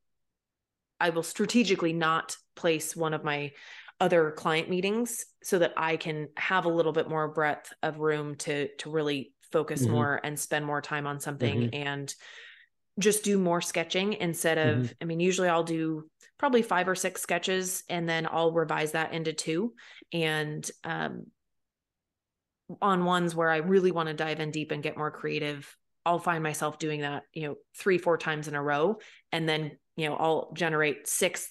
I 1.00 1.10
will 1.10 1.22
strategically 1.22 1.92
not 1.92 2.36
place 2.56 2.94
one 2.94 3.14
of 3.14 3.24
my 3.24 3.52
other 4.00 4.30
client 4.32 4.68
meetings 4.68 5.24
so 5.42 5.58
that 5.58 5.72
I 5.76 5.96
can 5.96 6.28
have 6.36 6.64
a 6.66 6.70
little 6.70 6.92
bit 6.92 7.08
more 7.08 7.28
breadth 7.28 7.72
of 7.82 7.98
room 7.98 8.36
to 8.36 8.68
to 8.76 8.90
really 8.90 9.32
focus 9.52 9.82
mm-hmm. 9.82 9.92
more 9.92 10.20
and 10.22 10.38
spend 10.38 10.66
more 10.66 10.82
time 10.82 11.06
on 11.06 11.20
something 11.20 11.62
mm-hmm. 11.62 11.88
and 11.88 12.14
just 12.98 13.24
do 13.24 13.38
more 13.38 13.61
sketching 13.61 14.14
instead 14.14 14.58
of 14.58 14.78
mm-hmm. 14.78 14.92
i 15.00 15.04
mean 15.04 15.20
usually 15.20 15.48
i'll 15.48 15.64
do 15.64 16.08
probably 16.38 16.62
five 16.62 16.88
or 16.88 16.94
six 16.94 17.20
sketches 17.20 17.82
and 17.88 18.08
then 18.08 18.26
i'll 18.30 18.52
revise 18.52 18.92
that 18.92 19.12
into 19.12 19.32
two 19.32 19.72
and 20.12 20.70
um, 20.84 21.26
on 22.82 23.04
ones 23.04 23.34
where 23.34 23.50
i 23.50 23.58
really 23.58 23.90
want 23.90 24.08
to 24.08 24.14
dive 24.14 24.40
in 24.40 24.50
deep 24.50 24.70
and 24.70 24.82
get 24.82 24.96
more 24.96 25.11
creative 25.11 25.76
i'll 26.04 26.18
find 26.18 26.42
myself 26.42 26.78
doing 26.78 27.00
that 27.00 27.22
you 27.32 27.46
know 27.46 27.56
three 27.76 27.98
four 27.98 28.18
times 28.18 28.48
in 28.48 28.54
a 28.54 28.62
row 28.62 28.98
and 29.32 29.48
then 29.48 29.72
you 29.96 30.08
know 30.08 30.16
i'll 30.16 30.52
generate 30.54 31.08
six 31.08 31.50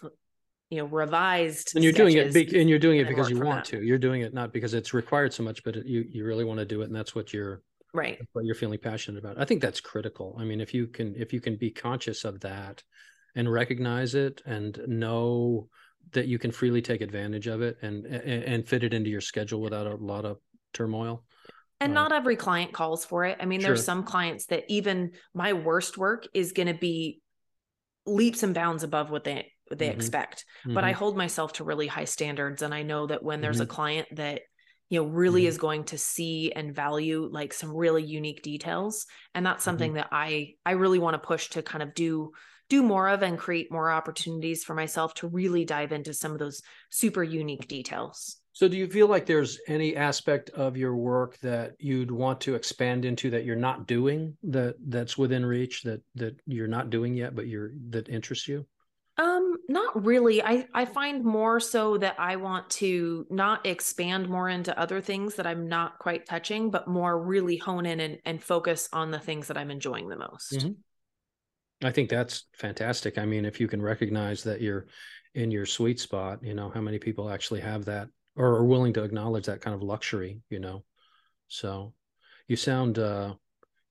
you 0.69 0.77
know 0.77 0.85
revised 0.85 1.75
and 1.75 1.83
you're 1.83 1.93
doing 1.93 2.17
it 2.17 2.33
be- 2.33 2.59
and 2.59 2.69
you're 2.69 2.79
doing 2.79 2.99
it 2.99 3.07
because 3.07 3.29
you 3.29 3.39
want 3.39 3.65
that. 3.65 3.77
to 3.77 3.83
you're 3.83 3.97
doing 3.97 4.21
it 4.21 4.33
not 4.33 4.51
because 4.51 4.73
it's 4.73 4.93
required 4.93 5.33
so 5.33 5.43
much 5.43 5.63
but 5.63 5.75
it, 5.75 5.85
you 5.85 6.05
you 6.09 6.25
really 6.25 6.43
want 6.43 6.59
to 6.59 6.65
do 6.65 6.81
it 6.81 6.85
and 6.85 6.95
that's 6.95 7.15
what 7.15 7.33
you're 7.33 7.61
right 7.93 8.19
what 8.33 8.45
you're 8.45 8.55
feeling 8.55 8.79
passionate 8.79 9.17
about 9.17 9.39
i 9.39 9.45
think 9.45 9.61
that's 9.61 9.79
critical 9.79 10.35
i 10.39 10.43
mean 10.43 10.61
if 10.61 10.73
you 10.73 10.87
can 10.87 11.15
if 11.15 11.33
you 11.33 11.39
can 11.39 11.55
be 11.55 11.71
conscious 11.71 12.25
of 12.25 12.39
that 12.41 12.83
and 13.35 13.51
recognize 13.51 14.15
it 14.15 14.41
and 14.45 14.79
know 14.87 15.67
that 16.13 16.27
you 16.27 16.39
can 16.39 16.51
freely 16.51 16.81
take 16.81 17.01
advantage 17.01 17.47
of 17.47 17.61
it 17.61 17.77
and 17.81 18.05
and, 18.05 18.43
and 18.43 18.67
fit 18.67 18.83
it 18.83 18.93
into 18.93 19.09
your 19.09 19.21
schedule 19.21 19.61
without 19.61 19.87
a 19.87 19.95
lot 19.95 20.25
of 20.25 20.37
turmoil 20.73 21.23
and 21.79 21.91
uh, 21.91 22.01
not 22.01 22.11
every 22.11 22.35
client 22.35 22.73
calls 22.73 23.05
for 23.05 23.25
it 23.25 23.37
i 23.39 23.45
mean 23.45 23.59
sure. 23.59 23.69
there's 23.69 23.85
some 23.85 24.03
clients 24.03 24.47
that 24.47 24.63
even 24.67 25.11
my 25.33 25.53
worst 25.53 25.97
work 25.97 26.27
is 26.33 26.51
going 26.51 26.67
to 26.67 26.73
be 26.73 27.21
leaps 28.05 28.43
and 28.43 28.53
bounds 28.53 28.83
above 28.83 29.09
what 29.09 29.23
they 29.23 29.51
what 29.67 29.79
they 29.79 29.87
mm-hmm. 29.87 29.95
expect 29.95 30.45
mm-hmm. 30.61 30.73
but 30.73 30.83
i 30.83 30.91
mm-hmm. 30.91 30.99
hold 30.99 31.17
myself 31.17 31.53
to 31.53 31.63
really 31.63 31.87
high 31.87 32.05
standards 32.05 32.61
and 32.61 32.73
i 32.73 32.83
know 32.83 33.07
that 33.07 33.23
when 33.23 33.41
there's 33.41 33.57
mm-hmm. 33.57 33.63
a 33.63 33.75
client 33.75 34.07
that 34.11 34.41
you 34.89 35.01
know 35.01 35.07
really 35.07 35.41
mm-hmm. 35.41 35.49
is 35.49 35.57
going 35.57 35.83
to 35.85 35.97
see 35.97 36.51
and 36.51 36.75
value 36.75 37.29
like 37.31 37.53
some 37.53 37.75
really 37.75 38.03
unique 38.03 38.41
details 38.41 39.05
and 39.33 39.45
that's 39.45 39.61
mm-hmm. 39.61 39.63
something 39.63 39.89
mm-hmm. 39.91 39.97
that 39.97 40.09
i 40.11 40.53
i 40.65 40.71
really 40.71 40.99
want 40.99 41.13
to 41.13 41.27
push 41.27 41.49
to 41.49 41.61
kind 41.61 41.83
of 41.83 41.93
do 41.93 42.31
do 42.69 42.83
more 42.83 43.07
of 43.07 43.21
and 43.23 43.37
create 43.39 43.71
more 43.71 43.89
opportunities 43.89 44.63
for 44.63 44.73
myself 44.73 45.13
to 45.13 45.27
really 45.27 45.63
dive 45.63 45.93
into 45.93 46.13
some 46.13 46.33
of 46.33 46.39
those 46.39 46.61
super 46.89 47.23
unique 47.23 47.67
details 47.67 48.37
so 48.53 48.67
do 48.67 48.75
you 48.75 48.87
feel 48.87 49.07
like 49.07 49.25
there's 49.25 49.59
any 49.67 49.95
aspect 49.95 50.49
of 50.51 50.75
your 50.75 50.95
work 50.95 51.37
that 51.39 51.73
you'd 51.79 52.11
want 52.11 52.41
to 52.41 52.55
expand 52.55 53.05
into 53.05 53.29
that 53.29 53.45
you're 53.45 53.55
not 53.55 53.87
doing 53.87 54.35
that 54.43 54.75
that's 54.87 55.17
within 55.17 55.45
reach 55.45 55.83
that 55.83 56.01
that 56.15 56.39
you're 56.45 56.67
not 56.67 56.89
doing 56.89 57.13
yet 57.13 57.35
but 57.35 57.47
you're 57.47 57.71
that 57.89 58.09
interests 58.09 58.47
you 58.47 58.65
um, 59.17 59.55
not 59.67 60.05
really. 60.05 60.43
I 60.43 60.67
I 60.73 60.85
find 60.85 61.23
more 61.23 61.59
so 61.59 61.97
that 61.97 62.19
I 62.19 62.35
want 62.35 62.69
to 62.71 63.25
not 63.29 63.65
expand 63.65 64.29
more 64.29 64.47
into 64.47 64.77
other 64.79 65.01
things 65.01 65.35
that 65.35 65.47
I'm 65.47 65.67
not 65.67 65.97
quite 65.97 66.27
touching, 66.27 66.69
but 66.69 66.87
more 66.87 67.19
really 67.19 67.57
hone 67.57 67.85
in 67.87 67.99
and, 67.99 68.19
and 68.25 68.43
focus 68.43 68.87
on 68.93 69.09
the 69.09 69.19
things 69.19 69.47
that 69.47 69.57
I'm 69.57 69.71
enjoying 69.71 70.07
the 70.07 70.17
most. 70.17 70.53
Mm-hmm. 70.53 71.87
I 71.87 71.91
think 71.91 72.09
that's 72.09 72.45
fantastic. 72.53 73.17
I 73.17 73.25
mean, 73.25 73.45
if 73.45 73.59
you 73.59 73.67
can 73.67 73.81
recognize 73.81 74.43
that 74.43 74.61
you're 74.61 74.87
in 75.33 75.51
your 75.51 75.65
sweet 75.65 75.99
spot, 75.99 76.43
you 76.43 76.53
know, 76.53 76.69
how 76.69 76.81
many 76.81 76.99
people 76.99 77.29
actually 77.29 77.61
have 77.61 77.85
that 77.85 78.09
or 78.35 78.47
are 78.47 78.65
willing 78.65 78.93
to 78.93 79.03
acknowledge 79.03 79.45
that 79.45 79.61
kind 79.61 79.75
of 79.75 79.81
luxury, 79.81 80.41
you 80.49 80.59
know. 80.59 80.83
So 81.47 81.93
you 82.47 82.55
sound 82.55 82.99
uh 82.99 83.33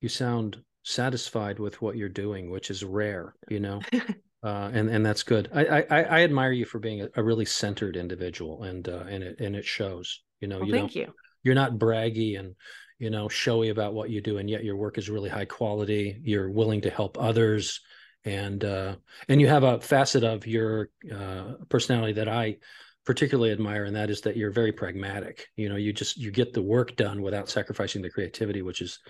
you 0.00 0.08
sound 0.08 0.62
satisfied 0.84 1.58
with 1.58 1.82
what 1.82 1.96
you're 1.96 2.08
doing, 2.08 2.50
which 2.50 2.70
is 2.70 2.84
rare, 2.84 3.34
you 3.48 3.58
know. 3.58 3.80
uh, 4.46 4.70
and 4.72 4.88
and 4.88 5.04
that's 5.04 5.24
good. 5.24 5.50
I, 5.52 5.82
I 5.90 6.02
I 6.02 6.22
admire 6.22 6.52
you 6.52 6.64
for 6.64 6.78
being 6.78 7.02
a, 7.02 7.08
a 7.16 7.22
really 7.22 7.44
centered 7.44 7.96
individual, 7.96 8.62
and 8.62 8.88
uh, 8.88 9.02
and 9.08 9.24
it 9.24 9.40
and 9.40 9.56
it 9.56 9.64
shows. 9.64 10.22
You 10.38 10.46
know, 10.46 10.58
well, 10.58 10.68
you 10.68 10.72
thank 10.72 10.94
you. 10.94 11.12
You're 11.42 11.56
not 11.56 11.78
braggy 11.78 12.38
and 12.38 12.54
you 13.00 13.10
know 13.10 13.28
showy 13.28 13.70
about 13.70 13.92
what 13.92 14.08
you 14.08 14.20
do, 14.20 14.38
and 14.38 14.48
yet 14.48 14.62
your 14.62 14.76
work 14.76 14.98
is 14.98 15.10
really 15.10 15.30
high 15.30 15.46
quality. 15.46 16.20
You're 16.22 16.48
willing 16.48 16.82
to 16.82 16.90
help 16.90 17.18
others, 17.18 17.80
and 18.24 18.64
uh, 18.64 18.94
and 19.28 19.40
you 19.40 19.48
have 19.48 19.64
a 19.64 19.80
facet 19.80 20.22
of 20.22 20.46
your 20.46 20.90
uh, 21.12 21.54
personality 21.68 22.12
that 22.12 22.28
I 22.28 22.58
particularly 23.04 23.50
admire, 23.50 23.82
and 23.82 23.96
that 23.96 24.10
is 24.10 24.20
that 24.20 24.36
you're 24.36 24.52
very 24.52 24.70
pragmatic. 24.70 25.48
You 25.56 25.70
know, 25.70 25.76
you 25.76 25.92
just 25.92 26.18
you 26.18 26.30
get 26.30 26.52
the 26.52 26.62
work 26.62 26.94
done 26.94 27.20
without 27.20 27.50
sacrificing 27.50 28.00
the 28.00 28.10
creativity, 28.10 28.62
which 28.62 28.80
is 28.80 29.00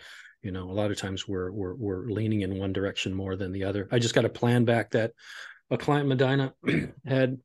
you 0.46 0.52
know 0.52 0.70
a 0.70 0.78
lot 0.80 0.90
of 0.90 0.96
times 0.96 1.28
we're 1.28 1.50
we're 1.50 1.74
we're 1.74 2.06
leaning 2.06 2.42
in 2.42 2.58
one 2.58 2.72
direction 2.72 3.12
more 3.12 3.36
than 3.36 3.52
the 3.52 3.64
other. 3.64 3.88
I 3.90 3.98
just 3.98 4.14
got 4.14 4.24
a 4.24 4.30
plan 4.30 4.64
back 4.64 4.92
that 4.92 5.12
a 5.70 5.76
client 5.76 6.08
medina 6.08 6.54
had 7.06 7.38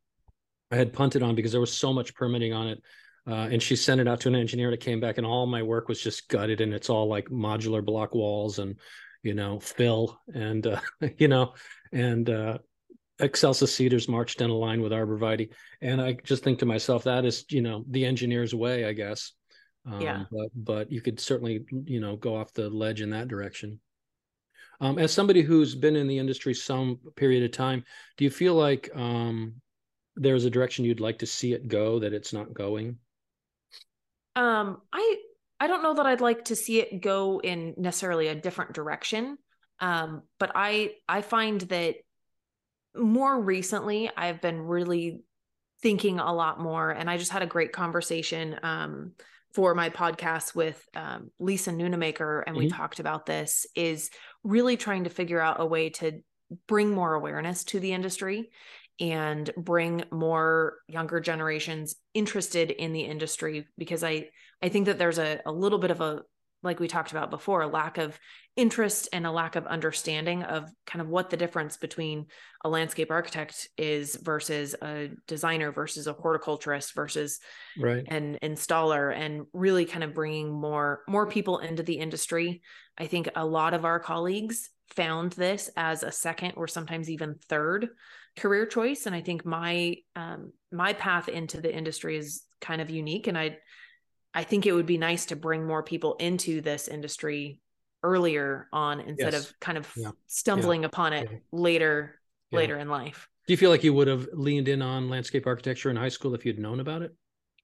i 0.71 0.75
had 0.75 0.93
punted 0.93 1.23
on 1.23 1.35
because 1.35 1.51
there 1.51 1.61
was 1.61 1.73
so 1.73 1.93
much 1.93 2.13
permitting 2.13 2.53
on 2.53 2.67
it 2.67 2.81
uh, 3.27 3.47
and 3.51 3.61
she 3.61 3.75
sent 3.75 4.01
it 4.01 4.07
out 4.07 4.19
to 4.21 4.27
an 4.27 4.35
engineer 4.35 4.67
and 4.67 4.73
it 4.73 4.79
came 4.79 4.99
back 4.99 5.17
and 5.17 5.27
all 5.27 5.45
my 5.45 5.61
work 5.63 5.87
was 5.87 6.01
just 6.01 6.27
gutted 6.27 6.61
and 6.61 6.73
it's 6.73 6.89
all 6.89 7.07
like 7.07 7.29
modular 7.29 7.83
block 7.83 8.15
walls 8.15 8.59
and 8.59 8.79
you 9.23 9.33
know 9.33 9.59
fill 9.59 10.19
and 10.33 10.67
uh, 10.67 10.79
you 11.17 11.27
know 11.27 11.53
and 11.91 12.29
uh 12.29 12.57
Excelsa 13.19 13.67
cedars 13.67 14.07
marched 14.07 14.41
in 14.41 14.49
a 14.49 14.55
line 14.55 14.81
with 14.81 14.91
arborvitae. 14.91 15.51
And 15.81 16.01
i 16.01 16.13
just 16.13 16.43
think 16.43 16.59
to 16.59 16.65
myself 16.65 17.03
that 17.03 17.25
is 17.25 17.45
you 17.49 17.61
know 17.61 17.85
the 17.89 18.05
engineer's 18.05 18.55
way 18.55 18.85
i 18.85 18.93
guess 18.93 19.33
um, 19.85 20.01
yeah. 20.01 20.23
But, 20.31 20.49
but 20.55 20.91
you 20.91 21.01
could 21.01 21.19
certainly, 21.19 21.65
you 21.85 21.99
know, 21.99 22.15
go 22.15 22.35
off 22.35 22.53
the 22.53 22.69
ledge 22.69 23.01
in 23.01 23.09
that 23.11 23.27
direction. 23.27 23.79
Um, 24.79 24.97
as 24.97 25.13
somebody 25.13 25.41
who's 25.41 25.75
been 25.75 25.95
in 25.95 26.07
the 26.07 26.17
industry 26.17 26.53
some 26.53 26.99
period 27.15 27.43
of 27.43 27.51
time, 27.51 27.83
do 28.17 28.23
you 28.23 28.31
feel 28.31 28.55
like 28.55 28.89
um, 28.95 29.55
there's 30.15 30.45
a 30.45 30.49
direction 30.49 30.85
you'd 30.85 30.99
like 30.99 31.19
to 31.19 31.27
see 31.27 31.53
it 31.53 31.67
go 31.67 31.99
that 31.99 32.13
it's 32.13 32.33
not 32.33 32.53
going? 32.53 32.97
Um, 34.35 34.81
I 34.91 35.17
I 35.59 35.67
don't 35.67 35.83
know 35.83 35.93
that 35.93 36.07
I'd 36.07 36.21
like 36.21 36.45
to 36.45 36.55
see 36.55 36.79
it 36.79 37.01
go 37.01 37.39
in 37.43 37.75
necessarily 37.77 38.27
a 38.27 38.35
different 38.35 38.73
direction. 38.73 39.37
Um, 39.79 40.23
but 40.39 40.51
I 40.55 40.93
I 41.07 41.21
find 41.21 41.61
that 41.61 41.95
more 42.95 43.39
recently 43.39 44.09
I've 44.15 44.41
been 44.41 44.61
really 44.61 45.21
thinking 45.81 46.19
a 46.19 46.33
lot 46.33 46.59
more, 46.59 46.89
and 46.89 47.09
I 47.09 47.17
just 47.17 47.31
had 47.31 47.43
a 47.43 47.47
great 47.47 47.71
conversation 47.71 48.59
um, 48.63 49.11
for 49.53 49.75
my 49.75 49.89
podcast 49.89 50.55
with 50.55 50.83
um, 50.95 51.31
Lisa 51.39 51.71
Nunemaker, 51.71 52.43
and 52.45 52.55
mm-hmm. 52.55 52.65
we 52.65 52.69
talked 52.69 52.99
about 52.99 53.25
this, 53.25 53.65
is 53.75 54.09
really 54.43 54.77
trying 54.77 55.03
to 55.03 55.09
figure 55.09 55.39
out 55.39 55.59
a 55.59 55.65
way 55.65 55.89
to 55.89 56.21
bring 56.67 56.91
more 56.91 57.13
awareness 57.13 57.63
to 57.65 57.79
the 57.79 57.93
industry 57.93 58.49
and 58.99 59.49
bring 59.57 60.03
more 60.11 60.77
younger 60.87 61.19
generations 61.19 61.95
interested 62.13 62.71
in 62.71 62.93
the 62.93 63.01
industry 63.01 63.67
because 63.77 64.03
I 64.03 64.29
I 64.61 64.69
think 64.69 64.85
that 64.85 64.99
there's 64.99 65.17
a, 65.17 65.39
a 65.45 65.51
little 65.51 65.79
bit 65.79 65.91
of 65.91 66.01
a 66.01 66.21
like 66.63 66.79
we 66.79 66.87
talked 66.87 67.11
about 67.11 67.31
before, 67.31 67.61
a 67.61 67.67
lack 67.67 67.97
of 67.97 68.19
interest 68.55 69.07
and 69.13 69.25
a 69.25 69.31
lack 69.31 69.55
of 69.55 69.65
understanding 69.65 70.43
of 70.43 70.69
kind 70.85 71.01
of 71.01 71.07
what 71.07 71.29
the 71.29 71.37
difference 71.37 71.77
between 71.77 72.25
a 72.63 72.69
landscape 72.69 73.09
architect 73.09 73.69
is 73.77 74.17
versus 74.17 74.75
a 74.81 75.09
designer 75.27 75.71
versus 75.71 76.05
a 76.05 76.13
horticulturist 76.13 76.93
versus 76.93 77.39
right. 77.79 78.03
an 78.07 78.37
installer 78.43 79.15
and 79.15 79.45
really 79.53 79.85
kind 79.85 80.03
of 80.03 80.13
bringing 80.13 80.51
more 80.51 81.01
more 81.07 81.27
people 81.27 81.59
into 81.59 81.81
the 81.81 81.95
industry. 81.95 82.61
I 82.97 83.07
think 83.07 83.29
a 83.35 83.45
lot 83.45 83.73
of 83.73 83.85
our 83.85 83.99
colleagues 83.99 84.69
found 84.89 85.31
this 85.33 85.69
as 85.77 86.03
a 86.03 86.11
second 86.11 86.53
or 86.57 86.67
sometimes 86.67 87.09
even 87.09 87.35
third 87.47 87.89
career 88.37 88.65
choice 88.65 89.05
and 89.05 89.15
I 89.15 89.21
think 89.21 89.45
my 89.45 89.95
um, 90.15 90.51
my 90.71 90.93
path 90.93 91.29
into 91.29 91.61
the 91.61 91.73
industry 91.73 92.17
is 92.17 92.43
kind 92.59 92.81
of 92.81 92.89
unique 92.89 93.27
and 93.27 93.37
I 93.37 93.57
I 94.33 94.43
think 94.43 94.65
it 94.65 94.73
would 94.73 94.85
be 94.85 94.97
nice 94.97 95.27
to 95.27 95.35
bring 95.35 95.65
more 95.65 95.83
people 95.83 96.15
into 96.15 96.61
this 96.61 96.87
industry 96.87 97.59
earlier 98.03 98.67
on 98.73 98.99
instead 98.99 99.33
yes. 99.33 99.49
of 99.49 99.59
kind 99.59 99.77
of 99.77 99.91
yeah. 99.95 100.11
stumbling 100.27 100.81
yeah. 100.81 100.87
upon 100.87 101.13
it 101.13 101.29
yeah. 101.31 101.37
later 101.51 102.19
later 102.51 102.77
in 102.77 102.89
life. 102.89 103.29
Do 103.47 103.53
you 103.53 103.57
feel 103.57 103.69
like 103.69 103.83
you 103.83 103.93
would 103.93 104.07
have 104.07 104.27
leaned 104.33 104.67
in 104.67 104.81
on 104.81 105.09
landscape 105.09 105.47
architecture 105.47 105.89
in 105.89 105.95
high 105.95 106.09
school 106.09 106.35
if 106.35 106.45
you'd 106.45 106.59
known 106.59 106.79
about 106.79 107.01
it? 107.01 107.15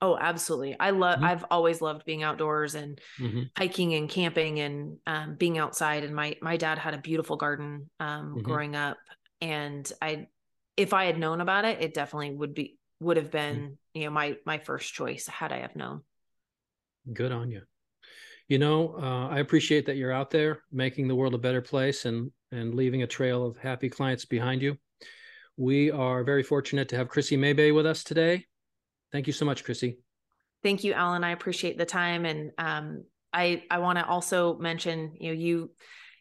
Oh, 0.02 0.18
absolutely. 0.18 0.76
I 0.80 0.92
love 0.92 1.16
mm-hmm. 1.16 1.26
I've 1.26 1.46
always 1.50 1.82
loved 1.82 2.06
being 2.06 2.24
outdoors 2.24 2.76
and 2.76 3.00
mm-hmm. 3.20 3.44
hiking 3.58 3.96
and 3.96 4.08
camping 4.08 4.60
and 4.60 4.98
um, 5.08 5.36
being 5.36 5.58
outside 5.58 6.04
and 6.04 6.16
my 6.16 6.38
my 6.42 6.58
dad 6.58 6.78
had 6.78 6.94
a 6.94 7.00
beautiful 7.00 7.36
garden 7.36 7.90
um, 8.00 8.30
mm-hmm. 8.30 8.42
growing 8.42 8.76
up 8.76 8.98
and 9.42 9.92
I 10.02 10.28
if 10.78 10.94
I 10.94 11.06
had 11.06 11.18
known 11.18 11.42
about 11.42 11.66
it, 11.66 11.82
it 11.82 11.94
definitely 11.94 12.32
would 12.36 12.54
be 12.54 12.78
would 13.00 13.18
have 13.18 13.32
been, 13.32 13.58
mm. 13.58 13.78
you 13.94 14.06
know, 14.06 14.12
my 14.12 14.38
my 14.46 14.60
first 14.60 14.94
choice 14.94 15.28
had 15.28 15.52
I 15.52 15.60
have 15.60 15.76
known. 15.76 16.02
Good 17.14 17.32
on 17.32 17.52
you. 17.52 17.62
You 18.48 18.60
know, 18.60 18.96
uh, 19.02 19.28
I 19.28 19.40
appreciate 19.40 19.86
that 19.86 19.98
you're 19.98 20.12
out 20.12 20.32
there 20.32 20.64
making 20.72 21.08
the 21.08 21.16
world 21.16 21.34
a 21.34 21.38
better 21.38 21.62
place 21.62 22.06
and 22.06 22.32
and 22.52 22.74
leaving 22.74 23.04
a 23.04 23.08
trail 23.08 23.46
of 23.46 23.58
happy 23.58 23.90
clients 23.90 24.24
behind 24.24 24.62
you. 24.62 24.78
We 25.58 25.92
are 25.92 26.24
very 26.24 26.44
fortunate 26.44 26.88
to 26.90 26.98
have 26.98 27.10
Kryssie 27.10 27.38
Maybay 27.38 27.76
with 27.76 27.86
us 27.86 28.04
today. 28.04 28.46
Thank 29.12 29.28
you 29.28 29.34
so 29.34 29.44
much, 29.44 29.66
Kryssie. 29.66 29.98
Thank 30.64 30.84
you, 30.84 30.94
Alan. 30.94 31.24
I 31.24 31.32
appreciate 31.32 31.78
the 31.78 31.86
time, 31.86 32.26
and 32.26 32.52
um, 32.58 33.04
I 33.34 33.64
I 33.70 33.80
want 33.80 34.00
to 34.00 34.08
also 34.08 34.58
mention, 34.58 35.14
you 35.20 35.30
know, 35.30 35.40
you 35.40 35.72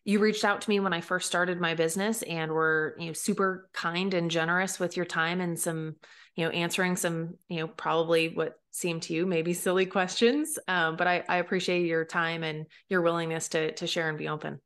you 0.04 0.18
reached 0.18 0.44
out 0.44 0.62
to 0.62 0.70
me 0.70 0.80
when 0.80 0.92
I 0.92 1.00
first 1.00 1.26
started 1.26 1.60
my 1.60 1.74
business, 1.74 2.22
and 2.22 2.50
were 2.50 2.96
you 2.98 3.06
know 3.06 3.12
super 3.12 3.68
kind 3.72 4.14
and 4.14 4.30
generous 4.30 4.80
with 4.80 4.96
your 4.96 5.06
time 5.06 5.40
and 5.40 5.58
some 5.58 5.96
you 6.36 6.44
know 6.44 6.50
answering 6.50 6.96
some 6.96 7.34
you 7.48 7.60
know 7.60 7.66
probably 7.66 8.28
what 8.28 8.58
seemed 8.70 9.02
to 9.02 9.14
you 9.14 9.26
maybe 9.26 9.52
silly 9.54 9.86
questions. 9.86 10.58
Um, 10.68 10.96
but 10.96 11.06
I, 11.06 11.24
I 11.28 11.36
appreciate 11.38 11.86
your 11.86 12.04
time 12.04 12.44
and 12.44 12.66
your 12.88 13.02
willingness 13.02 13.48
to 13.48 13.72
to 13.72 13.86
share 13.86 14.08
and 14.08 14.18
be 14.18 14.28
open. 14.28 14.60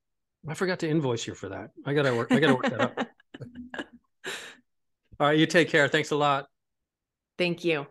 I 0.49 0.55
forgot 0.55 0.81
to 0.81 0.89
invoice 0.89 1.27
you 1.27 1.35
for 1.35 1.49
that. 1.51 1.71
I 1.87 1.95
gotta 1.95 2.15
work 2.15 2.33
i 2.33 2.39
gotta 2.41 2.55
work 2.55 2.71
that 2.71 2.81
up. 2.81 2.99
All 5.21 5.27
right 5.27 5.39
you 5.39 5.47
take 5.47 5.69
care. 5.69 5.89
Thanks 5.89 6.11
a 6.11 6.17
lot. 6.17 6.47
Thank 7.39 7.65
you 7.65 7.87